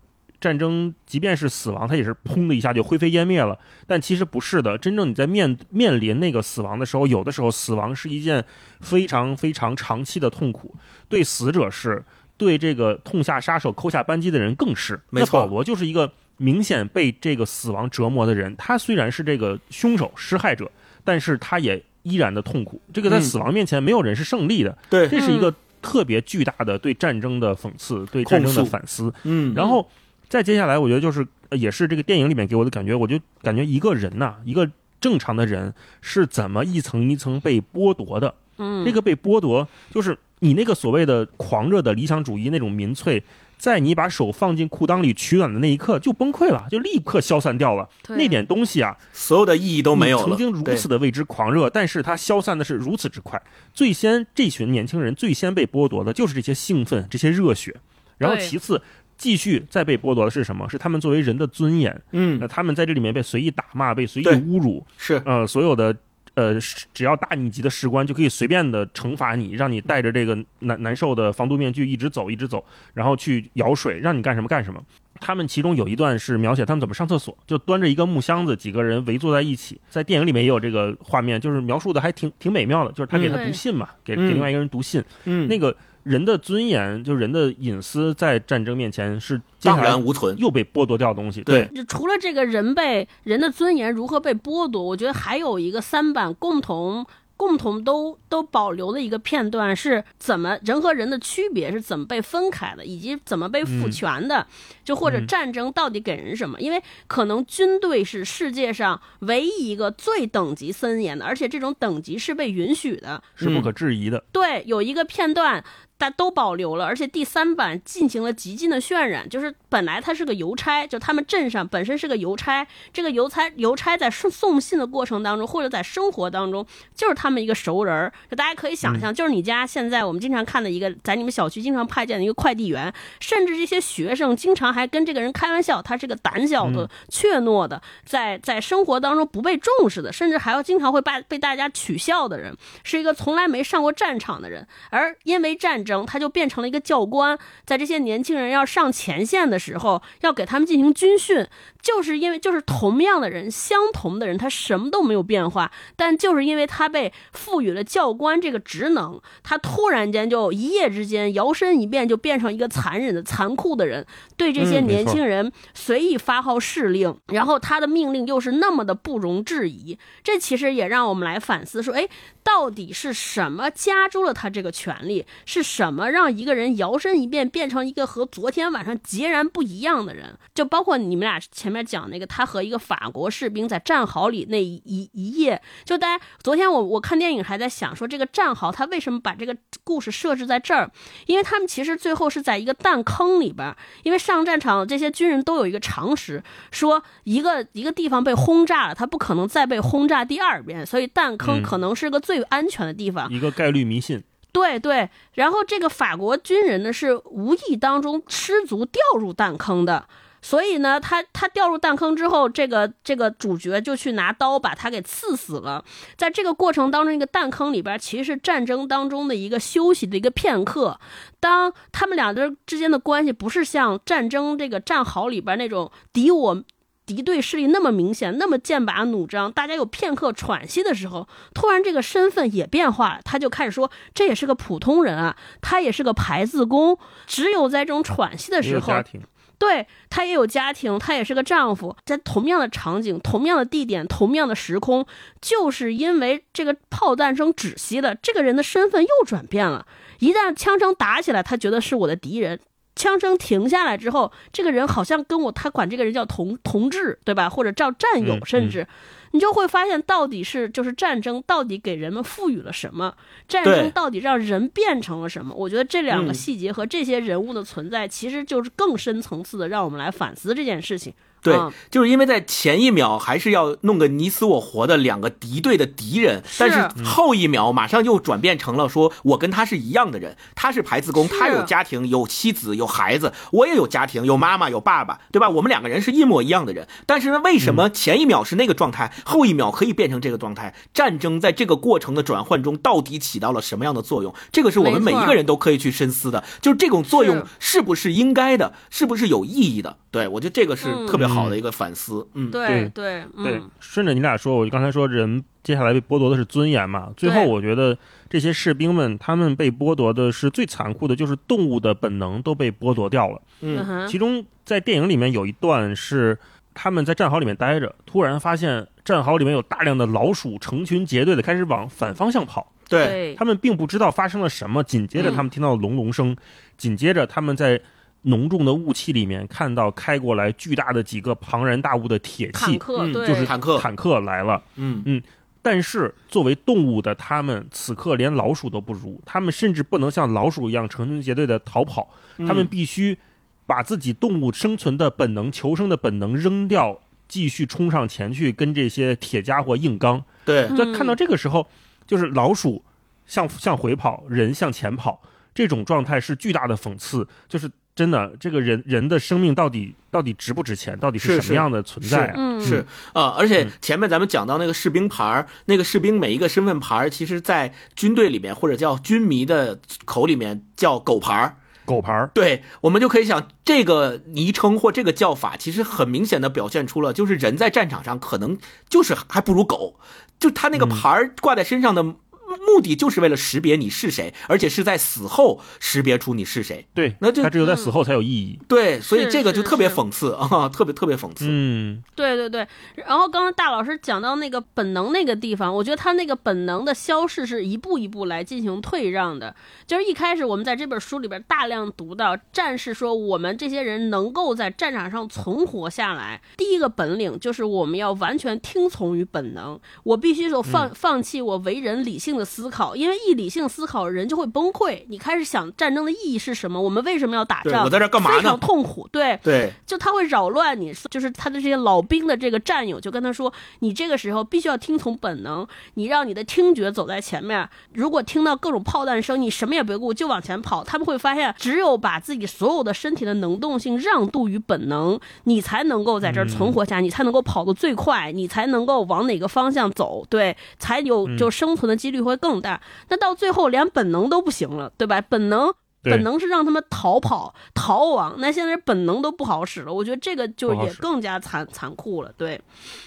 [0.43, 3.57] 战争即便是死亡，它也是砰的一下就灰飞烟灭了。
[3.87, 8.43] 但其实不是的，真正你在面面临那个死亡的时候，有的时候死亡是一件
[8.81, 10.75] 非常非常长期的痛苦。
[11.07, 12.03] 对死者是，
[12.35, 14.99] 对这个痛下杀手、扣下扳机的人更是。
[15.09, 18.53] 没错，保罗就是一个明显被这个死亡折磨的人。
[18.57, 20.69] 他虽然是这个凶手、施害者，
[21.05, 22.81] 但是他也依然的痛苦。
[22.93, 24.77] 这个在死亡面前，没有人是胜利的。
[24.89, 29.13] 对，这是一个特别巨大的对战争的讽刺，对战争的反思。
[29.23, 29.89] 嗯，然后。
[30.33, 34.67] 再接下来，我觉得就是也是这个电影里面给我的感觉，我就感觉一个人呐，一个
[34.99, 35.71] 正常的人
[36.01, 38.33] 是怎么一层一层被剥夺的。
[38.57, 43.23] 嗯，这个被剥夺，就是你那个所谓的狂热的理想主义那种民粹，
[43.59, 47.87] 在你把手放进裤裆里取暖的那一刻就崩溃了，就立刻消散掉了。
[48.01, 50.25] 对那点东西啊，所有的意义都没有了。
[50.25, 53.39] 曾经如此的为之狂热，但是它消散的是如此之快。
[53.71, 57.75] 最先这群年轻人最先被剥夺的就是这些兴奋、这些热血，
[58.17, 58.81] 然后其次
[59.23, 60.67] 继续再被剥夺的是什么？
[60.69, 62.01] 是他们作为人的尊严。
[62.11, 65.95] 嗯那，他们在这里面被随意打骂、被随意侮辱，是呃，所有的
[66.33, 66.59] 呃，
[66.93, 74.83] 只要大你级的士官就可以随便的惩罚你，让你戴着这个难难受的防毒面具一直走一直走，然后去舀水，让你干什么干什么。
[75.21, 79.79] 他们其中有一段是描写他们怎么上厕所，就端着一个木箱子，几个人围坐在一起。
[79.87, 85.01] 在电影里面也有这个画面，就是描述的还挺挺美妙的，就是他给他嗯读信嘛，给嗯给另外一个人读信。
[85.25, 85.73] 嗯，那个
[86.03, 90.37] 人的尊严，就是人的隐私，在战争面前是荡然无存。
[90.37, 91.41] 又被剥夺掉的东西。
[91.41, 97.05] 对就除了这个人被人的尊严如何被剥夺，我觉得还有一个三版共同。
[97.35, 104.47] 共同都都保留的一个片段是怎么人和人的区别是怎么被分开的，以及怎么被赋嗯权的，
[104.85, 106.61] 就或者嗯战争到底给人什么？
[106.61, 113.21] 因为可能军队是世界上唯一一个最等级森严的，而且这种等级是被允许的。
[113.35, 114.23] 是不可质疑的。
[114.31, 115.61] 对，有一个片段。
[116.03, 119.29] 大家都保留了，而且第三版进行了极尽的渲染。
[119.29, 128.11] 就是本来他是个邮差，就他们镇上本身是个邮差，这个邮差邮差在送送信的过程当中，或者在生活当中，就是他们一个熟人儿。
[128.29, 151.45] 就大家可以想象，就是你家现在我们经常看的一个，在你们小区经常派件的一个快递员，甚至这些学生经常还跟这个人开玩笑，他是个胆小的、怯懦的，在在生活当中不被重视的，甚至还要经常会被被大家取笑的人，是一个从来没上过战场的人，而因为战争，他就变成了一个教官，在这些年轻人要上前线的时候，要给他们进行军训，
[151.83, 164.05] 就是因为就是同样的人，相同的人，他什么都没有变化，但就是因为他被赋予了教官这个职能，他突然间就一夜之间摇身一变，就变成一个残忍的、残酷的人，
[164.37, 172.07] 对这些年轻人随意发号施令，然后他的命令又是那么的不容置疑，这其实也让我们来反思说，哎，
[172.43, 175.25] 到底是什么加诸了他这个权利？
[175.45, 180.37] 是什么让一个人摇身一变变成一个和昨天晚上截然不一样的人？
[180.55, 190.91] 就包括你们俩前面讲那个，他和一个法国士兵在战壕里那一一一夜，就大家昨天我我看电影还在想说，这个战壕他为什么把这个故事设置在这儿？
[191.25, 203.31] 因为他们其实最后是在一个弹坑里边儿，因为上战场这些军人都有一个常识，说一个一个地方被轰炸了，他不可能再被轰炸第二遍，所以弹坑嗯可能是个最安全的地方。
[203.31, 204.23] 一个概率迷信。
[204.51, 210.07] 对对，然后这个法国军人呢是无意当中失足掉入弹坑的，
[210.43, 215.83] 所以呢，他他掉入弹坑之后，这个这个主角就去拿刀把他给刺死了。
[216.15, 220.99] 在这个过程当中，一个弹坑里边其实是战争当中的一个休息的一个片刻。
[221.39, 226.63] 当他们俩的之间的关系不是像战争这个战壕里边那种敌我。
[227.05, 239.21] 敌对势力那么明显，那么剑拔弩张，大家有片刻喘息的时候，突然这个身份也变化，他就开始说这也是个普通人啊，他也是个排字工，只有在这种喘息的时候家，庭，
[239.57, 245.05] 对他也有家庭，他也是个丈夫，在同样的场景、同样的地点、同样的时空，
[245.41, 249.85] 就是因为这个炮弹声止息了，这个人的身份又转变了。
[250.19, 252.57] 一旦枪声打起来，他觉得是我的敌人；
[252.95, 257.49] 枪声停下来之后，这个人好像跟我，他管这个人叫同同志，对吧？
[257.49, 258.87] 或者叫战友，嗯甚至。
[259.33, 263.15] 你就会发现，到底是就是战争到底给人们赋予了什么？
[263.47, 265.53] 战争到底让人变成了什么？
[265.55, 271.11] 我觉得这两个嗯细节和这些人物的存在，其实就是更深层次的，让我们来反思这件事情。
[271.43, 285.49] 对啊，就是因为在前一秒还是要弄个你死我活的两个敌对的敌人，但是后一秒马上又转变成了说我跟他是一样的人，他是排字工，他有家庭，有妻子，有孩子，我也有家庭，有妈妈，有爸爸，对吧？
[285.49, 290.73] 我们两个人是一模一样的人，但是呢，为什么前一秒是那个状态，后一秒可以变成这个状态？
[290.93, 294.33] 战争在这个过程的转换中到底起到了什么样的作用？
[294.53, 297.73] 这个是我们每一个人都可以去深思的，就是这种作用是。
[297.73, 299.97] 是不是应该的，是不是有意义的？
[300.11, 302.27] 对我觉得这个是嗯特别好的一个反思。
[302.33, 307.11] 嗯，对对对，对嗯，，顺着你俩说，我就刚才说人接下来被剥夺的是尊严嘛。
[307.15, 307.97] 最后我觉得
[308.29, 313.41] 这些士兵们，他们被剥夺的是最残酷的，就是动物的本能都被剥夺掉了。
[313.61, 316.37] 嗯哼，其中在电影里面有一段是
[316.73, 322.71] 他们在战壕里面待着，突然发现战壕里面有大量的老鼠成群结队的开始往反方向跑。
[322.89, 326.35] 对，对他们并不知道发生了什么，紧接着他们听到隆隆声，
[326.77, 327.79] 紧接着他们在
[328.23, 334.61] 浓重的雾气里面看到开过来巨大的几个庞然大物的铁器，坦克，嗯，就是坦克，坦克来了。
[334.75, 335.21] 嗯
[335.65, 342.09] 但是作为动物的他们，此刻连老鼠都不如，他们甚至不能像老鼠一样成群结队的逃跑，
[342.39, 343.17] 他们必须
[343.65, 346.99] 把自己动物生存的本能、求生的本能扔掉，
[347.29, 350.21] 继续冲上前去跟这些铁家伙硬刚。
[350.43, 351.65] 对，嗯在看到这个时候，
[352.05, 352.83] 就是老鼠
[353.25, 355.21] 向向回跑，人向前跑，
[355.55, 357.25] 这种状态是巨大的讽刺。
[357.47, 360.97] 就是真的，这个人人的生命到底到底值不值钱？
[360.97, 362.33] 到底是什么样的存在啊？
[362.35, 371.57] 嗯是啊、而且前面咱们讲到那个士兵牌儿，那个士兵每一个身份牌儿，其实在军队里面或者叫军迷的口里面叫狗牌儿。
[371.85, 379.99] 狗牌儿，对，我们就可以想，这个昵称或这个叫法，其实很明显的表现出了，就是人在战场上可能就是还不如狗，
[380.39, 382.15] 就他那个牌儿挂在身上的
[382.57, 386.87] 目的，就是为了识别你是谁，而且是在死后识别出你是谁。
[386.93, 388.59] 对，那就他只有在死后才有意义。
[388.67, 391.45] 对，所以这个就特别是讽刺啊， 特别特别讽刺。
[391.47, 399.55] 嗯，对对对，然后刚刚大老师讲到那个本能那个地方，我觉得他那个本能的消逝是一步一步来进行退让的。
[399.85, 419.39] 就是一开始我们在这本书里边大量读到战士说，我们这些人能够在战场上存活下来，第一个本领就是我们要完全听从于本能，我必须说放、放弃我为人理性的思考，因为一理性思考人就会崩溃，你开始想战争的意义是什么，我们为什么要打仗，我在这干嘛呢非常痛苦，对。
[419.43, 427.67] 对，就他会扰乱你，就是他的这些老兵的这个战友就跟他说，你这个时候必须要听从本能，你让你的听觉走在前面。
[427.93, 430.83] 如果听到各种炮弹声，你什么也别顾，就往前跑。
[430.83, 442.81] 他们会发现，只有把自己所有的身体的能动性让渡于本能，你才能够在这儿存活下，你才能够跑得最快，你才能够往哪个方向走，对，才有就生存的几率会更大。
[443.09, 445.21] 那到最后连本能都不行了，对吧？
[445.21, 445.73] 本能。
[446.05, 452.33] 本能是让他们逃跑、逃亡，那现在本能都不好使了，我觉得这个就也更加残残酷了。
[452.37, 452.59] 对，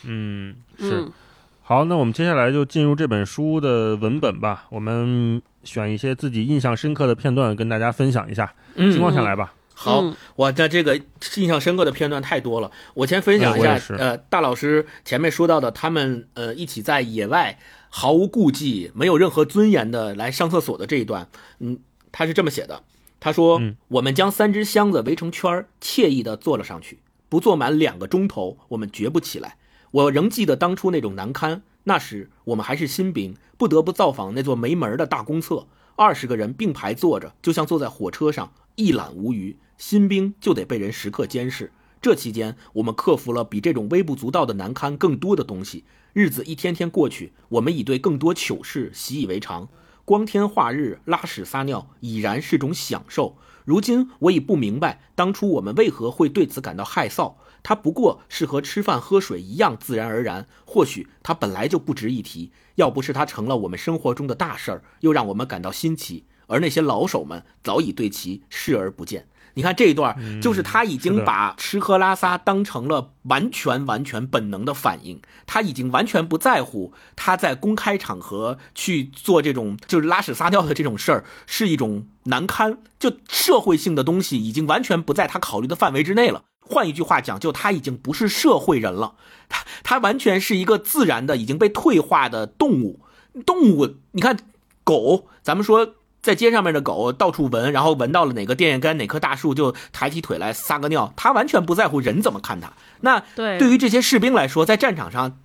[0.07, 1.03] 嗯，是。
[1.03, 1.13] 嗯
[1.61, 4.65] 好，那我们接下来就进入这本书的文本吧。
[4.71, 8.55] 我们选一些自己印象深刻的片段跟大家分享一下。
[8.77, 9.53] 嗯情况下来吧。
[9.75, 10.03] 好
[10.35, 10.99] 我的，这个
[11.37, 12.71] 印象深刻的片段太多了。
[12.95, 17.59] 我先分享一下呃，大老师前面说到的，他们呃一起在野外
[17.99, 21.31] 毫无顾忌、没有任何尊严的来上厕所的这一段，
[21.61, 21.79] 嗯，
[22.13, 22.83] 他是这么写的，
[23.19, 26.99] 他说：“嗯我们将三只箱子围成圈儿，惬意地坐了上去，
[27.31, 29.57] 不坐满两个钟头，我们绝不起来。
[29.93, 35.67] 我仍记得当初那种难堪，那时我们还是新兵，不得不造访那座没门的大公厕。
[35.95, 39.57] 二十个人并排坐着，就像坐在火车上，一览无余。
[39.79, 41.73] 新兵就得被人时刻监视。
[42.07, 45.83] 这期间，我们克服了比这种微不足道的难堪更多的东西。
[46.13, 49.69] 日子一天天过去，我们已对更多糗事习以为常。
[50.05, 53.37] 光天化日拉屎撒尿已然是种享受。
[53.65, 57.35] 如今我已不明白，当初我们为何会对此感到害臊。
[57.65, 60.47] 它不过是和吃饭喝水一样自然而然。
[60.65, 69.27] 或许它本来就不值一提，要不是它成了我们生活中的大事儿，又让我们感到新奇，而那些老手们早已对其视而不见。
[69.57, 86.43] 你看这一段，就是他已经把吃喝拉撒当成了完全完全本能的反应，他已经完全不在乎他在公开场合去做这种就是拉屎撒尿的这种事儿是一种难堪，就社会性的东西已经完全不在他考虑的范围之内了。
[86.61, 89.15] 换一句话讲，就他已经不是社会人了，
[89.49, 93.01] 他他完全是一个自然的已经被退化的动物。
[93.47, 94.37] 动物，你看
[94.85, 95.95] 狗，咱们说
[96.27, 102.73] 在街上面的狗到处闻，然后闻到了哪个电线杆、哪棵大树就抬起腿来撒个尿，它完全不在乎人怎么看它。
[103.03, 105.39] 那对对于这些士兵来说，在战场上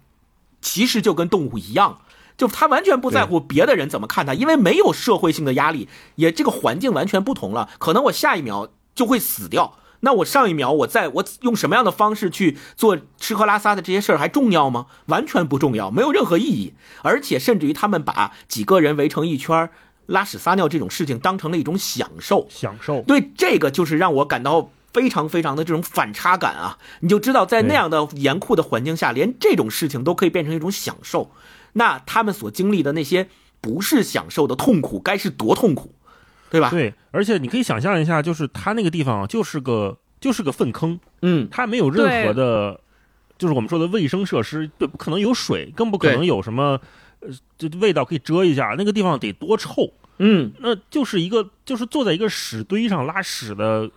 [0.60, 2.00] 其实就跟动物一样，
[2.36, 9.78] 就他完全不在乎别的人怎么看他，因为没有社会性的压力，也这个环境完全不同了，可能我下一秒就会死掉。
[10.04, 14.88] 那我上一秒我在我用什么样的方式去做吃喝拉撒的这些事儿还重要吗？
[15.06, 16.74] 完全不重要，没有任何意义。
[17.04, 19.70] 而且甚至于他们把几个人围成一圈儿
[20.08, 23.02] 拉屎撒尿这种事情当成了一种享受，享受。
[23.04, 26.78] 对，这个就是让我感到非常非常的这种反差感啊！
[27.00, 31.32] 你就知道，在那样的严酷的环境下，连这种事情都可以变成一种享受，
[31.74, 33.30] 那他们所经历的那些
[33.62, 35.96] 不是享受的痛苦，该是多痛苦，
[36.50, 36.70] 对吧？
[36.70, 42.82] 对，而且你可以想象一下，就是他那个地方啊就是个就是个粪坑，嗯，它没有任何的，
[43.38, 46.82] 就是我们说的卫生设施，对，不可能有水，更不可能有什么，呃，
[47.58, 53.90] 这味道可以遮一下，那个地方得多臭，嗯，那就是一个就是坐在一个屎堆上拉屎的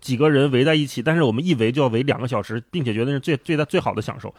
[0.00, 4.34] 几个人围在一起，但是我们一围就要围两个小时，并且觉得是最最大最好的享受，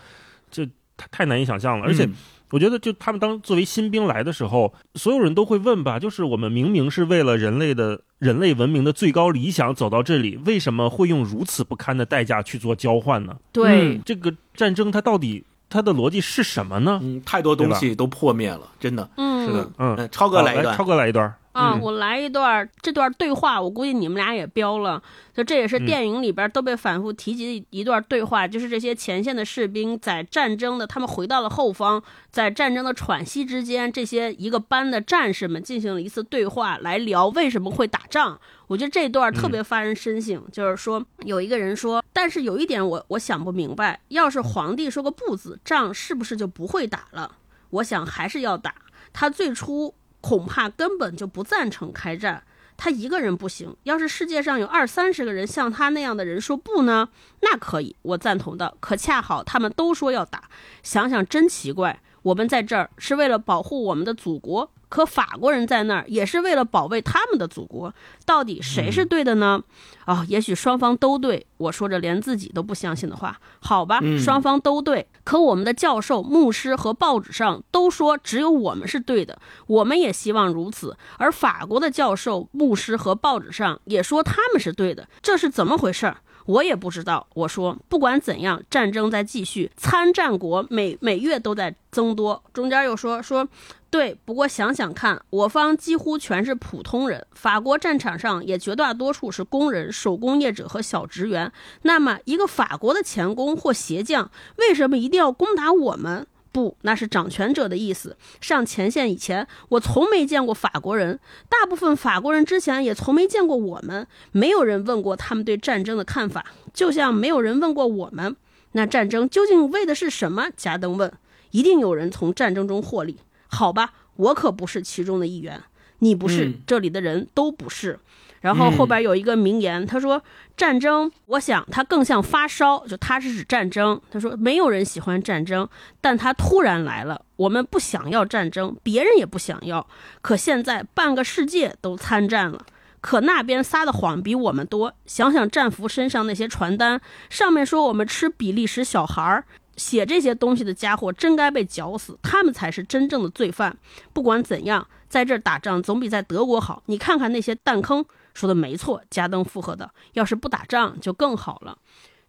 [0.50, 0.66] 这
[0.98, 1.86] 太太难以想象了。
[1.86, 2.14] 而且嗯
[2.52, 13.38] 我觉得，就他们当作为新兵来的时候，所有人都会问吧，就是我们明明是为了人类的人类文明的最高理想走到这里，为什么会用如此不堪的代价去做交换呢？
[13.54, 17.00] 对，嗯这个战争它到底它的逻辑是什么呢？
[17.02, 19.10] 嗯，太多东西都破灭了，真的。
[19.18, 20.84] 嗯，是的，嗯，嗯，超哥来一段超。
[20.84, 21.34] 哥来一段。
[21.54, 25.02] 啊，嗯我来一段儿这段对话，我估计你们俩也标了，
[25.34, 38.40] 就这也是嗯电影里边都被反复提及的一段对话，就是这些前线的士兵在战争的，他们回到了后方，在战争的喘息之间，这些一个班的战士们进行了一次对话，来聊为什么会打仗。
[38.68, 47.36] 我觉得这段特别发人深省，就是说有一个人说，但是有一点我我想不明白，要是皇帝说个不字，仗是不是就不会打了？
[47.72, 48.74] 我想还是要打。
[49.12, 52.44] 他最初恐怕根本就不赞成开战。
[52.78, 57.10] 他一个人不行，要是世界上有二三十个人像他那样的人说不呢，
[57.42, 58.76] 那可以，我赞同的。
[58.80, 60.46] 可恰好他们都说要打，
[60.82, 62.02] 想想真奇怪。
[62.24, 67.94] 我们在这儿是为了保护我们的祖国，可法国人在那儿也是为了保卫他们的祖国。
[68.26, 69.64] 到底谁是对的呢？
[70.06, 71.48] 哦、也许双方都对。
[71.56, 75.08] 我说着连自己都不相信的话，好吧，嗯双方都对。
[75.24, 80.98] 可我们的教授、牧师和报纸上都说只有我们是对的，我们也希望如此。
[81.18, 86.18] 而法国的教授、牧师和报纸上也说他们是对的，这是怎么回事儿？
[86.46, 87.28] 我也不知道。
[87.34, 92.44] 我说，不管怎样，战争在继续，参战国每每月都在增多。
[92.54, 93.48] 中间又说说，
[93.90, 101.52] 对，不过想想看，我方几乎全是普通人，法国战场上也绝大多数是工人、手工业者和小职员。
[101.84, 106.26] 那么，一个法国的钳工或鞋匠，为什么一定要攻打我们？
[106.52, 108.18] 不，那是掌权者的意思。
[108.40, 118.36] 上前线以前，我从没见过法国人，大部分法国人之前也从没见过我们，没有人问过他们对战争的看法，就像没有人问过我们。
[118.74, 120.48] 那战争究竟为的是什么？
[120.56, 121.12] 加登问。
[121.52, 125.62] 一定有人从战争中获利，好吧，我可不是其中的一员，
[126.00, 128.00] 你不是，嗯这里的人都不是。
[128.42, 130.22] 然后后边有一个名言，他说
[130.58, 134.02] ：“战争，我想它更像发烧，就它是指战争。
[134.12, 135.70] 他说没有人喜欢战争，
[136.02, 139.88] 但它突然来了，我们不想要战争，别人也不想要。
[140.22, 142.66] 可现在半个世界都参战了，
[143.00, 144.94] 可那边撒的谎比我们多。
[145.06, 149.46] 想想战俘身上那些传单，上面说我们吃比利时小孩儿。”
[149.78, 153.76] 写这些东西的家伙真该被绞死，他们才是真正的罪犯。
[154.14, 156.84] 不管怎样，在这儿打仗总比在德国好。
[156.88, 159.02] 你看看那些弹坑，说的没错。
[159.10, 161.78] 加登附和的，要是不打仗就更好了。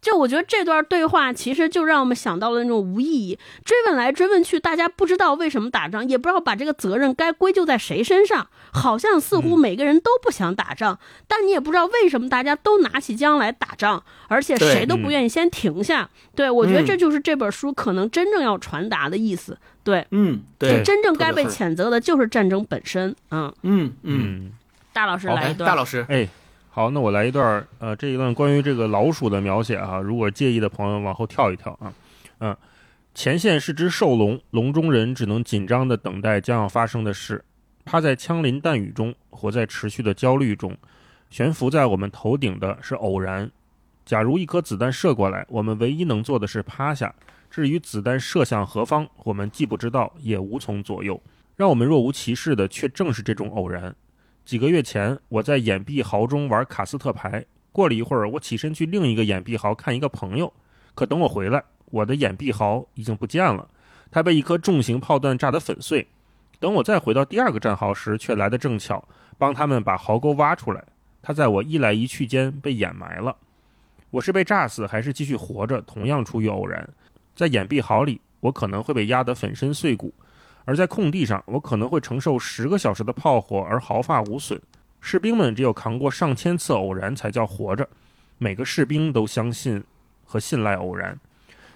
[0.00, 8.48] 就我觉得这段对话其实就让我们想到了那种无意义追问来追问去，大家不知道为什么打仗，也不知道把这个责任该归咎在谁身上。
[8.72, 10.98] 好像似乎每个人都不想打仗，
[11.28, 16.10] 但你也不知道为什么大家都拿起枪来打仗，而且谁都不愿意先停下。
[16.34, 19.56] 对我觉得这就是这本书可能真正要传达的意思。
[19.84, 23.14] 对，嗯，对，真正该被谴责的就是战争本身。
[23.30, 24.52] 嗯，嗯嗯，嗯，
[24.92, 25.66] 大老师来一段。
[25.66, 26.28] 大老师，哎，
[26.70, 31.92] 好，那我来一段儿，呃，这一段关于这个老鼠的描写啊、如果介意的朋友往后跳一跳啊，
[32.38, 32.56] 嗯、
[33.14, 37.44] 前线是只兽龙，笼中人只能紧张地等待将要发生的事，
[37.84, 40.76] 趴在枪林弹雨中，活在持续的焦虑中，
[41.30, 43.50] 悬浮在我们头顶的是偶然。
[44.04, 47.14] 假如一颗子弹射过来，我们唯一能做的是趴下。
[47.50, 51.22] 至于子弹射向何方，我们既不知道，也无从左右。
[51.54, 53.94] 让我们若无其事的，却正是这种偶然。
[54.44, 57.44] 几个月前，我在掩蔽壕中玩卡斯特牌。
[57.70, 60.52] 过了一会儿，我起身去另一个掩蔽壕看一个朋友。
[60.94, 63.66] 可等我回来，我的掩蔽壕已经不见了，
[64.10, 66.06] 它被一颗重型炮弹炸得粉碎。
[66.58, 69.02] 等我再回到第二个战壕时，却来得正巧，
[69.38, 70.84] 帮他们把壕沟挖出来。
[71.22, 73.36] 它在我一来一去间被掩埋了。
[74.10, 76.86] 我是被炸死还是继续活着，同样出于偶然。
[77.34, 80.12] 在掩蔽壕里，我可能会被压得粉身碎骨。
[80.64, 84.60] 而在空地上，我可能会承受十个小时的炮火而毫发无损。
[85.00, 87.88] 士兵们只有扛过上千次偶然，才叫活着。
[88.38, 89.82] 每个士兵都相信
[90.24, 91.18] 和信赖偶然。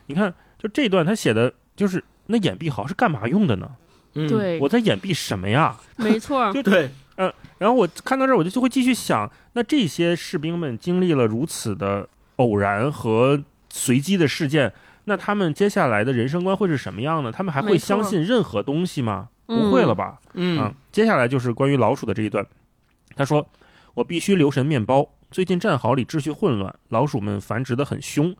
[0.07, 3.71] 你看，就这段他写的就是那掩蔽壕是干嘛用的呢？
[4.15, 5.77] 嗯，对，我在掩蔽什么呀？
[5.97, 6.53] 没错。
[6.53, 14.73] 就 对，嗯然后我看到这儿，我就就会继续想，那这些士兵们经历了如此的偶然和随机的事件，
[15.09, 17.33] 那他们接下来的人生观会是什么样呢？
[17.33, 19.29] 他们还会相信任何东西吗？
[19.47, 20.21] 嗯不会了吧？
[20.35, 22.45] 嗯啊，接下来就是关于老鼠的这一段。
[23.15, 23.49] 他说
[23.95, 25.09] ：“我必须留神面包。
[25.31, 28.35] 最近战壕里秩序混乱，老鼠们繁殖得很凶。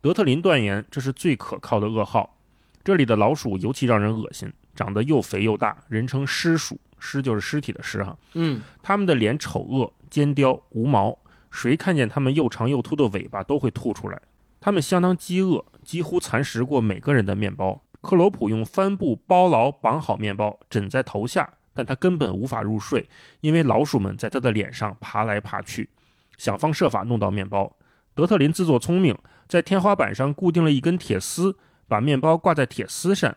[0.00, 2.36] 德特林断言这是最可靠的噩耗。
[2.82, 8.16] 这里的老鼠尤其让人恶心，长得又肥又大，人称尸鼠，尸就是尸体的尸哈。
[8.34, 11.16] 嗯它们的脸丑恶、尖雕、无毛，
[11.52, 14.20] 谁看见它们又长又秃的尾巴都会吐出来。
[14.60, 17.82] 他们相当饥饿，几乎蚕食过每个人的面包。
[18.00, 23.08] 克罗普用帆布包牢绑好面包，枕在头下，但他根本无法入睡，
[23.40, 25.90] 因为老鼠们在他的脸上爬来爬去，
[26.36, 27.76] 想方设法弄到面包。
[28.14, 29.16] 德特林自作聪明，
[29.48, 31.56] 在天花板上固定了一根铁丝，
[31.86, 33.36] 把面包挂在铁丝上，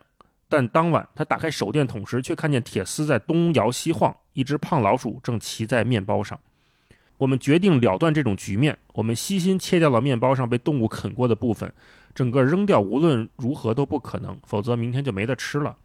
[0.49, 6.39] 但当晚他打开手电筒时，却看见铁丝在东摇西晃，一只胖老鼠正骑在面包上。
[7.21, 11.71] 我们决定了断这种局面，我们悉心切掉了面包上被动物啃过的部分，
[12.15, 15.77] 整个扔掉无论如何都不可能，否则明天就没得吃了。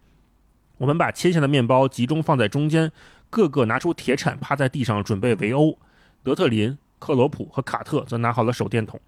[0.78, 2.90] 我们把切下的面包集中放在中间，
[3.28, 5.76] 个个拿出铁铲趴在地上准备围殴。
[6.22, 8.98] 德特林、克罗普和卡特则拿好了手电筒。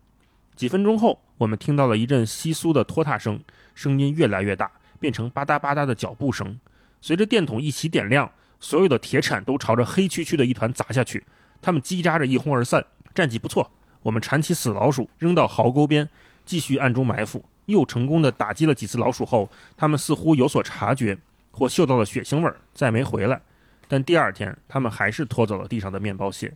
[0.54, 3.40] 几分钟后，我们听到了一阵窸窣的拖沓声，
[3.74, 4.70] 声音越来越大，
[5.00, 6.60] 变成吧嗒吧嗒的脚步声。
[7.00, 11.24] 随着电筒一起点亮，所有的铁铲都朝着黑黢黢的一团砸下去，
[11.60, 12.84] 它们叽喳着一哄而散。
[13.14, 13.70] 战绩不错，
[14.02, 16.08] 我们铲起死老鼠扔到壕沟边，
[16.44, 17.44] 继续暗中埋伏。
[17.66, 21.18] 又成功的打击了几次老鼠后，他们似乎有所察觉。
[21.50, 23.40] 或嗅到了血腥味儿，再没回来。
[23.88, 26.54] 但第二天，他们还是拖走了地上的面包屑。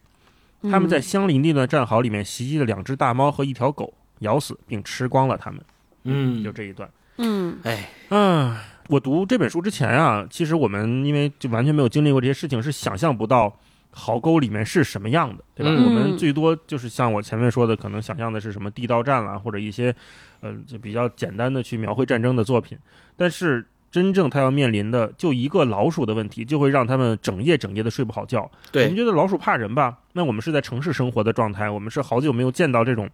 [0.70, 5.60] 他们在相邻地段战壕里面袭击了两只大猫和一条狗，咬死并吃光了它们。
[6.04, 6.88] 嗯，就这一段。
[7.16, 8.56] 嗯，哎，嗯，
[8.90, 13.58] 我读这本书之前啊，其实我们因为就完全没有经历过这些事情，是想象不到
[13.92, 15.72] 壕沟里面是什么样的，对吧？
[15.72, 19.94] 嗯我们最多就是像我前面说的，可能想象的是什么地道战啦，或者一些
[20.40, 22.76] 呃就比较简单的去描绘战争的作品，
[23.16, 23.64] 但是。
[23.92, 28.50] 真正他要面临的就一个老鼠的问题，就会让他们整夜整夜的睡不好觉。
[28.72, 29.98] 我们，觉得老鼠怕人吧？
[30.14, 33.06] 那我们是在城市生活的状态，我们是好久没有见到这种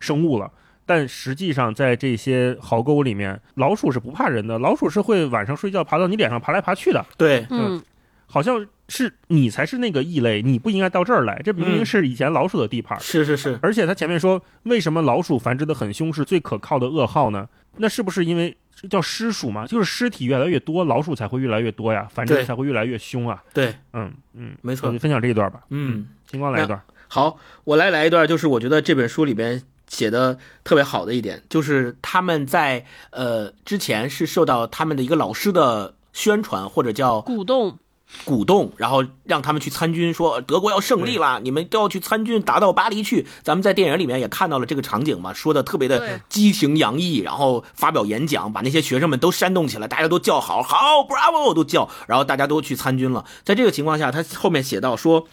[0.00, 0.52] 生物了。
[0.84, 7.02] 但实际上，在这些壕沟里面，老鼠是不怕人的，老鼠是会晚上睡觉爬到你脸上爬来爬去的。
[7.16, 7.82] 对，嗯，
[8.26, 12.98] 好像是你才是那个异类，你不应该到这儿来，这明明嗯是以前老鼠的地盘。
[13.00, 17.48] 是是是，而且他前面说，为什么老鼠繁殖的很凶是最可靠的噩耗呢？
[17.76, 18.56] 那是不是因为
[18.90, 19.66] 叫尸鼠嘛？
[19.66, 23.42] 就是尸体越来越多，老鼠才会越来越多呀，繁殖对才会越来越凶啊。
[23.52, 25.60] 对，嗯嗯，没错我就分享这一段吧。
[25.70, 26.80] 嗯，星光来一段。
[27.08, 37.78] 好，我来来一段，就是我觉得这本书里边写的特别好的一点，就是他们在呃之前是受到他们的一个老师的宣传或者叫鼓动，
[38.24, 43.26] 鼓动，然后让他们去参军，说德国要胜利了，你们都要去参军，打到巴黎去。
[43.42, 50.76] 咱们在电影里面也看到了这个场景嘛，说的特别的激情洋溢，然后发表演讲，把那些学生们都煽动起来，大家都叫好，好
[51.08, 53.24] ，bravo 都叫，然后大家都去参军了。
[53.44, 55.26] 在这个情况下，他后面写到说。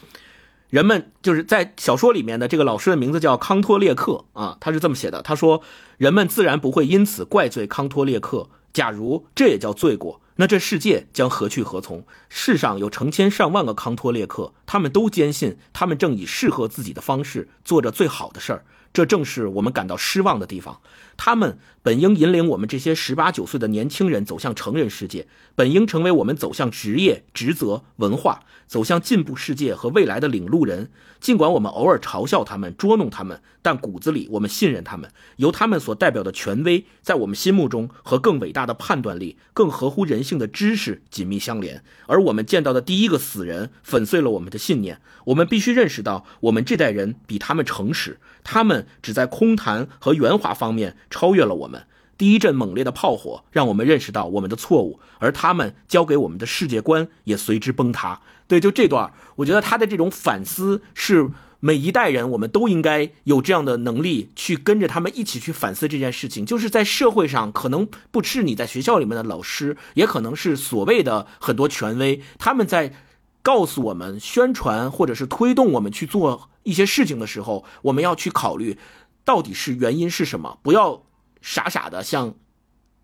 [0.68, 5.22] 人们就是在小说里面的这个老师的名字叫康托列克啊，他是这么写的。
[5.22, 5.62] 他说
[5.96, 8.48] ：“人们自然不会因此怪罪康托列克。
[8.72, 12.04] 假如这也叫罪过，那这世界将何去何从？
[12.28, 18.64] 世上有成千上万个康托列克，他们都坚信他们正以适合自己的方式做着最好的事儿。
[18.92, 20.80] 这正是我们感到失望的地方。
[21.16, 30.90] 他们本应引领我们这些十八九岁的年轻人走向成人世界，本应成为我们走向职业、职责、文化、走向进步世界和未来的领路人。
[31.18, 35.10] 尽管我们偶尔嘲笑他们、捉弄他们，但骨子里我们信任他们。
[35.36, 41.82] 由他们所代表的权威，在我们心目中和更伟大的判断力、更合乎人性的知识紧密相连。
[42.06, 45.00] 而我们见到的第一个死人，粉碎了我们的信念。
[45.24, 51.86] 我们必须认识到，我们这代人比他们诚实，他们只在空谈和圆滑方面超越了我们。
[52.18, 58.22] 第一阵猛烈的炮火让我们认识到我们的错误，而他们教给我们的世界观也随之崩塌。
[58.48, 61.28] 对，就这段，我觉得他的这种反思是
[61.60, 66.46] 每一代人我们都应该有这样的能力，去跟着他们一起去反思这件事情。
[66.46, 72.94] 就是在社会上，可能不是你在学校里面的老师，也可能是所谓的很多权威，他们在
[73.42, 78.78] 告诉我们、宣传或者是推动我们去做一些事情的时候，我们要去考虑
[79.26, 81.02] 到底是原因是什么，不要
[81.42, 82.36] 傻傻的像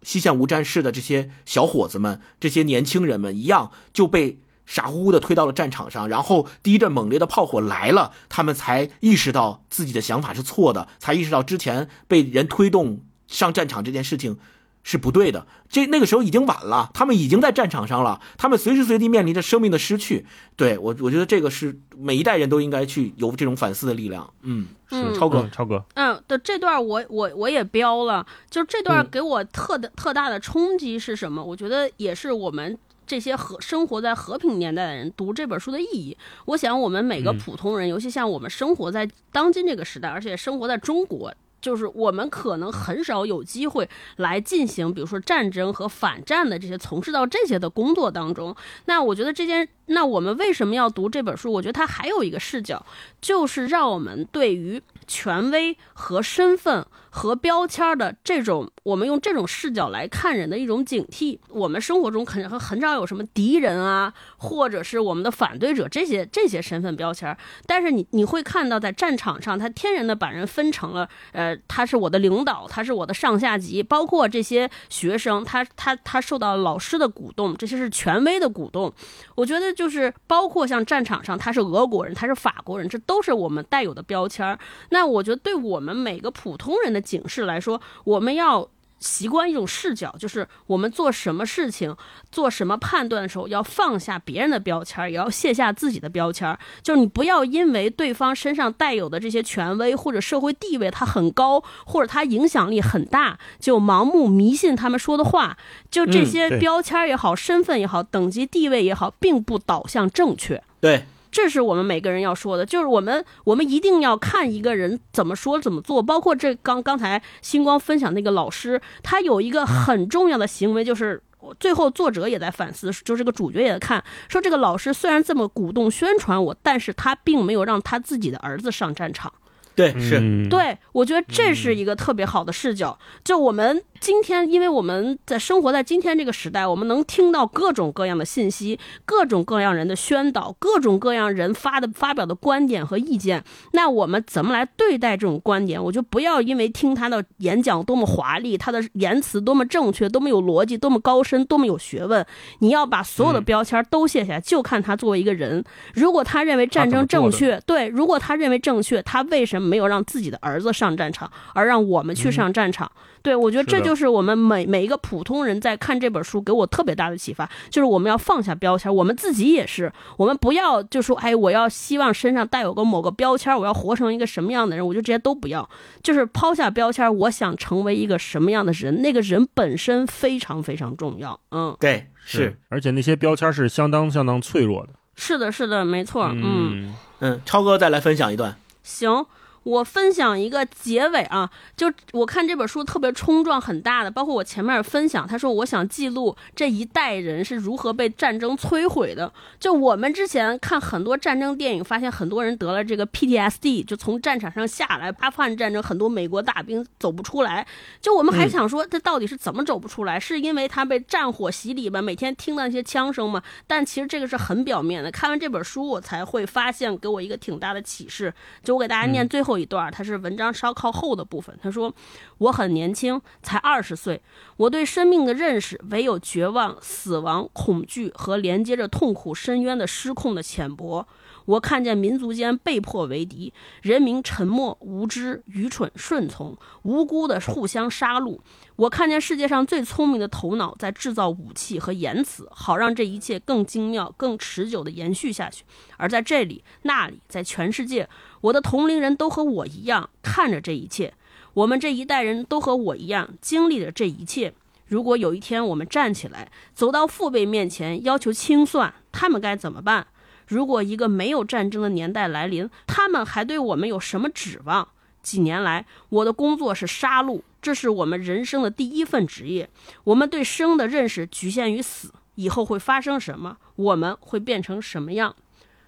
[0.02, 14.38] 西线无战事的这些小伙子们、这些年轻人们一样，就被傻乎乎的推到了战场上，然后第一阵猛烈的炮火来了，他们才意识到自己的想法是错的，才意识到之前被人推动上战场这件事情
[14.82, 15.46] 是不对的。
[15.68, 20.26] 这那个时候已经晚了，他们已经在战场上了，他们随时随地面临着生命的失去。
[20.56, 24.32] 对我，我觉得这个是每一代人都应该去有这种反思的力量。
[24.42, 31.42] 嗯，是超哥嗯，超哥，嗯，的这段我我我也标了，就是这段嗯给我特的、特大的冲击是什么？
[31.42, 32.76] 我觉得也是我们
[33.06, 36.16] 这些和生活在和平年代的人读这本书的意义。
[36.44, 41.32] 我想，我们每个嗯普通人，尤其像我们生活在当今这个时代，而且生活在中国。
[41.62, 48.54] 就是我们可能很少有机会来进行，比如说战争和反战的这些从事到这些的工作当中。
[48.84, 51.50] 那我觉得这件，那我们为什么要读这本书？
[51.50, 52.84] 我觉得它还有一个视角，
[53.20, 61.38] 就是让我们对于权威和身份和标签的这种，我们用这种视角来看人的一种警惕。
[61.48, 67.36] 我们生活中肯定很少有什么敌人啊，或者是我们的反对者这些这些身份标签，
[67.66, 78.92] 但是你你会看到在战场上，他天然的把人分成了，呃，他是我的领导，他是我的上下级，包括这些学生，他他他受到老师的鼓动，这些是权威的鼓动。
[79.34, 84.58] 我觉得就是包括像战场上，他是俄国人，他是法国人，这都是我们带有的标签。
[84.90, 88.68] 那我觉得对我们每个普通人的警示来说，我们要。
[89.04, 91.96] 习惯一种视角，就是我们做什么事情、
[92.30, 96.56] 做什么判断的时候，要放下别人的标签，也要卸下自己的标签。
[96.84, 105.58] 就是你不要因为对方身上带有的这些权威或者社会地位他很高，或者他影响力很大，就盲目迷信他们说的话。
[105.90, 110.62] 就这些标签也好、身份也好、等级地位也好，并不导向正确。
[110.80, 111.06] 对。
[111.32, 121.20] 这是我们每个人要说的，就是我们我们一定要看一个人怎么说怎么做，包括这刚刚才星光分享那个老师，他有一个很重要的行为，就是
[121.58, 129.32] 最后作者也在反思，就这个主角也在看，说这个老师虽然这么鼓动宣传我，但是他并没有让他自己的儿子上战场。
[129.74, 132.98] 对，是对，我觉得这是一个特别好的视角。
[133.24, 143.44] 就我们今天，因为我们在生活在今天这个时代，我们能听到各种各样的信息，各种各样人的宣导，各种各样人发的发表的观点和意见。
[143.74, 145.80] 那我们怎么来对待这种观点？
[145.80, 152.26] 我就不要因为听他的演讲多么华丽，他的言辞多么正确，多么有逻辑，多么高深，多么有学问，
[152.58, 155.62] 你要把所有的标签都卸下来，就看他作为一个人。
[155.94, 159.72] 如果他认为战争正确，对，如果他认为正确，他为什么？
[159.72, 162.90] 没有让自己的儿子上战场，而让我们去上战场。
[163.22, 175.68] 对我觉得这就是我们每每一个普通人在看这本书给我特别大的启发，就是我们要放下标签，我们自己也是，我们不要就说，哎，我要希望身上带有个某个标签，我要活成一个什么样的人，我就这些都不要，
[176.02, 181.38] 就是抛下标签，我想成为一个什么样的人，那个人本身非常非常重要。
[181.50, 184.92] 嗯，对，是，而且那些标签是相当相当脆弱的。
[185.14, 186.30] 是的，是的，没错。
[186.34, 188.56] 嗯嗯，超哥再来分享一段。
[188.82, 189.26] 行。
[189.64, 199.32] 我分享一个结尾啊，就我看这本书特别冲撞很大的，包括我前面分享，他说我想记录这一代人是如何被战争摧毁的。
[199.60, 207.64] 就我们之前看很多战争电影，发现很多人得了这个 PTSD，就从战场上下来，阿富汗战争很多美国大兵走不出来。
[208.00, 210.18] 就我们还想说，他到底是怎么走不出来？
[210.18, 212.02] 是因为他被战火洗礼吧？
[212.02, 213.40] 每天听到那些枪声嘛？
[213.68, 215.08] 但其实这个是很表面的。
[215.12, 218.34] 看完这本书，我才会发现给我一个挺大的启示。
[218.64, 219.51] 就我给大家念最后。
[219.52, 221.54] 后一段，他是文章稍靠后的部分。
[221.62, 221.94] 他说
[222.38, 224.22] ：“我很年轻，才二十岁。
[224.56, 231.06] 我对生命的认识，唯有绝望、死亡、恐惧和连接着痛苦深渊的失控的浅薄。
[231.44, 233.52] 我看见民族间被迫为敌，
[233.82, 238.38] 人民沉默、无知、愚蠢、顺从，无辜的互相杀戮。
[238.76, 245.64] 我看见世界上最聪明的头脑在制造武器和言辞，好让这一切更精妙、更持久的延续下去。
[245.98, 248.08] 而在这里、那里，在全世界。”
[248.42, 251.14] 我的同龄人都和我一样看着这一切，
[251.54, 254.54] 我们这一代人都和我一样经历着这一切。
[254.86, 260.06] 如果有一天我们站起来，走到父辈面前要求清算，他们该怎么办？
[260.46, 264.86] 如果一个没有战争的年代来临，他们还对我们有什么指望？
[265.22, 269.70] 几年来，我的工作是杀戮，这是我们人生的第一份职业。
[270.04, 273.56] 我们对生的认识局限于死，以后会发生什么？
[273.76, 275.34] 我们会变成什么样？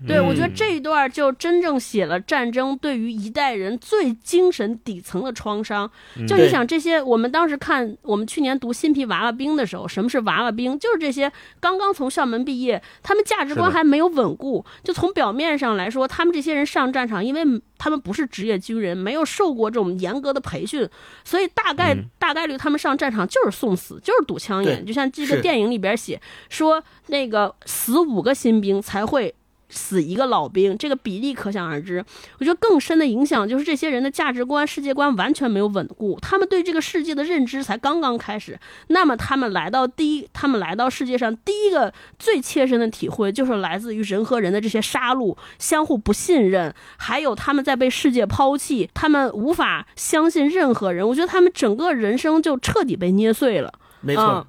[0.06, 5.90] 对，我觉得这一段就真正写了战争对于一代人最精神底层的创伤。
[6.28, 10.78] 就你想这些，我们当时看我们去年读《新皮娃娃兵》的时候，什么是娃娃兵？
[10.78, 14.64] 就是这些刚刚从校门毕业，他们价值观还没有稳固。
[14.82, 20.86] 就从表面上来说，他们这些人上战场，因为他们不是职业军人，没有受过这种严格的培训，
[21.24, 24.84] 所以大概大概率他们上战场就是送死，就是堵枪眼。
[24.84, 29.34] 就像这个电影里边写说，那个死五个新兵才会。
[29.68, 32.04] 死一个老兵，这个比例可想而知。
[32.38, 38.58] 我觉得更深的影响就是这些人的价值观、世界观完全没有稳固，他们对这个世界的认知才刚刚开始。
[38.88, 51.06] 那么他们来到第一，他们来到世界上第一个最切身的体会，就是来自于人和人的这些杀戮、相互不信任，还有他们在被世界抛弃，他们无法相信任何人。
[51.08, 54.46] 我觉得他们整个人生就彻底被捏碎了，没错，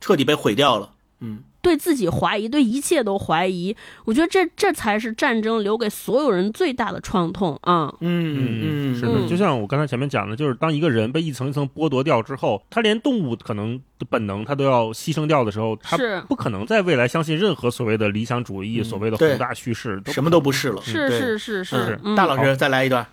[0.00, 0.92] 彻底被毁掉了。
[1.20, 1.42] 嗯。
[1.68, 3.76] 对自己怀疑，对一切都怀疑，
[4.06, 7.92] 我觉得这这才是战争留给所有人最大的创痛啊！
[8.00, 20.80] 嗯嗯，是的，就像我刚才前面讲的，就是当一个人被一层一层剥夺掉之后，他连动物可能的本能他都要牺牲掉的时候，他不可能在未来相信任何所谓的理想主义、所谓的宏大叙事，什么都不是了。
[20.80, 23.06] 是是是是，大老师再来一段。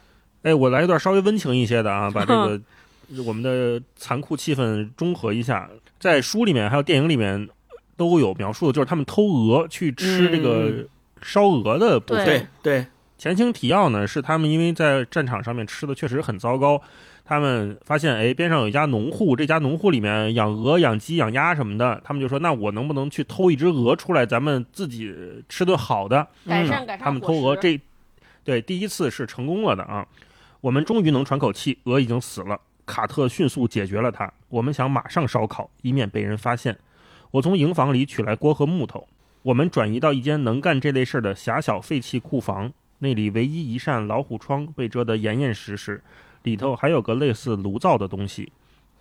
[0.44, 2.61] 哎，我来一段稍微温情一些的啊，把这 个。
[3.23, 5.69] 我们的残酷气氛中和一下。
[5.99, 7.48] 在书里面还有电影里面
[7.98, 10.88] 都有描述的，就是他们偷鹅去吃这个嗯
[11.22, 12.26] 烧鹅的部分。
[12.26, 12.86] 对对，
[13.18, 16.82] 前情提要呢，是他们因为在战场上面吃的确实很糟糕，
[17.24, 25.14] 他们发现哎边上有一家农户，这家农户里面养鹅、养鸡、养鸭什么的，他们就说那我能不能去偷一只鹅出来，咱们自己
[25.48, 26.28] 吃顿好的？
[26.46, 27.80] 改善改善他们偷鹅这
[28.44, 30.06] 对第一次是成功了的啊，
[30.62, 32.60] 我们终于能喘口气，鹅已经死了。
[32.86, 36.78] 卡特迅速解决了他，我们想马上烧烤，以免被人发现。
[37.36, 39.06] 我从营房里取来锅和木头，
[39.41, 46.02] 我们转移到一间能干这类事儿的狭小废弃库房，那里唯一一扇老虎窗被遮得严严实实，
[46.44, 48.53] 里头还有个类似炉灶的东西，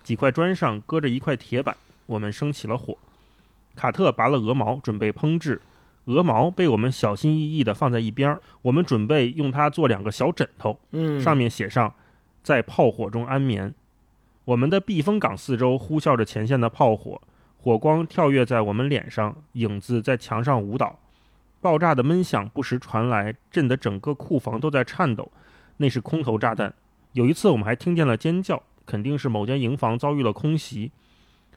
[0.02, 1.77] 几块砖上搁着一块铁板。
[2.06, 2.98] 我们生起了火，
[3.77, 5.62] 卡特拔了鹅毛，准备烹制。
[6.06, 11.94] 鹅毛被我们小心翼翼地放在一边儿，我们准备用它做两个小枕头，嗯，上面写上
[12.43, 13.73] “在炮火中安眠”。
[14.44, 17.23] 我们的避风港四周呼啸着前线的炮火，
[17.65, 20.99] 火光跳跃在我们脸上，影子在墙上舞蹈。
[21.62, 25.32] 爆炸的闷响不时传来，震得整个库房都在颤抖。
[25.78, 26.74] 那是空投炸弹。
[27.12, 30.93] 有一次，我们还听见了尖叫，肯定是某间营房遭遇了空袭。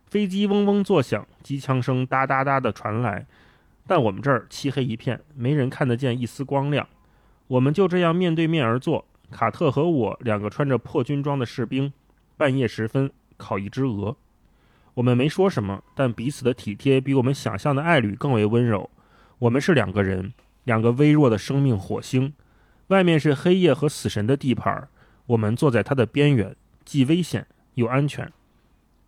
[0.05, 3.27] 飞机嗡嗡作响，机枪声哒哒哒地传来，
[3.85, 6.87] 但我们这儿漆黑一片，没人看得见一丝光亮。
[7.47, 11.91] 我们就这样面对面而坐，卡特和我两个穿着破军装的士兵，
[12.37, 14.15] 半夜时分烤一只鹅。
[14.97, 18.89] 我们没说什么，但彼此的体贴比我们想象的爱侣更为温柔。
[19.37, 20.33] 我们是两个人，
[20.63, 22.33] 两个微弱的生命火星。
[22.87, 24.87] 外面是黑夜和死神的地盘，
[25.27, 27.45] 我们坐在它的边缘，既危险
[27.75, 28.31] 又安全。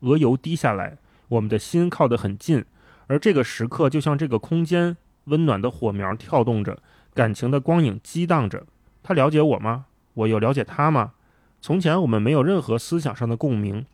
[0.01, 2.63] 鹅油滴下来，我们的心靠得很近，
[3.07, 6.83] 而这个时刻就像这个空间，温暖的火苗跳动着，
[7.15, 8.67] 感情的光影激荡着。
[9.01, 9.87] 他了解我吗？
[10.13, 11.13] 我又了解他吗？
[11.59, 13.87] 从前我们没有任何思想上的共鸣，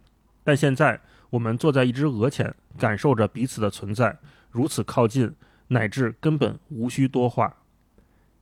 [0.43, 0.99] 但现在
[1.35, 4.17] 我们坐在一只鹅前，感受着彼此的存在，
[4.51, 5.29] 如此靠近，
[5.67, 7.53] 乃至根本无需多话。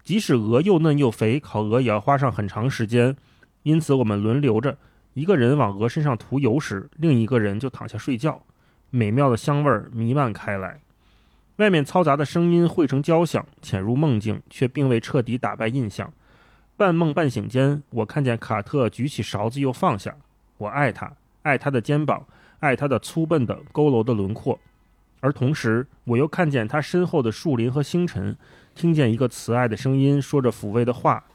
[0.04, 3.16] 即使鹅又嫩又肥，烤鹅也要花上很长时间，
[3.64, 4.78] 因此我们轮流着，
[5.16, 8.40] 一个人往鹅身上涂油时，另一个人就躺下睡觉。
[8.92, 10.80] 美妙的香味儿弥漫开来，
[11.56, 16.14] 外面嘈杂的声音汇成交响，潜入梦境，却并未彻底打败印象。
[16.78, 20.16] 半梦半醒间，我看见卡特举起勺子又放下。
[20.60, 21.12] 我爱他，
[21.42, 22.24] 爱他的肩膀，
[22.64, 24.58] 爱他的粗笨的佝偻的轮廓，
[25.20, 28.38] 而同时，我又看见他身后的树林和星辰，
[28.74, 31.26] 听见一个慈爱的声音说着抚慰的话。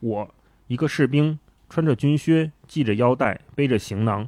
[0.00, 0.34] 我，
[0.66, 1.38] 一个士兵，
[1.68, 4.26] 穿着军靴，系着腰带，背着行囊，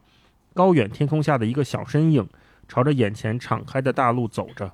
[0.53, 2.29] 高远天空下的一个小身影，
[2.69, 4.71] 朝着眼前敞开的大路走着。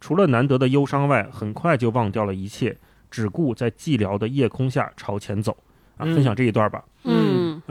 [0.00, 2.76] 除了难得的忧伤外，很快就忘掉了一切，
[3.08, 5.56] 只顾在寂寥的夜空下朝前走。
[5.96, 6.84] 啊，嗯分享这一段吧。
[7.04, 7.19] 嗯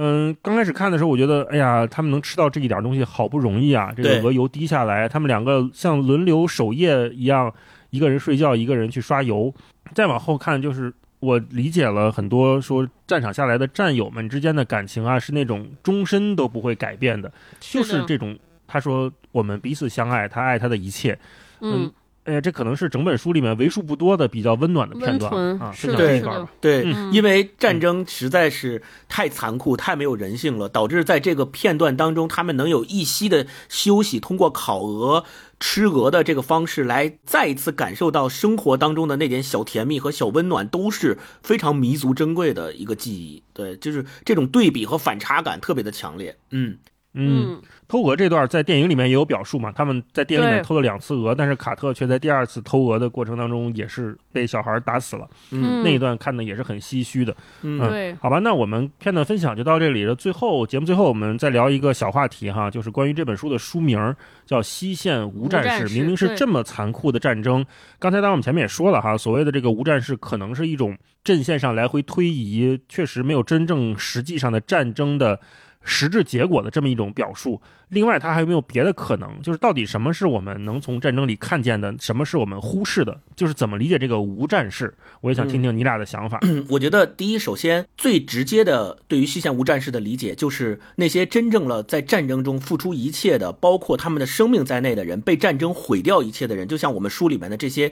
[0.01, 3.91] 嗯，刚开始看的时候，我觉得，哎呀，他们能吃到这一点东西，好不容易啊！
[3.93, 7.53] 这个鹅油滴下来，他们两个像轮流守夜一样，
[7.89, 9.53] 一个人睡觉，一个人去刷油。
[9.93, 18.39] 再往后看，就是我理解了很多说战场下来的战友们之间的感情啊，是那种终身都不会改变的，就是这种。
[18.71, 21.17] 他说我们彼此相爱，他爱他的一切。
[21.59, 21.91] 嗯，
[22.29, 26.47] 哎呀，这可能是整本书里面为数不多的比较温暖的片段啊，是的。
[26.61, 35.25] 对，嗯因为战争实在是太残酷、太没有人性了，导致在这个片段当中，他们能有一息的休息，通过烤鹅、
[35.59, 43.41] 吃鹅的这个方式来再一次感受到生活当中的那点小甜蜜和小温暖，都是非常弥足珍贵的一个记忆。
[43.53, 46.37] 对，就是这种对比和反差感特别的强烈。
[46.51, 46.77] 嗯，
[47.13, 47.59] 嗯，
[47.89, 55.27] 偷鹅这段在电影里面也有表述嘛，他们在电影里面偷了两次鹅，但是卡特却在第二次偷鹅的过程当中也是被小孩打死了。
[55.49, 57.35] 嗯那一段看的也是很唏嘘的。
[57.63, 60.13] 嗯对，好吧，那我们片段分享就到这里了。
[60.13, 63.97] 最后节目最后我们再聊一个小话题哈，就是关于这本书的书名
[64.45, 67.65] 叫《西线无战事》，战事明明是这么残酷的战争。
[67.97, 75.39] 刚才当然我们前面也说了哈，所谓的这个无战事可能是一种阵线上来回推移，确实没有真正实际上的战争的。
[75.89, 77.59] 实质结果的这么一种表述。
[77.89, 79.41] 另外，它还有没有别的可能？
[79.41, 83.19] 就是到底什么是我们能从战争里看见的，什么是我们忽视的？
[83.35, 84.93] 就是怎么理解这个无战事？
[85.21, 86.37] 我也想听听你俩的想法。
[86.43, 97.91] 嗯 我觉得第一，首先最直接的对于西线无战事的理解，就是那些真正了在战争中付出一切的，包括他们的生命在内的人，被战争毁掉一切的人，就像我们书里面的这些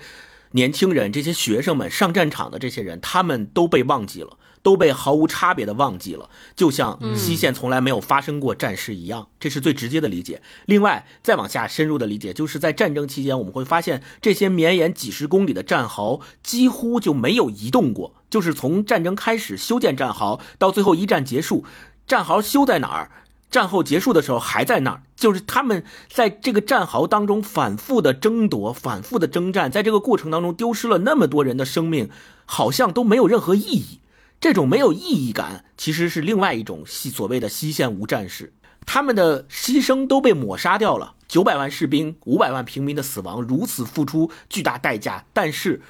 [0.52, 4.38] 年轻人、这些学生们上战场的这些人，他们都被忘记了。
[4.62, 10.42] 都被毫无差别的忘记了，就像西线从来没有发生过战事一样，这是最直接的理解。
[10.66, 21.64] 另外，再往下深入的理解，就是在战争期间，我们会发现这些绵延几十公里的战壕几乎就没有移动过，就是从战争开始修建战壕到最后一战结束，
[22.06, 23.12] 战壕修在哪儿，
[23.50, 32.10] 战后结束的时候还在那儿，就是他们在这个战壕当中反复的争夺、反复的征战，在这个过程当中丢失了那么多人的生命，
[32.46, 34.00] 好像都没有任何意义。
[34.40, 38.54] 这种没有意义感，其实是另外一种西所谓的西线无战事，
[38.86, 45.82] 他们的牺牲都被抹杀掉了，九百万士兵、五百万平民的死亡，如此付出巨大代价，但是。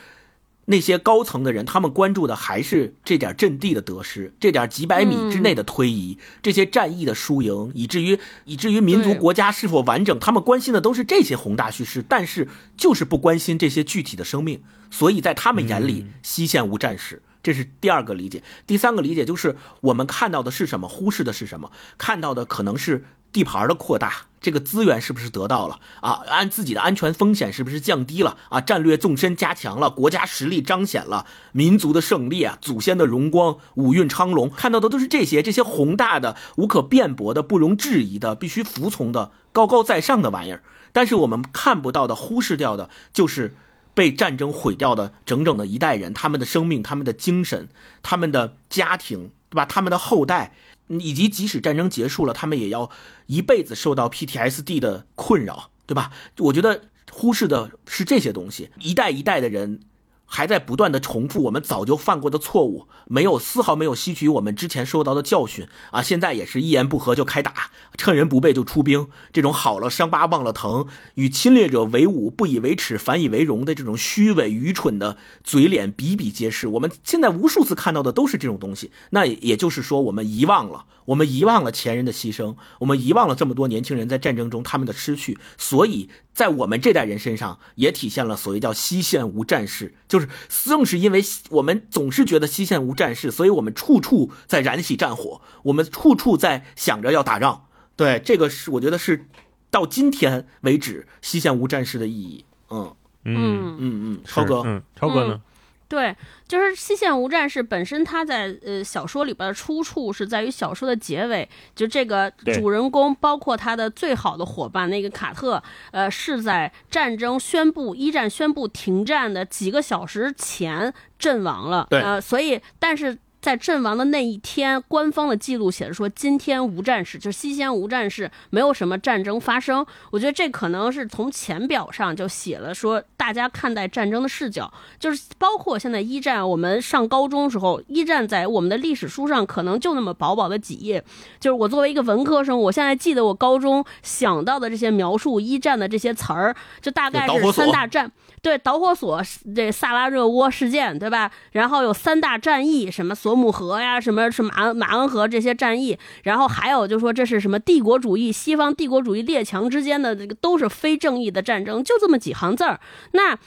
[0.69, 14.61] 那些高层的人，他们关注的还是这点阵地的得失，这点几百米之内的推移，这些战役的输赢，以至于以至于民族国家是否完整，他们关心的都是这些宏大叙事，但是就是不关心这些具体的生命。
[14.91, 18.43] 所以在他们眼里，西线无战事，这是第二个理解。
[18.65, 23.05] 第三个理解就是我们看到的是什么，忽视的是什么，看到的可能是。
[23.33, 26.23] 地盘的扩大，这个资源是不是得到了啊？
[26.29, 28.61] 按自己的安全风险是不是降低了啊？
[28.61, 40.63] 战略纵深加强了，国家实力彰显了，民族的胜利啊，祖先的荣光，五运昌隆，看到的都是这些，这些宏大的、无可辩驳的、不容置疑的、必须服从的、高高在上的玩意儿。
[40.93, 43.55] 但是我们看不到的、忽视掉的，就是
[43.97, 47.67] 被战争毁掉的整整的一代人，他们的生命、他们的精神、
[48.03, 49.65] 他们的家庭，对吧？
[49.65, 50.53] 他们的后代。
[50.89, 52.89] 以及即使战争结束了，他们也要
[53.25, 56.11] 一辈子受到 PTSD 的困扰，对吧？
[56.37, 59.81] 我觉得忽视的是这些东西，一代一代的人。
[60.29, 66.03] 还在不断的重复我们早就犯过的错误，没有丝毫没有吸取我们之前受到的教训啊！
[66.03, 70.85] 现在也是一言不合就开打，趁人不备就出兵，这种好了伤疤忘了疼，
[71.15, 76.67] 与侵略者为伍不以为耻反以为荣的这种虚伪愚蠢的嘴脸比比皆是。
[76.67, 78.91] 我们现在无数次看到的都是这种东西。
[79.11, 86.09] 那也就是说，我们遗忘了，我们遗忘了前人的牺牲，我们遗忘了这么多年轻人在战争中他们的失去，所以。
[86.37, 97.65] 在我们这代人身上，也体现了所谓叫西线无战事，就是正是因为我们总是觉得西线无战事，所以我们处处在燃起战火，我们处处在想着要打仗。
[97.95, 99.25] 对，这个是我觉得是
[99.69, 102.45] 到今天为止西线无战事的意义。
[102.69, 105.41] 嗯嗯嗯嗯，超哥，嗯，超哥呢？
[105.89, 106.15] 对，
[106.47, 115.61] 就是西线无战事本身，它在呃小说里边的出处是在于小说的结尾，就这个主人公包括他的最好的伙伴那个卡特，
[115.91, 121.87] 呃，是在战争宣布一战宣布停战的几个小时前阵亡了。
[121.89, 123.17] 对，呃，所以但是。
[123.41, 129.85] 在阵亡的那一天，官方的记录写着说今天无战事，就是西线无战事，没有什么战争发生。
[130.11, 141.03] 我觉得这可能是从前表上就写了说大家看待战争的视角，就是包括现在一战，我们上高中时候，一战在我们的历史书上可能就那么薄薄的几页。
[141.39, 148.11] 就是我作为一个文科生，我现在记得我高中想到的这些描述一战的这些词儿，就大概是三大战。
[148.41, 149.21] 对导火索，
[149.55, 151.29] 这萨拉热窝事件，对吧？
[151.51, 162.79] 然后有三大战役，什么索姆河呀，什么什么马马恩河这些战役，然后还有就说这是什么帝国主义西方帝国主义列强之间的这个都是非正义的战争，就这么几行字儿。
[163.11, 163.37] 那。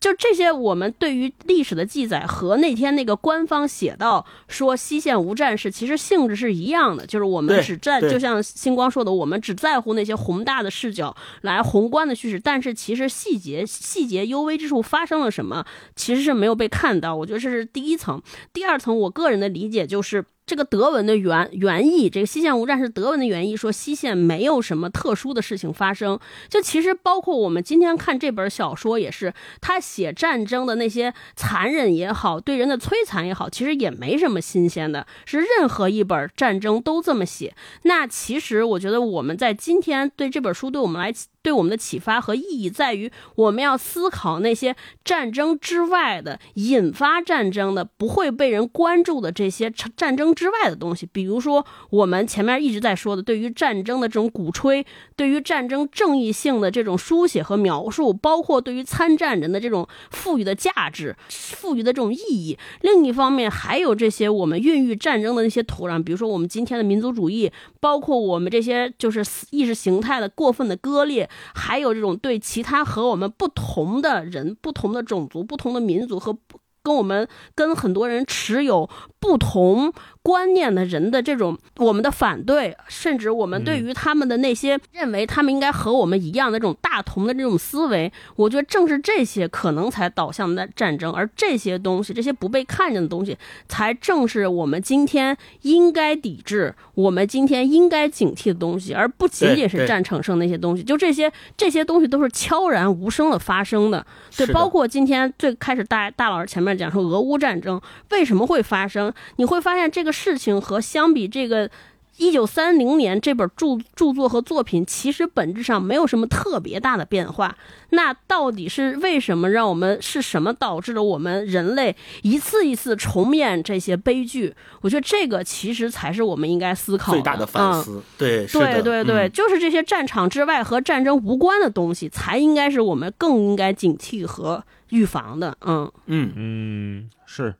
[0.00, 7.06] 就这些，我们对于历史的记载和那天那个官方写到说西线无战事，其实性质是一样的。
[7.06, 17.14] 就是我们只在，就像星光说的，我们只在乎那些宏大的视角来宏观的叙事，但是其实细节细节幽微之处发生了什么，其实是没有被看到。
[17.14, 18.22] 我觉得这是第一层。
[18.54, 20.24] 第二层，我个人的理解就是。
[20.50, 26.18] 这个德文的原原意，这个西线无战是德文的原意，说西线没有什么特殊的事情发生。
[26.48, 37.54] 就其实包括我们今天看这本小说，也是他写战争的那些残忍也好，对人的摧残也好，其实也没什么新鲜的，是任何一本战争都这么写。
[37.82, 41.14] 那其实我觉得我们在今天对这本书，对我们来。
[41.42, 51.08] 对我们的启发和意义在于，我们要思考那些战争之外的、引发战争的、不会被人关注的这些战争之外的东西。
[51.10, 54.84] 比如说，我们前面一直在说的，对于战争的这种鼓吹，
[55.16, 62.58] 对于战争正义性的这种书写和描述，包括对于参战人的这种赋予的价值、赋予的这种意义。
[62.82, 67.50] 另一方面，还有这些我们孕育战争的那些土壤，比如说我们今天的民族主义，
[67.80, 71.28] 包括我们这些就是意识形态的过分的割裂。
[71.54, 76.36] 还有这种对其他和我们不同的人、不同的种族、不同的民族和
[76.82, 78.88] 跟我们跟很多人持有
[79.18, 79.92] 不同。
[80.22, 93.36] 观念的人的这种我们的反对，甚至我们对于他们的那些认为他们应该和我们一样的这种大同的这种思维，我觉得正是这些可能才导向的战争，而这些东西，这些不被看见的东西，
[93.66, 100.82] 才正是我们今天应该抵制、我们今天应该警惕的东西，而不仅仅是战场上那些东西。
[100.82, 104.04] 就这些这些东西都是悄然无声的发生的，
[104.36, 107.80] 对，包括今天最开始大大老师前面讲说俄乌战争
[108.10, 110.10] 为什么会发生，你会发现这个。
[110.22, 111.70] 事情和相比这个
[112.18, 117.56] 一九三零年这本著著作和作品其实本质上没有什么特别大的变化。
[117.92, 124.54] 那到底是为什么让我们是什么导致了我们人类一次一次重演这些悲剧？
[124.82, 128.02] 我觉得这个其实才是我们应该思考最大的反思。
[128.18, 135.56] 对，对对对，嗯、就是这些战场之外和战争无关的东西，才应该是我们更应该警惕和预防的。
[135.62, 137.54] 嗯嗯嗯，是。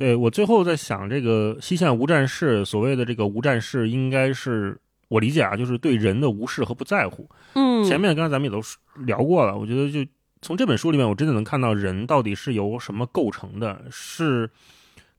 [0.00, 4.74] 对我最后在想，这个西线无战事，所谓的这个无战事，应该是
[5.08, 7.28] 我理解啊，就是对人的无视和不在乎。
[7.52, 8.62] 嗯，前面刚才咱们也都
[9.04, 10.10] 聊过了，我觉得就
[10.40, 14.48] 从这本书里面，我真的能看到人到底是由什么构成的，是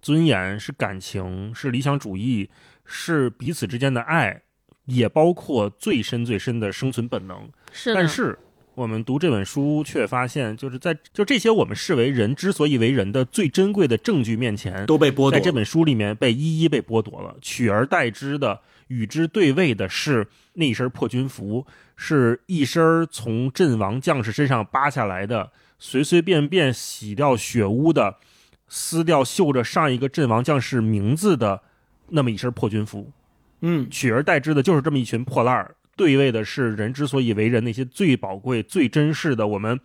[0.02, 2.50] 尊严，是感情，是理想主义，
[2.84, 4.42] 是彼此之间的爱，
[4.86, 7.48] 也包括最深最深的生存本能。
[7.72, 8.36] 是，但是。
[8.74, 15.32] 我们读这本书，却发现，就是在就这些我们视为人之所以为人的最珍贵的证据面前，都被剥夺。
[15.32, 21.66] 在这本书里面被一一被剥夺了，取而代之的，与之对位的是那一身破军服，
[21.98, 28.16] 是一身从阵亡将士身上扒下来的，随随便便洗掉血污的，
[28.70, 31.62] 撕掉绣着上一个阵亡将士名字的
[32.10, 33.12] 那么一身破军服。
[33.60, 35.76] 嗯，取而代之的就是这么一群破烂儿。
[35.96, 39.80] 对位的是人之所以为人那些最宝贵、最珍视的，我们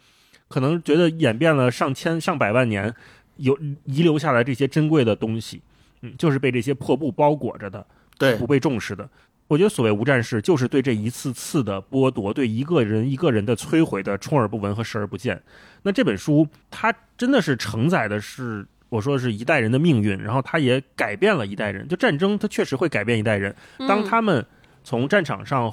[0.49, 2.95] 可能觉得演变了上千上百万年，
[3.37, 5.61] 有遗留下来这些珍贵的东西，
[6.03, 7.85] 嗯，就是被这些破布包裹着的，
[8.17, 9.07] 对，不被重视的。
[9.49, 15.43] 我觉得所谓无战事，就是对这一次次的剥夺，对一个人一个人的摧毁的充耳不闻和视而不见。
[15.83, 21.87] 那这本书它真的是承载的是我说是一代人的命运，然后它也改变了一代人。
[21.87, 23.55] 就战争，它确实会改变一代人。
[23.81, 24.47] 当他们
[24.83, 25.71] 从战场上。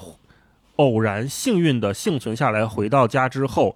[0.77, 3.75] 偶然幸运的幸存下来，回到家之后，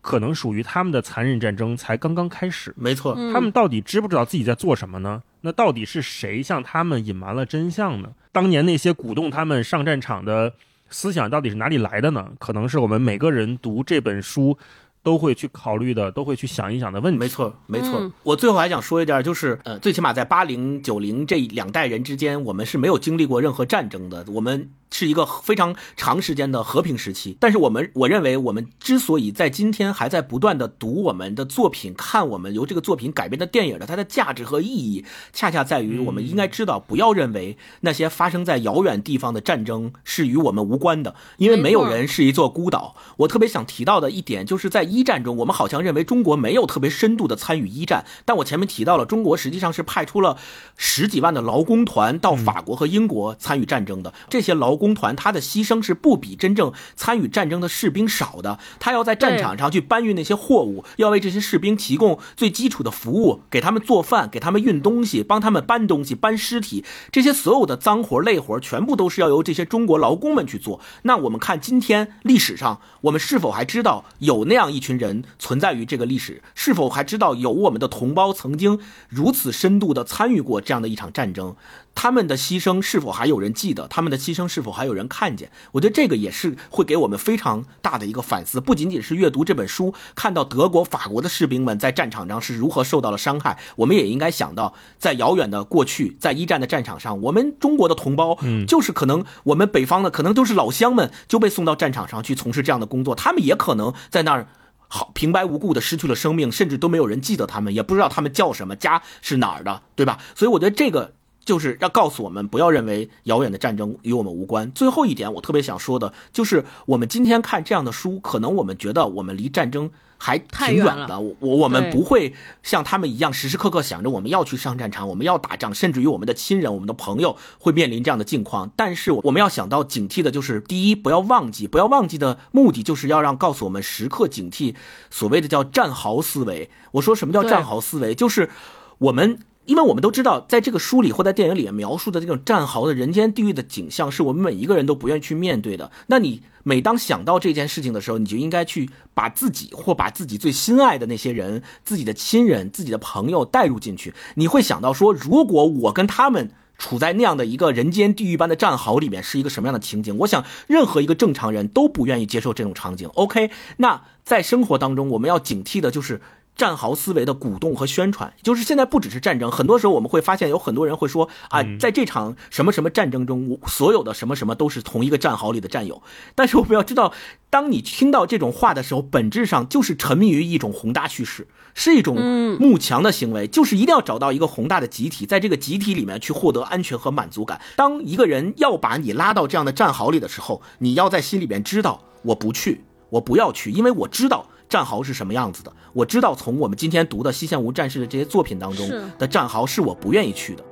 [0.00, 2.74] 可能属于他们的残忍战争才刚刚开始。
[2.76, 5.22] 没错，嗯他们到底知不知道自己在做什么呢？
[5.42, 8.10] 那到底是谁向他们隐瞒了真相呢？
[8.32, 10.52] 当年那些鼓动他们上战场的
[10.90, 12.30] 思想到底是哪里来的呢？
[12.38, 14.58] 可能是我们每个人读这本书
[15.02, 17.18] 都会去考虑的，都会去想一想的问题。
[17.18, 18.00] 没错，没错。
[18.00, 27.36] 嗯我最后还想说一点，就是呃，最起码在八零九零这两代人之间，我们是没有经历过任何战争的，我们是一个非常长时间的和平时期。
[27.40, 42.96] 但是我们，我认为我们之所以在今天还在不断的读我们的作品，看我们由这个作品改编的电影的它的价值和意义，恰恰在于我们应该知道，不要认为那些发生在遥远地方的战争是与我们无关的，因为没有人是一座孤岛。
[43.18, 50.36] 我特别想提到的一点，就是在一战中，我们好像认为中国没有特别深度的参与一战，但我前面提到了，中国实际上是派出了
[50.76, 54.12] 十几万的劳工团到法国和英国参与战争的。
[54.28, 70.80] 这些劳工团他的牺牲是不比真正参与战争的士兵少的，他要在战场上去搬运那些货物，要为这些士兵提供最基础的服务，给他们做饭，给他们运东西，帮他们搬东西、搬尸体，这些所有的脏活累活，全部都是要由这些中国劳工们去做。
[71.02, 76.42] 那我们看今天历史上，我们是否还知道有那样一群人存在于这个历史？
[76.54, 78.78] 是否还知道有我们的同胞曾经
[79.08, 81.56] 如此深度的参与过这样的一场战争？
[81.94, 83.88] 他们的牺牲是否还有人记得？
[83.88, 85.50] 他们的牺牲是否还有人看见？
[85.72, 88.60] 我觉得这个也是会给我们非常大的一个反思。
[88.60, 98.38] 不仅仅是阅读这本书，看到德国、法国的士兵们在战场上是如何受到了伤害，我们也应该想到，在遥远的过去，在一战的战场上，我们中国的同胞，
[98.68, 104.46] 就是可能我们北方的，可能都是老乡们就被送到战场上去从事这样的工作，他们也可能在那儿。
[104.90, 110.18] 好，平白无故的失去了生命，甚至都没有人记得他们，也不知道他们叫什么，家是哪儿的，对吧？
[110.34, 111.12] 所以我觉得这个
[111.48, 114.70] 就是要告诉我们，不要认为遥远的战争与我们无关。
[114.72, 128.70] 最后一点，我特别想说的就是，我们今天看这样的书，可能我们觉得我们离战争还挺远的，我我我们不会像他们一样时时刻刻想着我们要去上战场，我们要打仗，甚至于我们的亲人、我们的朋友会面临这样的境况。
[128.76, 134.74] 但是我们要想到警惕的就是，第一，不要忘记，不要忘记的目的就是要让告诉我们时刻警惕
[135.08, 136.68] 所谓的叫战壕思维。
[136.92, 138.50] 我说什么叫战壕思维，就是
[138.98, 139.38] 我们。
[139.68, 145.90] 因为我们都知道，在这个书里或在电影里面描述的这种战壕的人间地狱的景象，是我们每一个人都不愿意去面对的。
[146.06, 154.14] 那你每当想到这件事情的时候，你就应该去把自己或把自己最心爱的那些人、自己的亲人、自己的朋友带入进去。
[154.36, 160.16] 你会想到说，如果我跟他们处在那样的一个人间地狱般的战壕里面，是一个什么样的情景？
[160.16, 163.06] 我想，任何一个正常人都不愿意接受这种场景。
[163.12, 166.22] OK，那在生活当中，我们要警惕的就是。
[166.58, 168.34] 战壕思维的鼓动和宣传。
[168.42, 176.02] 就是现在不只是战争，很多时候我们会发现有很多人会说啊，在这场什么什么战争中，我所有的什么什么都是同一个战壕里的战友。
[176.34, 177.14] 但是我们要知道，
[177.48, 182.16] 当你听到这种话的时候，本质上就是沉迷于一种宏大叙事，是一种
[182.58, 187.60] 慕强的行为，就是一定要找到一个宏大的集体，在这个集体里面去获得安全和满足感。
[187.76, 195.72] 当一个人要把你拉到这样的战壕里的时候，你要在心里边知道，我不去，我不要去，因为我知道战壕是什么样子的。
[195.92, 198.88] 我知道从我们今天读的《西线无战事》的这些作品当中
[199.18, 200.64] 的战壕是我不愿意去的。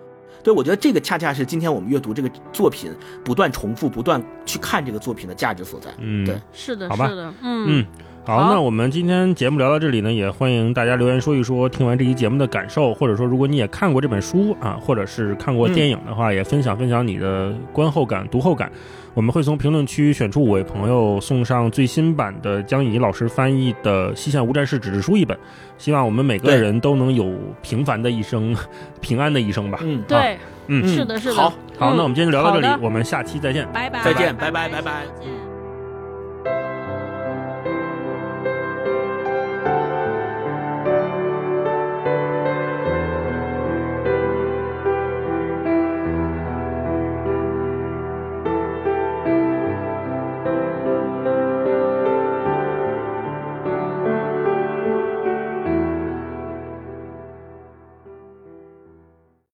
[0.44, 2.92] 对，我觉得这个恰恰是今天我们阅读这个作品
[3.24, 5.90] 不断重复、不断去看这个作品的价值所在。
[5.98, 7.86] 嗯，对，是的，好吧是的，嗯嗯，
[8.24, 18.70] 好，好那我们今天节目聊到这里呢，也欢迎大家留言说一说听完这期节目的感受，或者说如果你也看过这本书啊，或者是看过电影的话，也分享分享你的观后感、读后感。
[19.16, 25.34] 我们会从评论区选出五位朋友，送上最新版的江怡老师翻译的《西线无战事》纸质书一本。
[25.78, 27.32] 希望我们每个人都能有
[27.62, 28.54] 平凡的一生，
[29.00, 29.78] 平安的一生吧。
[29.82, 30.36] 嗯，对，
[30.66, 31.34] 嗯，是的，是的。
[31.34, 31.48] 好
[31.78, 33.66] 好，嗯那我们今天就聊到这里我们下期再见。
[33.72, 35.45] 拜拜，再见拜拜拜拜再见